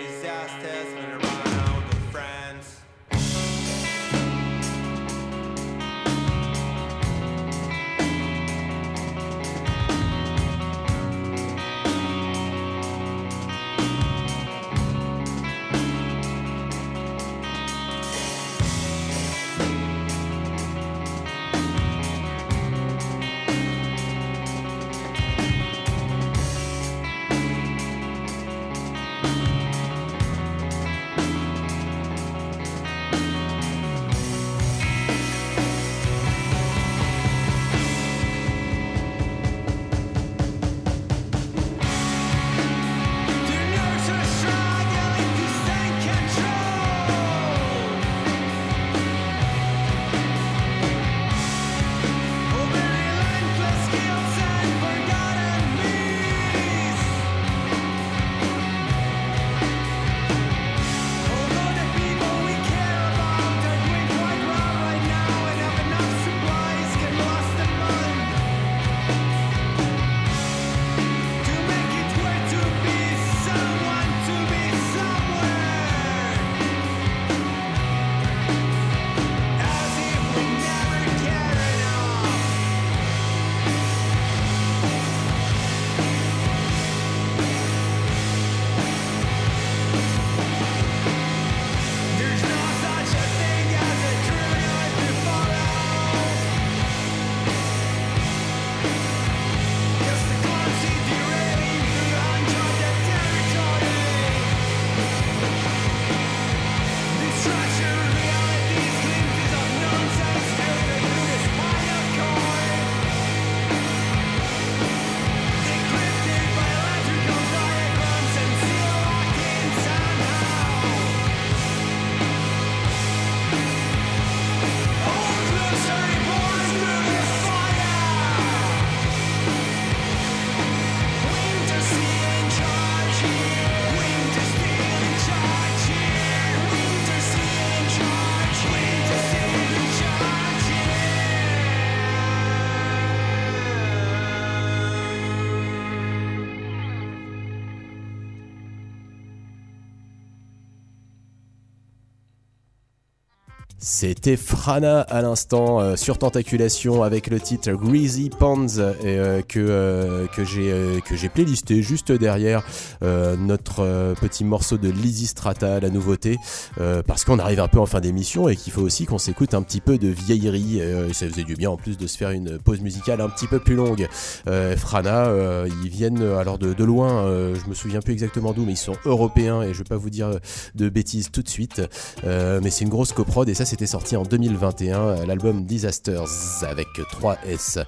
C'était 154.02 154.36
Frana 154.36 155.02
à 155.02 155.22
l'instant 155.22 155.78
euh, 155.80 155.94
sur 155.94 156.18
Tentaculation 156.18 157.04
avec 157.04 157.28
le 157.28 157.38
titre 157.38 157.70
Greasy 157.70 158.30
Ponds 158.36 158.66
et, 158.66 159.16
euh, 159.16 159.42
que, 159.42 159.60
euh, 159.60 160.26
que 160.26 160.44
j'ai 160.44 160.72
euh, 160.72 160.98
que 160.98 161.14
j'ai 161.14 161.28
playlisté 161.28 161.84
juste 161.84 162.10
derrière 162.10 162.64
euh, 163.04 163.36
notre 163.36 163.78
euh, 163.78 164.14
petit 164.14 164.42
morceau 164.42 164.76
de 164.76 164.88
Lizzy 164.88 165.28
Strata, 165.28 165.78
la 165.78 165.88
nouveauté, 165.88 166.36
euh, 166.80 167.04
parce 167.06 167.24
qu'on 167.24 167.38
arrive 167.38 167.60
un 167.60 167.68
peu 167.68 167.78
en 167.78 167.86
fin 167.86 168.00
d'émission 168.00 168.48
et 168.48 168.56
qu'il 168.56 168.72
faut 168.72 168.80
aussi 168.80 169.06
qu'on 169.06 169.18
s'écoute 169.18 169.54
un 169.54 169.62
petit 169.62 169.80
peu 169.80 169.98
de 169.98 170.08
vieillerie. 170.08 170.80
euh, 170.80 171.12
ça 171.12 171.28
faisait 171.28 171.44
du 171.44 171.54
bien 171.54 171.70
en 171.70 171.76
plus 171.76 171.96
de 171.96 172.08
se 172.08 172.18
faire 172.18 172.30
une 172.32 172.58
pause 172.58 172.80
musicale 172.80 173.20
un 173.20 173.28
petit 173.28 173.46
peu 173.46 173.60
plus 173.60 173.76
longue. 173.76 174.08
Euh, 174.48 174.76
Frana, 174.76 175.26
euh, 175.26 175.68
ils 175.84 175.90
viennent 175.90 176.22
euh, 176.22 176.38
alors 176.38 176.58
de, 176.58 176.82
loin, 176.82 177.24
euh, 177.26 177.54
je 177.54 177.70
me 177.70 177.74
souviens 177.74 178.00
plus 178.00 178.14
exactement 178.14 178.52
d'où, 178.52 178.64
mais 178.64 178.72
ils 178.72 178.76
sont 178.76 178.96
européens 179.04 179.62
et 179.62 179.72
je 179.72 179.78
vais 179.78 179.84
pas 179.84 179.96
vous 179.96 180.10
dire 180.10 180.26
euh, 180.26 180.38
de 180.74 180.88
bêtises 180.88 181.30
tout 181.30 181.44
de 181.44 181.48
suite. 181.48 181.80
Euh, 182.24 182.58
mais 182.60 182.70
c'est 182.70 182.82
une 182.82 182.90
grosse 182.90 183.12
coprod 183.12 183.48
et 183.48 183.54
ça 183.54 183.64
c'était 183.64 183.91
sorti 183.92 184.16
en 184.16 184.22
2021, 184.22 185.00
euh, 185.00 185.26
l'album 185.26 185.64
Disasters 185.64 186.30
avec 186.62 186.86
3 187.10 187.36
S. 187.46 187.78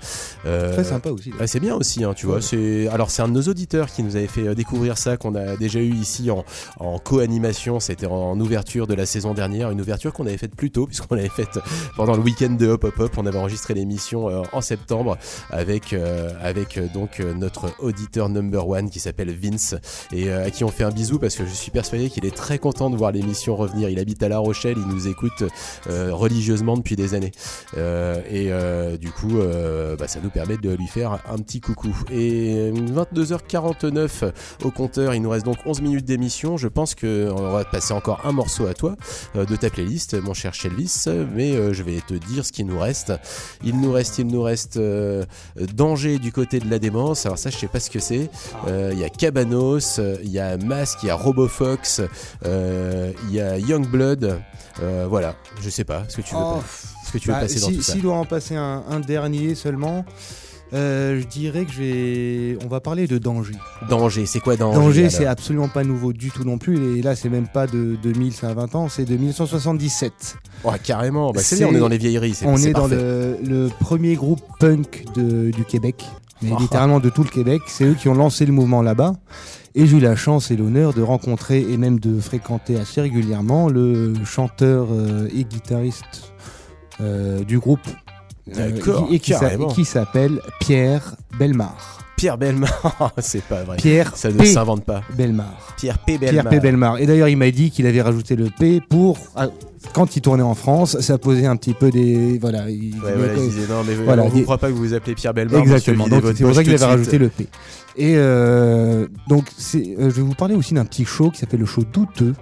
Euh, 0.44 0.74
Très 0.74 0.84
sympa 0.84 1.10
aussi. 1.10 1.32
C'est 1.46 1.60
bien 1.60 1.74
aussi, 1.74 2.04
hein, 2.04 2.12
tu 2.14 2.26
vois. 2.26 2.36
Ouais. 2.36 2.42
C'est 2.42 2.88
alors 2.88 3.10
c'est 3.10 3.22
un 3.22 3.28
de 3.28 3.32
nos 3.32 3.42
auditeurs 3.42 3.90
qui 3.90 4.02
nous 4.02 4.14
avait 4.14 4.26
fait 4.26 4.48
euh, 4.48 4.54
découvrir 4.54 4.98
ça, 4.98 5.16
qu'on 5.16 5.34
a 5.34 5.56
déjà 5.56 5.78
eu 5.78 5.94
ici 5.94 6.30
en, 6.30 6.44
en 6.78 6.98
co-animation. 6.98 7.80
C'était 7.80 8.06
en 8.06 8.38
ouverture 8.38 8.86
de 8.86 8.92
la 8.92 9.06
saison 9.06 9.32
dernière, 9.32 9.70
une 9.70 9.80
ouverture 9.80 10.12
qu'on 10.12 10.26
avait 10.26 10.36
faite 10.36 10.54
plus 10.54 10.70
tôt 10.70 10.86
puisqu'on 10.86 11.14
l'avait 11.14 11.30
faite 11.30 11.58
pendant 11.96 12.16
le 12.16 12.22
week-end 12.22 12.50
de 12.50 12.66
Hop 12.66 12.84
Hop 12.84 13.00
Hop. 13.00 13.12
On 13.16 13.24
avait 13.24 13.38
enregistré 13.38 13.72
l'émission 13.72 14.42
en 14.52 14.60
septembre 14.60 15.16
avec 15.50 15.94
euh, 15.94 16.30
avec 16.42 16.78
donc 16.92 17.20
notre 17.20 17.72
auditeur 17.78 18.28
number 18.28 18.68
one 18.68 18.90
qui 18.90 19.00
s'appelle 19.00 19.34
Vince 19.34 19.74
et 20.12 20.28
euh, 20.28 20.46
à 20.46 20.50
qui 20.50 20.64
on 20.64 20.68
fait 20.68 20.84
un 20.84 20.90
bisou 20.90 21.18
parce 21.18 21.36
que 21.36 21.44
je 21.46 21.52
suis 21.52 21.70
persuadé 21.70 22.10
qu'il 22.10 22.26
est 22.26 22.34
très 22.34 22.58
content 22.58 22.90
de 22.90 22.96
voir 22.96 23.12
l'émission 23.12 23.56
revenir. 23.56 23.88
Il 23.88 23.98
habite 23.98 24.22
à 24.22 24.28
La 24.28 24.38
Rochelle, 24.38 24.76
il 24.76 24.86
nous 24.86 25.08
écoute 25.08 25.42
euh, 25.88 25.93
religieusement 26.12 26.76
depuis 26.76 26.96
des 26.96 27.14
années. 27.14 27.32
Euh, 27.76 28.20
et 28.30 28.52
euh, 28.52 28.96
du 28.96 29.10
coup, 29.10 29.38
euh, 29.38 29.96
bah, 29.96 30.08
ça 30.08 30.20
nous 30.22 30.30
permet 30.30 30.56
de 30.56 30.70
lui 30.74 30.86
faire 30.86 31.20
un 31.30 31.38
petit 31.38 31.60
coucou. 31.60 31.94
Et 32.10 32.72
22h49 32.72 34.32
au 34.64 34.70
compteur, 34.70 35.14
il 35.14 35.22
nous 35.22 35.30
reste 35.30 35.44
donc 35.44 35.58
11 35.66 35.82
minutes 35.82 36.04
d'émission. 36.04 36.56
Je 36.56 36.68
pense 36.68 36.94
qu'on 36.94 37.50
va 37.50 37.64
passer 37.64 37.94
encore 37.94 38.20
un 38.24 38.32
morceau 38.32 38.66
à 38.66 38.74
toi 38.74 38.96
euh, 39.36 39.44
de 39.44 39.56
ta 39.56 39.70
playlist, 39.70 40.14
mon 40.22 40.34
cher 40.34 40.54
Shelvis, 40.54 41.04
mais 41.34 41.52
euh, 41.52 41.72
je 41.72 41.82
vais 41.82 42.00
te 42.06 42.14
dire 42.14 42.44
ce 42.44 42.52
qu'il 42.52 42.66
nous 42.66 42.78
reste. 42.78 43.12
Il 43.62 43.80
nous 43.80 43.92
reste, 43.92 44.18
il 44.18 44.26
nous 44.26 44.42
reste 44.42 44.76
euh, 44.76 45.24
Danger 45.74 46.18
du 46.18 46.32
côté 46.32 46.58
de 46.58 46.70
la 46.70 46.78
démence. 46.78 47.26
Alors 47.26 47.38
ça, 47.38 47.50
je 47.50 47.56
sais 47.56 47.68
pas 47.68 47.80
ce 47.80 47.90
que 47.90 47.98
c'est. 47.98 48.30
Euh, 48.68 48.90
Il 48.92 48.98
y 48.98 49.04
a 49.04 49.08
Cabanos, 49.08 49.98
euh, 49.98 50.16
il 50.22 50.30
y 50.30 50.38
a 50.38 50.56
Mask, 50.56 51.02
il 51.02 51.06
y 51.06 51.10
a 51.10 51.14
Robofox, 51.14 52.00
euh, 52.44 53.12
il 53.28 53.34
y 53.34 53.40
a 53.40 53.58
Youngblood. 53.58 54.40
Euh, 54.82 55.06
voilà, 55.08 55.36
je 55.60 55.70
sais 55.70 55.83
pas 55.84 56.04
ce 56.08 56.16
que 56.16 56.22
tu 56.22 56.34
veux, 56.34 56.40
Oh, 56.42 56.54
pas- 56.56 56.64
ce 57.06 57.12
que 57.12 57.18
tu 57.18 57.28
veux 57.28 57.34
Bah, 57.34 57.40
passer 57.40 57.60
dans 57.60 57.68
si- 57.68 57.76
tout 57.76 57.82
ça. 57.82 57.92
S'il 57.92 58.02
doit 58.02 58.14
en 58.16 58.24
passer 58.24 58.56
un, 58.56 58.82
un 58.90 59.00
dernier 59.00 59.54
seulement, 59.54 60.04
euh, 60.72 61.20
je 61.20 61.26
dirais 61.26 61.64
que 61.66 61.72
je 61.72 61.78
vais. 61.82 62.58
On 62.64 62.68
va 62.68 62.80
parler 62.80 63.06
de 63.06 63.18
danger. 63.18 63.54
Danger, 63.88 64.26
c'est 64.26 64.40
quoi 64.40 64.56
danger 64.56 64.78
Danger, 64.78 65.10
c'est 65.10 65.26
absolument 65.26 65.68
pas 65.68 65.84
nouveau 65.84 66.12
du 66.12 66.30
tout 66.30 66.42
non 66.44 66.58
plus. 66.58 66.98
Et 66.98 67.02
là, 67.02 67.14
c'est 67.14 67.28
même 67.28 67.46
pas 67.46 67.66
de 67.66 67.96
2020 68.02 68.74
ans, 68.74 68.88
c'est 68.88 69.04
de 69.04 69.16
1977. 69.16 70.36
Ouais, 70.64 70.78
carrément, 70.82 71.30
bah, 71.32 71.40
c'est 71.44 71.64
on 71.64 71.72
est 71.74 71.78
dans 71.78 71.88
les 71.88 71.98
vieilleries. 71.98 72.34
c'est- 72.34 72.46
On 72.46 72.56
est 72.56 72.72
dans 72.72 72.86
le, 72.88 73.36
le 73.44 73.68
premier 73.80 74.14
groupe 74.14 74.40
punk 74.58 75.04
de- 75.14 75.50
du 75.50 75.64
Québec, 75.64 76.04
mais 76.42 76.50
littéralement 76.58 77.00
de 77.00 77.08
tout 77.10 77.22
le 77.24 77.30
Québec. 77.30 77.62
C'est 77.66 77.84
eux 77.84 77.94
qui 77.94 78.08
ont 78.08 78.14
lancé 78.14 78.46
le 78.46 78.52
mouvement 78.52 78.82
là-bas. 78.82 79.14
Et 79.76 79.86
j'ai 79.86 79.96
eu 79.96 80.00
la 80.00 80.14
chance 80.14 80.50
et 80.52 80.56
l'honneur 80.56 80.94
de 80.94 81.02
rencontrer 81.02 81.60
et 81.60 81.76
même 81.76 81.98
de 81.98 82.20
fréquenter 82.20 82.78
assez 82.78 83.00
régulièrement 83.00 83.68
le 83.68 84.14
chanteur 84.24 84.86
euh, 84.92 85.28
et 85.34 85.44
guitariste 85.44 86.32
euh, 87.00 87.42
du 87.42 87.58
groupe. 87.58 87.80
euh, 88.56 88.70
D'accord, 88.70 89.08
qui- 89.08 89.16
et 89.16 89.18
qui 89.18 89.84
s'appelle 89.84 90.40
Pierre 90.60 91.16
Belmar. 91.38 91.98
Pierre 92.16 92.38
Belmar, 92.38 93.12
c'est 93.18 93.42
pas 93.42 93.62
vrai. 93.64 93.76
Pierre 93.76 94.16
Ça 94.16 94.30
ne 94.30 94.38
P. 94.38 94.46
s'invente 94.46 94.84
pas. 94.84 95.02
Belmar. 95.16 95.74
Pierre 95.76 95.98
P. 95.98 96.16
Pierre 96.18 96.32
Belmar. 96.32 96.50
P. 96.52 96.60
Belmar. 96.60 96.98
Et 96.98 97.06
d'ailleurs, 97.06 97.28
il 97.28 97.36
m'a 97.36 97.50
dit 97.50 97.70
qu'il 97.70 97.86
avait 97.86 98.02
rajouté 98.02 98.36
le 98.36 98.48
P 98.56 98.80
pour. 98.88 99.18
ah, 99.36 99.48
quand 99.92 100.16
il 100.16 100.22
tournait 100.22 100.42
en 100.42 100.54
France, 100.54 100.98
ça 101.00 101.18
posait 101.18 101.46
un 101.46 101.56
petit 101.56 101.74
peu 101.74 101.90
des. 101.90 102.38
Voilà. 102.38 102.70
il- 102.70 102.94
Ouais, 102.94 103.12
voilà, 103.16 103.34
il 103.36 103.50
disait 103.50 103.66
non, 103.68 103.82
mais 103.86 103.94
Voilà, 103.94 104.22
on 104.22 104.28
vous 104.28 104.42
croit 104.42 104.58
pas 104.58 104.68
que 104.68 104.72
vous 104.72 104.78
vous 104.84 104.94
appelez 104.94 105.14
Pierre 105.14 105.34
Belmar. 105.34 105.60
Exactement. 105.60 106.08
Donc 106.08 106.22
c'est 106.36 106.44
pour 106.44 106.54
ça 106.54 106.62
qu'il 106.64 106.74
avait 106.74 106.84
rajouté 106.84 107.18
le 107.18 107.28
P. 107.28 107.48
Et 107.96 108.14
euh, 108.16 109.06
donc 109.28 109.44
c'est, 109.56 109.94
euh, 109.98 110.10
je 110.10 110.14
vais 110.16 110.22
vous 110.22 110.34
parler 110.34 110.54
aussi 110.54 110.74
d'un 110.74 110.84
petit 110.84 111.04
show 111.04 111.30
qui 111.30 111.38
s'appelle 111.40 111.60
le 111.60 111.66
show 111.66 111.82
Douteux 111.92 112.34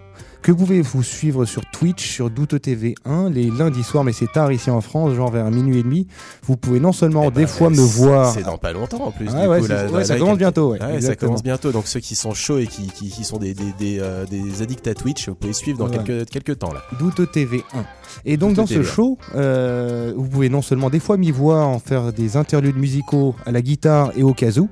que 0.43 0.51
vous 0.51 0.59
pouvez 0.59 0.82
vous 0.82 1.03
suivre 1.03 1.45
sur 1.45 1.62
Twitch 1.70 2.05
sur 2.07 2.28
Douteux 2.28 2.59
TV 2.59 2.95
1 3.05 3.30
les 3.30 3.49
lundis 3.51 3.82
soirs, 3.84 4.03
mais 4.05 4.12
c'est 4.12 4.30
tard 4.32 4.51
ici 4.53 4.70
en 4.70 4.80
France, 4.80 5.14
genre 5.14 5.30
vers 5.30 5.51
minuit 5.51 5.78
et 5.78 5.82
demi. 5.82 6.07
Vous 6.45 6.57
pouvez 6.57 6.80
non 6.80 6.93
seulement 6.93 7.24
Eh 7.28 7.30
des 7.30 7.43
ben, 7.43 7.47
fois 7.47 7.70
me 7.70 7.76
voir. 7.80 8.32
C'est 8.32 8.43
dans 8.43 8.59
pas 8.59 8.72
longtemps 8.72 9.05
en 9.07 9.11
plus. 9.12 9.28
Ah 9.32 9.43
du 9.43 9.49
ouais, 9.49 9.61
coup, 9.61 9.66
c'est- 9.66 9.72
là, 9.74 9.86
ouais, 9.86 9.99
là, 10.01 10.05
ça 10.05 10.18
commence 10.18 10.38
bientôt. 10.38 10.72
Ouais, 10.72 11.01
ça 11.01 11.14
commence 11.16 11.43
bientôt. 11.43 11.70
Donc 11.72 11.86
ceux 11.86 12.01
qui 12.01 12.14
sont 12.16 12.34
chauds 12.34 12.59
et 12.59 12.66
qui, 12.66 12.88
qui, 12.88 13.09
qui 13.09 13.24
sont 13.24 13.38
des, 13.38 13.55
des, 13.55 13.72
des, 13.78 13.99
euh, 14.01 14.26
des 14.26 14.62
addicts 14.62 14.86
à 14.88 14.95
Twitch, 14.95 15.28
vous 15.28 15.34
pouvez 15.36 15.53
suivre 15.53 15.78
dans 15.78 15.88
quelques, 15.88 16.28
quelques 16.28 16.59
temps 16.59 16.72
là. 16.72 16.82
Douteux 16.99 17.26
TV 17.26 17.62
1. 17.74 17.84
Et 18.24 18.36
donc 18.36 18.55
dans 18.55 18.66
ce 18.66 18.74
TV1. 18.80 18.84
show, 18.84 19.18
euh, 19.36 20.12
vous 20.16 20.28
pouvez 20.28 20.49
non 20.49 20.61
seulement 20.62 20.90
des 20.90 21.01
fois 21.01 21.16
m'y 21.16 21.30
voir 21.30 21.68
en 21.68 21.78
faire 21.78 22.12
des 22.12 22.36
interludes 22.36 22.76
musicaux 22.76 23.34
à 23.47 23.53
la 23.53 23.62
guitare 23.62 24.11
et 24.16 24.22
au 24.22 24.34
kazoo. 24.34 24.68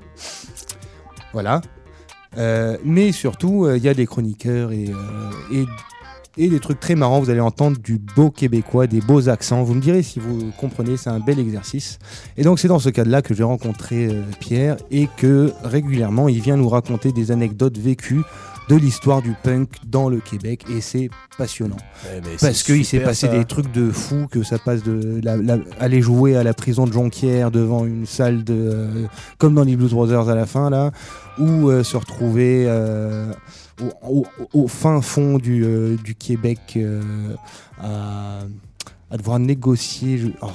Voilà. 1.33 1.61
Euh, 2.37 2.77
mais 2.85 3.13
surtout, 3.13 3.65
euh, 3.65 3.77
il 3.77 3.83
y 3.83 3.89
a 3.89 3.95
des 3.95 4.07
chroniqueurs 4.07 4.73
et, 4.73 4.87
euh, 4.89 5.31
et, 6.37 6.45
et 6.45 6.49
des 6.49 6.61
trucs 6.61 6.81
très 6.81 6.95
marrants. 6.95 7.21
Vous 7.21 7.31
allez 7.31 7.41
entendre 7.41 7.79
du 7.79 7.99
beau 7.99 8.31
québécois, 8.31 8.87
des 8.87 9.01
beaux 9.01 9.29
accents. 9.29 9.63
Vous 9.63 9.75
me 9.75 9.81
direz 9.81 10.03
si 10.03 10.21
vous 10.21 10.53
comprenez, 10.59 10.97
c'est 10.97 11.11
un 11.11 11.21
bel 11.21 11.39
exercice. 11.39 11.99
Et 12.37 12.43
donc 12.43 12.59
c'est 12.59 12.69
dans 12.69 12.79
ce 12.79 12.89
cadre-là 12.89 13.23
que 13.23 13.35
j'ai 13.35 13.43
rencontré 13.43 14.09
Pierre 14.39 14.77
et 14.91 15.09
que 15.17 15.53
régulièrement 15.65 16.29
il 16.29 16.41
vient 16.41 16.57
nous 16.57 16.69
raconter 16.69 17.13
des 17.13 17.33
anecdotes 17.33 17.79
vécues 17.79 18.23
de 18.71 18.77
l'histoire 18.77 19.21
du 19.21 19.35
punk 19.43 19.69
dans 19.87 20.09
le 20.09 20.21
Québec 20.21 20.65
et 20.71 20.81
c'est 20.81 21.11
passionnant. 21.37 21.77
Ouais, 22.05 22.21
mais 22.25 22.37
Parce 22.41 22.63
qu'il 22.63 22.85
s'est 22.85 23.01
passé 23.01 23.27
ça. 23.27 23.33
des 23.37 23.45
trucs 23.45 23.71
de 23.73 23.91
fou, 23.91 24.27
que 24.31 24.43
ça 24.45 24.59
passe 24.59 24.83
de 24.85 25.21
la- 25.25 25.37
la- 25.37 25.59
aller 25.81 26.01
jouer 26.01 26.37
à 26.37 26.45
la 26.45 26.55
prison 26.55 26.87
de 26.87 26.93
Jonquière 26.93 27.51
devant 27.51 27.85
une 27.85 28.07
salle 28.07 28.45
de. 28.45 28.55
euh, 28.55 29.07
comme 29.39 29.55
dans 29.55 29.65
les 29.65 29.75
Blues 29.77 29.93
Brothers 29.93 30.29
à 30.29 30.35
la 30.35 30.47
fin, 30.47 30.71
là, 30.71 30.93
ou 31.39 31.69
euh, 31.69 31.83
se 31.83 31.97
retrouver 31.97 32.65
euh, 32.69 33.33
au, 34.03 34.25
au- 34.53 34.63
au 34.63 34.69
fin 34.69 35.01
fond 35.01 35.39
du, 35.39 35.65
du 36.05 36.15
Québec 36.15 36.79
à, 37.81 38.41
à 39.11 39.17
devoir 39.17 39.39
négocier. 39.39 40.19
Je, 40.19 40.29
oh, 40.41 40.47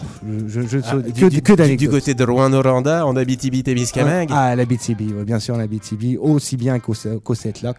je, 0.48 0.62
Ah, 0.86 0.94
que, 0.96 1.28
du, 1.30 1.42
que 1.42 1.76
du- 1.76 1.90
côté 1.90 2.14
de 2.14 2.24
Rouen-Noranda, 2.24 3.06
en 3.06 3.16
Abitibi-Témiscamingue. 3.16 4.30
Ah, 4.32 4.56
la 4.56 4.66
BTB, 4.66 5.14
ouais, 5.18 5.26
bien 5.26 5.40
sûr, 5.40 5.58
la 5.58 5.68
BTB, 5.68 6.18
aussi 6.20 6.56
bien 6.58 6.80
qu'au 6.80 6.94
qu'au 7.24 7.36
Setlock. 7.36 7.78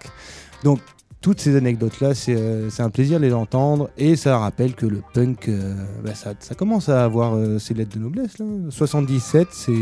Donc, 0.65 0.81
toutes 1.23 1.41
ces 1.41 1.57
anecdotes-là, 1.57 2.15
c'est 2.15 2.37
euh, 2.37 2.69
c'est 2.71 2.83
un 2.83 2.91
plaisir 2.91 3.19
de 3.19 3.25
les 3.25 3.33
entendre 3.33 3.89
et 3.97 4.17
ça 4.17 4.39
rappelle 4.39 4.75
que 4.75 4.87
le 4.87 5.03
punk, 5.15 5.49
euh, 5.49 5.75
bah, 6.05 6.15
ça, 6.15 6.35
ça 6.39 6.55
commence 6.55 6.89
à 6.89 7.05
avoir 7.05 7.35
euh, 7.35 7.59
ses 7.59 7.75
lettres 7.75 7.97
de 7.97 8.03
noblesse. 8.03 8.39
Là. 8.39 8.45
77, 8.71 9.49
c'est. 9.51 9.73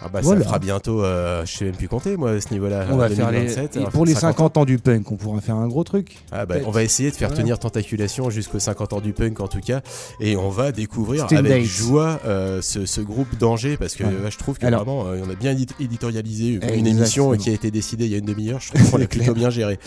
Ah 0.00 0.08
bah 0.08 0.20
Voilà. 0.22 0.40
ça 0.42 0.46
fera 0.46 0.58
bientôt, 0.60 1.02
euh, 1.02 1.44
je 1.44 1.56
sais 1.56 1.64
même 1.64 1.74
plus 1.74 1.88
compter 1.88 2.16
moi 2.16 2.30
à 2.30 2.40
ce 2.40 2.52
niveau-là. 2.52 2.86
On 2.90 2.96
va 2.96 3.08
faire 3.08 3.30
les, 3.32 3.38
2027, 3.38 3.76
et 3.76 3.78
alors, 3.80 3.90
pour 3.90 4.06
les 4.06 4.14
50 4.14 4.28
50 4.38 4.56
ans 4.58 4.64
du 4.64 4.78
punk, 4.78 5.10
on 5.10 5.16
pourra 5.16 5.40
faire 5.40 5.56
un 5.56 5.66
gros 5.66 5.82
truc. 5.82 6.18
Ah 6.30 6.46
bah, 6.46 6.56
on 6.66 6.70
va 6.70 6.84
essayer 6.84 7.10
de 7.10 7.16
faire 7.16 7.28
Voilà. 7.30 7.42
tenir 7.42 7.58
Tentaculation 7.58 8.30
jusqu'aux 8.30 8.60
50 8.60 8.92
ans 8.92 9.00
du 9.00 9.12
punk 9.12 9.40
en 9.40 9.48
tout 9.48 9.60
cas 9.60 9.80
et 10.20 10.36
on 10.36 10.50
va 10.50 10.70
découvrir 10.70 11.24
Still 11.24 11.38
avec 11.38 11.50
dates. 11.62 11.62
joie 11.64 12.20
euh, 12.26 12.62
ce, 12.62 12.86
ce 12.86 13.00
groupe 13.00 13.36
Danger 13.38 13.76
parce 13.76 13.94
que 13.96 14.04
Ouais. 14.04 14.30
je 14.30 14.38
trouve 14.38 14.58
que 14.58 14.66
Alors- 14.66 14.84
vraiment 14.84 15.06
euh, 15.08 15.20
on 15.26 15.30
a 15.30 15.34
bien 15.34 15.52
édit- 15.52 15.66
éditorialisé 15.80 16.48
une 16.52 16.62
Exactement. 16.62 16.86
émission 16.86 17.36
qui 17.36 17.50
a 17.50 17.52
été 17.52 17.70
décidée 17.72 18.04
il 18.06 18.12
y 18.12 18.14
a 18.14 18.18
une 18.18 18.24
demi-heure 18.24 18.60
je 18.60 18.68
trouve 18.68 18.82
qu'on 18.82 18.90
C'est 18.96 18.98
l'a 18.98 19.06
plutôt 19.08 19.34
bien 19.34 19.50
géré 19.50 19.78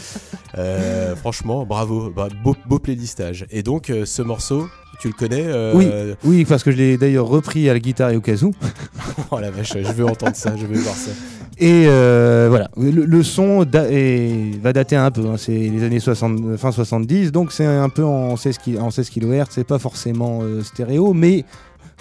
Euh, 0.57 1.15
franchement 1.15 1.65
bravo 1.65 2.11
Bah, 2.13 2.27
beau, 2.43 2.55
beau 2.67 2.79
playlistage 2.79 3.45
et 3.51 3.63
donc 3.63 3.89
euh, 3.89 4.05
ce 4.05 4.21
morceau 4.21 4.67
tu 5.01 5.07
le 5.07 5.13
connais 5.13 5.43
euh, 5.45 5.73
Oui. 5.75 5.89
Oui, 6.23 6.45
parce 6.45 6.63
que 6.63 6.71
je 6.71 6.77
l'ai 6.77 6.97
d'ailleurs 6.97 7.27
repris 7.27 7.69
à 7.69 7.73
la 7.73 7.79
guitare 7.79 8.11
et 8.11 8.15
au 8.15 8.21
kazoo. 8.21 8.51
oh 9.31 9.39
la 9.39 9.49
vache 9.51 9.73
je 9.75 9.91
veux 9.91 10.05
entendre 10.05 10.35
ça 10.35 10.55
je 10.55 10.65
veux 10.65 10.77
voir 10.79 10.95
ça 10.95 11.11
Et 11.57 11.85
euh, 11.87 12.47
voilà, 12.49 12.69
le, 12.77 12.91
le 13.05 13.23
son 13.23 13.63
da- 13.65 13.89
est- 13.89 14.59
va 14.61 14.73
dater 14.73 14.95
un 14.95 15.11
peu, 15.11 15.25
hein. 15.27 15.37
c'est 15.37 15.51
les 15.51 15.83
années 15.83 15.99
60, 15.99 16.55
fin 16.57 16.71
70, 16.71 17.31
donc 17.31 17.51
c'est 17.51 17.65
un 17.65 17.89
peu 17.89 18.03
en 18.05 18.35
16, 18.37 18.57
ki- 18.59 18.77
en 18.79 18.91
16 18.91 19.09
kHz, 19.09 19.45
c'est 19.49 19.63
pas 19.67 19.79
forcément 19.79 20.39
euh, 20.43 20.61
stéréo, 20.63 21.13
mais 21.13 21.43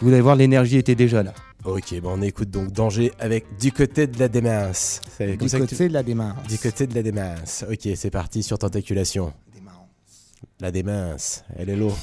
vous 0.02 0.08
allez 0.12 0.20
voir, 0.20 0.36
l'énergie 0.36 0.76
était 0.78 0.94
déjà 0.94 1.22
là. 1.22 1.32
ok 1.64 2.00
bah, 2.02 2.10
on 2.14 2.22
écoute 2.22 2.50
donc 2.50 2.70
Danger 2.72 3.12
avec 3.18 3.44
Du 3.58 3.70
côté 3.72 4.06
de 4.06 4.18
la 4.18 4.28
démence 4.28 5.00
Du 5.18 5.36
tu- 5.48 5.58
côté 5.58 5.88
de 5.88 5.92
la 5.94 6.02
démarche. 6.02 6.46
Du 6.48 6.58
côté 6.58 6.86
de 6.86 6.94
la 6.94 7.02
démence 7.02 7.64
ok 7.70 7.88
c'est 7.96 8.10
parti 8.10 8.42
sur 8.42 8.58
Tentaculation 8.58 9.32
La 10.60 10.70
démence, 10.70 11.42
elle 11.58 11.70
est 11.70 11.76
lourde. 11.76 11.96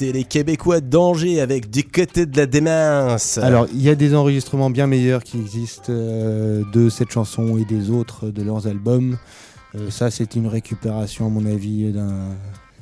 Les 0.00 0.24
Québécois 0.24 0.80
d'Angers 0.80 1.40
avec 1.40 1.68
du 1.68 1.84
côté 1.84 2.24
de 2.26 2.36
la 2.36 2.46
démence. 2.46 3.36
Alors, 3.38 3.66
il 3.72 3.82
y 3.82 3.90
a 3.90 3.94
des 3.94 4.14
enregistrements 4.14 4.70
bien 4.70 4.86
meilleurs 4.86 5.22
qui 5.22 5.38
existent 5.38 5.90
euh, 5.90 6.62
de 6.72 6.88
cette 6.88 7.10
chanson 7.10 7.58
et 7.58 7.64
des 7.64 7.90
autres 7.90 8.30
de 8.30 8.42
leurs 8.42 8.66
albums. 8.66 9.18
Euh, 9.74 9.90
ça, 9.90 10.10
c'est 10.10 10.34
une 10.34 10.46
récupération, 10.46 11.26
à 11.26 11.28
mon 11.28 11.44
avis, 11.44 11.92
d'un. 11.92 12.36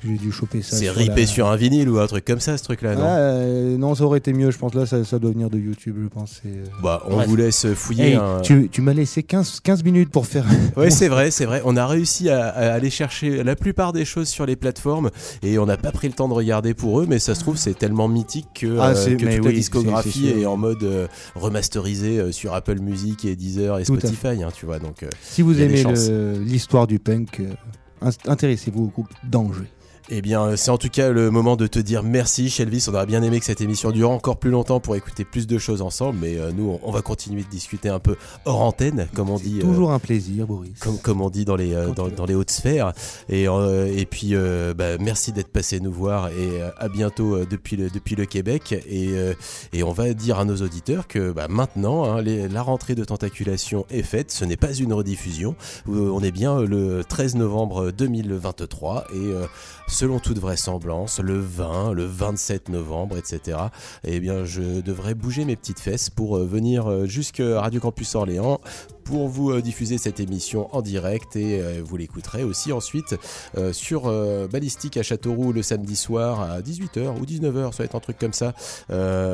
J'ai 0.04 0.16
dû 0.16 0.30
choper 0.30 0.62
ça. 0.62 0.76
c'est 0.76 0.90
ripé 0.90 1.22
la- 1.22 1.26
sur 1.26 1.48
un 1.48 1.56
vinyle 1.56 1.88
ou 1.88 1.98
un 1.98 2.06
truc 2.06 2.24
comme 2.24 2.38
ça, 2.38 2.56
ce 2.56 2.62
truc-là, 2.62 2.94
non 2.94 3.02
Ah, 3.04 3.16
euh, 3.18 3.76
non, 3.76 3.94
ça 3.96 4.04
aurait 4.04 4.18
été 4.18 4.32
mieux, 4.32 4.50
je 4.52 4.58
pense. 4.58 4.72
Là, 4.74 4.86
ça, 4.86 5.02
ça 5.04 5.18
doit 5.18 5.32
venir 5.32 5.50
de 5.50 5.58
YouTube, 5.58 5.96
je 6.02 6.06
pense. 6.08 6.40
euh. 6.46 6.64
Bah, 6.82 7.02
on 7.08 7.16
Bref. 7.16 7.28
vous 7.28 7.34
laisse 7.36 7.66
fouiller 7.74 8.10
Hey, 8.10 8.14
un. 8.14 8.40
tu, 8.42 8.68
tu 8.70 8.80
m'as 8.80 8.92
laissé 8.94 9.24
15, 9.24 9.58
15 9.60 9.82
minutes 9.82 10.10
pour 10.10 10.26
faire. 10.26 10.44
Ouais, 10.76 10.90
c'est 10.92 11.08
vrai, 11.08 11.30
c'est 11.32 11.46
vrai. 11.46 11.62
On 11.64 11.76
a 11.76 11.86
réussi 11.86 12.30
à, 12.30 12.46
à 12.48 12.72
aller 12.74 12.90
chercher 12.90 13.42
la 13.42 13.56
plupart 13.56 13.92
des 13.92 14.04
choses 14.04 14.28
sur 14.28 14.46
les 14.46 14.54
plateformes 14.56 15.10
et 15.42 15.58
on 15.58 15.66
n'a 15.66 15.76
pas 15.76 15.90
pris 15.90 16.06
le 16.06 16.14
temps 16.14 16.28
de 16.28 16.34
regarder 16.34 16.74
pour 16.74 17.00
eux, 17.00 17.06
mais 17.08 17.18
ça 17.18 17.34
se 17.34 17.40
trouve, 17.40 17.56
c'est 17.56 17.74
tellement 17.76 18.06
mythique 18.08 18.46
que, 18.54 18.78
Ah, 18.78 18.90
euh, 18.90 19.16
que 19.16 19.36
toute 19.36 19.44
la 19.46 19.52
discographie 19.52 20.28
est 20.28 20.46
en 20.46 20.56
mode 20.56 20.82
euh, 20.84 21.08
remasterisé 21.34 22.18
euh, 22.20 22.32
sur 22.32 22.54
Apple 22.54 22.78
Music 22.78 23.24
et 23.24 23.34
Deezer 23.36 23.78
et 23.78 23.84
Tout 23.84 23.96
Spotify, 23.98 24.42
hein, 24.44 24.50
tu 24.54 24.66
vois. 24.66 24.78
Donc, 24.78 25.02
euh, 25.02 25.08
Si 25.22 25.42
vous 25.42 25.60
aimez 25.60 25.82
l'histoire 26.44 26.86
du 26.86 26.98
punk, 26.98 27.40
euh, 27.40 28.10
intéressez-vous 28.26 28.84
au 28.84 28.88
groupe 28.88 29.08
d'Angers. 29.24 29.68
Eh 30.10 30.22
bien, 30.22 30.42
euh, 30.42 30.56
c'est 30.56 30.70
en 30.70 30.78
tout 30.78 30.88
cas 30.88 31.10
le 31.10 31.30
moment 31.30 31.54
de 31.56 31.66
te 31.66 31.78
dire 31.78 32.02
merci, 32.02 32.48
Shelvis. 32.48 32.86
On 32.88 32.94
aurait 32.94 33.04
bien 33.04 33.22
aimé 33.22 33.40
que 33.40 33.44
cette 33.44 33.60
émission 33.60 33.90
dure 33.90 34.08
encore 34.10 34.38
plus 34.38 34.50
longtemps 34.50 34.80
pour 34.80 34.96
écouter 34.96 35.26
plus 35.26 35.46
de 35.46 35.58
choses 35.58 35.82
ensemble, 35.82 36.18
mais 36.22 36.38
euh, 36.38 36.50
nous, 36.50 36.70
on, 36.70 36.80
on 36.82 36.90
va 36.90 37.02
continuer 37.02 37.42
de 37.42 37.48
discuter 37.48 37.90
un 37.90 37.98
peu 37.98 38.16
hors 38.46 38.62
antenne, 38.62 39.06
comme 39.14 39.28
on 39.28 39.36
dit. 39.36 39.58
euh, 39.58 39.66
Toujours 39.66 39.92
un 39.92 39.98
plaisir, 39.98 40.46
Boris. 40.46 40.70
comme, 40.80 40.96
comme 40.98 41.20
on 41.20 41.28
dit 41.28 41.44
dans 41.44 41.56
les, 41.56 41.74
euh, 41.74 41.90
dans, 41.90 42.24
les 42.24 42.34
hautes 42.34 42.50
sphères. 42.50 42.94
Et, 43.28 43.46
euh, 43.48 43.86
et 43.94 44.06
puis, 44.06 44.30
euh, 44.34 44.72
bah, 44.72 44.96
merci 44.98 45.30
d'être 45.32 45.48
passé 45.52 45.78
nous 45.78 45.92
voir 45.92 46.28
et 46.30 46.62
à 46.78 46.88
bientôt 46.88 47.44
depuis, 47.44 47.76
le, 47.76 47.90
depuis 47.90 48.14
le 48.16 48.24
Québec. 48.24 48.72
Et, 48.88 49.08
euh, 49.10 49.34
et 49.74 49.82
on 49.82 49.92
va 49.92 50.14
dire 50.14 50.38
à 50.38 50.46
nos 50.46 50.56
auditeurs 50.56 51.06
que 51.06 51.32
bah, 51.32 51.48
maintenant, 51.50 52.04
hein, 52.10 52.22
les- 52.22 52.48
la 52.48 52.62
rentrée 52.62 52.94
de 52.94 53.04
Tentaculation 53.04 53.84
est 53.90 54.02
faite. 54.02 54.30
Ce 54.32 54.46
n'est 54.46 54.56
pas 54.56 54.72
une 54.72 54.94
rediffusion. 54.94 55.54
On 55.86 56.22
est 56.22 56.32
bien 56.32 56.62
le 56.62 57.04
13 57.06 57.34
novembre 57.34 57.90
2023 57.90 59.04
et 59.12 59.16
euh, 59.18 59.44
selon 59.88 60.18
toute 60.18 60.38
vraisemblance, 60.38 61.18
le 61.18 61.38
20, 61.38 61.92
le 61.92 62.04
27 62.04 62.68
novembre, 62.68 63.16
etc. 63.16 63.58
Eh 64.04 64.20
bien, 64.20 64.44
je 64.44 64.80
devrais 64.80 65.14
bouger 65.14 65.44
mes 65.44 65.56
petites 65.56 65.80
fesses 65.80 66.10
pour 66.10 66.36
euh, 66.36 66.44
venir 66.44 66.88
euh, 66.88 67.06
jusqu'à 67.06 67.60
Radio 67.60 67.80
Campus 67.80 68.14
Orléans 68.14 68.60
pour 69.08 69.26
vous 69.26 69.52
euh, 69.52 69.62
diffuser 69.62 69.96
cette 69.96 70.20
émission 70.20 70.68
en 70.76 70.82
direct 70.82 71.34
et 71.34 71.62
euh, 71.62 71.80
vous 71.82 71.96
l'écouterez 71.96 72.44
aussi 72.44 72.74
ensuite 72.74 73.16
euh, 73.56 73.72
sur 73.72 74.02
Ballistique 74.48 74.98
à 74.98 75.02
Châteauroux 75.02 75.52
le 75.52 75.62
samedi 75.62 75.96
soir 75.96 76.40
à 76.40 76.60
18h 76.60 77.18
ou 77.18 77.24
19h, 77.24 77.72
ça 77.72 77.78
va 77.78 77.84
être 77.84 77.94
un 77.94 78.00
truc 78.00 78.18
comme 78.18 78.34
ça, 78.34 78.52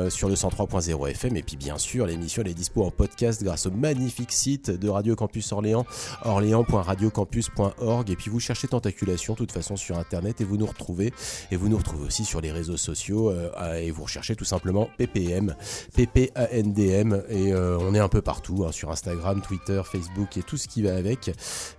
sur 0.09 0.29
le 0.29 0.35
103.0 0.35 1.09
FM. 1.09 1.35
Et 1.35 1.43
puis 1.43 1.57
bien 1.57 1.77
sûr, 1.77 2.05
l'émission 2.05 2.43
est 2.43 2.53
dispo 2.53 2.83
en 2.83 2.91
podcast 2.91 3.43
grâce 3.43 3.65
au 3.65 3.71
magnifique 3.71 4.31
site 4.31 4.69
de 4.71 4.87
Radio 4.87 5.15
Campus 5.15 5.51
Orléans, 5.51 5.85
orléans.radiocampus.org. 6.23 8.09
Et 8.09 8.15
puis 8.15 8.29
vous 8.29 8.39
cherchez 8.39 8.67
Tentaculation, 8.67 9.33
de 9.33 9.39
toute 9.39 9.51
façon, 9.51 9.75
sur 9.75 9.97
internet 9.97 10.41
et 10.41 10.43
vous 10.43 10.57
nous 10.57 10.65
retrouvez. 10.67 11.13
Et 11.51 11.57
vous 11.57 11.69
nous 11.69 11.77
retrouvez 11.77 12.05
aussi 12.05 12.23
sur 12.23 12.41
les 12.41 12.51
réseaux 12.51 12.77
sociaux 12.77 13.33
et 13.77 13.91
vous 13.91 14.03
recherchez 14.03 14.35
tout 14.35 14.45
simplement 14.45 14.89
PPM, 14.97 15.55
PPANDM. 15.95 17.23
Et 17.29 17.53
on 17.55 17.93
est 17.93 17.99
un 17.99 18.09
peu 18.09 18.21
partout, 18.21 18.65
hein, 18.67 18.71
sur 18.71 18.91
Instagram, 18.91 19.41
Twitter, 19.41 19.64
Facebook 19.83 20.37
et 20.37 20.43
tout 20.43 20.57
ce 20.57 20.67
qui 20.67 20.81
va 20.81 20.95
avec. 20.95 21.31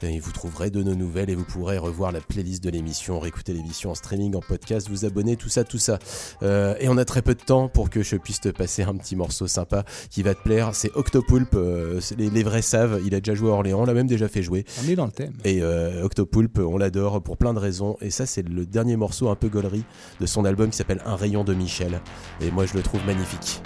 Et 0.02 0.18
vous 0.18 0.32
trouverez 0.32 0.70
de 0.70 0.82
nos 0.82 0.94
nouvelles 0.94 1.30
et 1.30 1.34
vous 1.34 1.44
pourrez 1.44 1.78
revoir 1.78 2.12
la 2.12 2.20
playlist 2.20 2.62
de 2.62 2.70
l'émission, 2.70 3.18
réécouter 3.18 3.52
l'émission 3.52 3.90
en 3.90 3.94
streaming, 3.94 4.34
en 4.36 4.40
podcast, 4.40 4.88
vous 4.88 5.04
abonner, 5.04 5.36
tout 5.36 5.48
ça, 5.48 5.64
tout 5.64 5.78
ça. 5.78 5.98
Euh, 6.42 6.74
et 6.80 6.88
on 6.88 6.96
a 6.96 7.04
très 7.04 7.22
peu 7.22 7.34
de 7.34 7.42
temps 7.42 7.68
pour 7.68 7.90
que 7.90 8.02
je 8.02 8.16
puisse 8.16 8.40
te 8.40 8.48
passer 8.48 8.82
un 8.82 8.96
petit 8.96 9.16
morceau 9.16 9.46
sympa 9.46 9.84
qui 10.10 10.22
va 10.22 10.34
te 10.34 10.42
plaire. 10.42 10.74
C'est 10.74 10.90
Octopulp, 10.94 11.54
euh, 11.54 12.00
les, 12.16 12.30
les 12.30 12.42
vrais 12.42 12.62
savent. 12.62 13.00
Il 13.04 13.14
a 13.14 13.20
déjà 13.20 13.34
joué 13.34 13.50
à 13.50 13.54
Orléans, 13.54 13.82
on 13.82 13.86
l'a 13.86 13.94
même 13.94 14.06
déjà 14.06 14.28
fait 14.28 14.42
jouer. 14.42 14.64
On 14.84 14.88
est 14.88 14.96
dans 14.96 15.06
le 15.06 15.12
thème. 15.12 15.34
Et 15.44 15.62
euh, 15.62 16.04
Octopulp, 16.04 16.58
on 16.58 16.78
l'adore 16.78 17.22
pour 17.22 17.36
plein 17.36 17.54
de 17.54 17.58
raisons. 17.58 17.96
Et 18.00 18.10
ça, 18.10 18.26
c'est 18.26 18.46
le 18.48 18.66
dernier 18.66 18.96
morceau 18.96 19.28
un 19.28 19.36
peu 19.36 19.48
gaulerie 19.48 19.84
de 20.20 20.26
son 20.26 20.44
album 20.44 20.70
qui 20.70 20.76
s'appelle 20.76 21.02
Un 21.04 21.16
rayon 21.16 21.44
de 21.44 21.54
Michel. 21.54 22.00
Et 22.40 22.50
moi, 22.50 22.66
je 22.66 22.74
le 22.74 22.82
trouve 22.82 23.04
magnifique. 23.06 23.62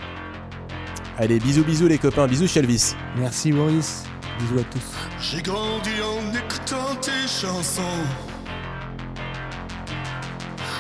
Allez, 1.19 1.39
bisous, 1.39 1.65
bisous 1.65 1.89
les 1.89 1.99
copains, 1.99 2.27
bisous 2.27 2.47
Shelvis. 2.49 2.95
Merci, 3.17 3.53
Boris. 3.53 4.05
Bisous 4.39 4.59
à 4.59 4.65
tous. 4.65 4.81
J'ai 5.21 5.43
grandi 5.43 5.91
en 6.03 6.35
écoutant 6.35 6.95
tes 7.03 7.29
chansons. 7.29 7.83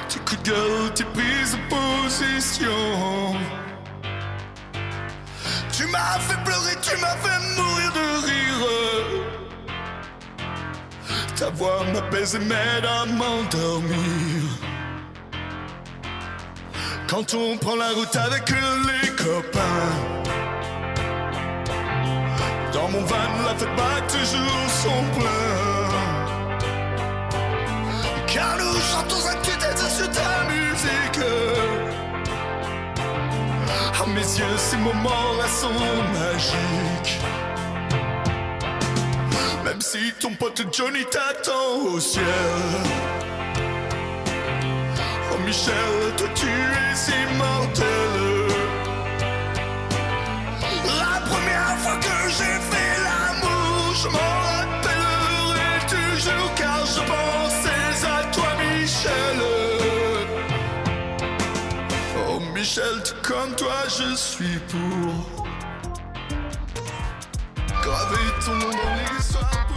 Tes 0.08 0.18
coups 0.20 0.42
de 0.42 0.50
gueule, 0.50 0.94
tes 0.94 1.04
prises 1.04 1.52
de 1.52 1.58
position. 1.68 3.36
Tu 5.72 5.86
m'as 5.86 6.18
fait 6.20 6.42
pleurer, 6.44 6.76
tu 6.82 6.96
m'as 7.00 7.16
fait 7.16 7.40
mourir 7.56 7.92
de 7.92 8.26
rire. 8.26 8.66
Ta 11.36 11.50
voix 11.50 11.84
m'apaise 11.92 12.34
et 12.34 12.38
m'aide 12.38 12.84
à 12.84 13.06
m'endormir. 13.06 13.96
Quand 17.08 17.34
on 17.34 17.56
prend 17.56 17.76
la 17.76 17.90
route 17.90 18.14
avec 18.14 18.48
les 18.50 19.09
copains. 19.24 19.90
Dans 22.72 22.88
mon 22.88 23.04
van, 23.04 23.30
la 23.46 23.54
fête 23.56 23.76
bat 23.76 24.00
toujours 24.08 24.68
son 24.82 25.00
plein. 25.18 25.70
Car 28.26 28.56
nous 28.58 28.80
chantons 28.90 29.28
un 29.28 29.36
tue-tête 29.42 29.78
sur 29.78 30.10
ta 30.10 30.32
musique. 30.52 31.20
À 34.00 34.06
mes 34.06 34.38
yeux, 34.38 34.56
ces 34.56 34.76
moments-là 34.76 35.48
sont 35.60 35.80
magiques. 36.18 37.20
Même 39.64 39.80
si 39.80 40.12
ton 40.20 40.34
pote 40.34 40.62
Johnny 40.72 41.04
t'attend 41.04 41.92
au 41.94 42.00
ciel. 42.00 42.24
Oh 45.32 45.38
Michel, 45.44 45.74
toi 46.16 46.28
tu 46.34 46.46
es 46.46 47.32
immortel. 47.32 48.39
Je 54.02 54.08
m'en 54.08 54.18
rappellerai 54.18 55.72
toujours 55.88 56.54
car 56.54 56.86
je 56.86 57.00
pensais 57.00 58.06
à 58.06 58.24
toi, 58.32 58.48
Michel. 58.58 59.38
Oh, 62.28 62.40
Michel, 62.54 63.02
comme 63.22 63.54
toi, 63.56 63.82
je 63.88 64.14
suis 64.14 64.58
pour 64.70 65.12
graver 67.82 68.30
ton 68.44 68.54
nom 68.54 68.70
dans 68.70 69.14
l'histoire. 69.14 69.69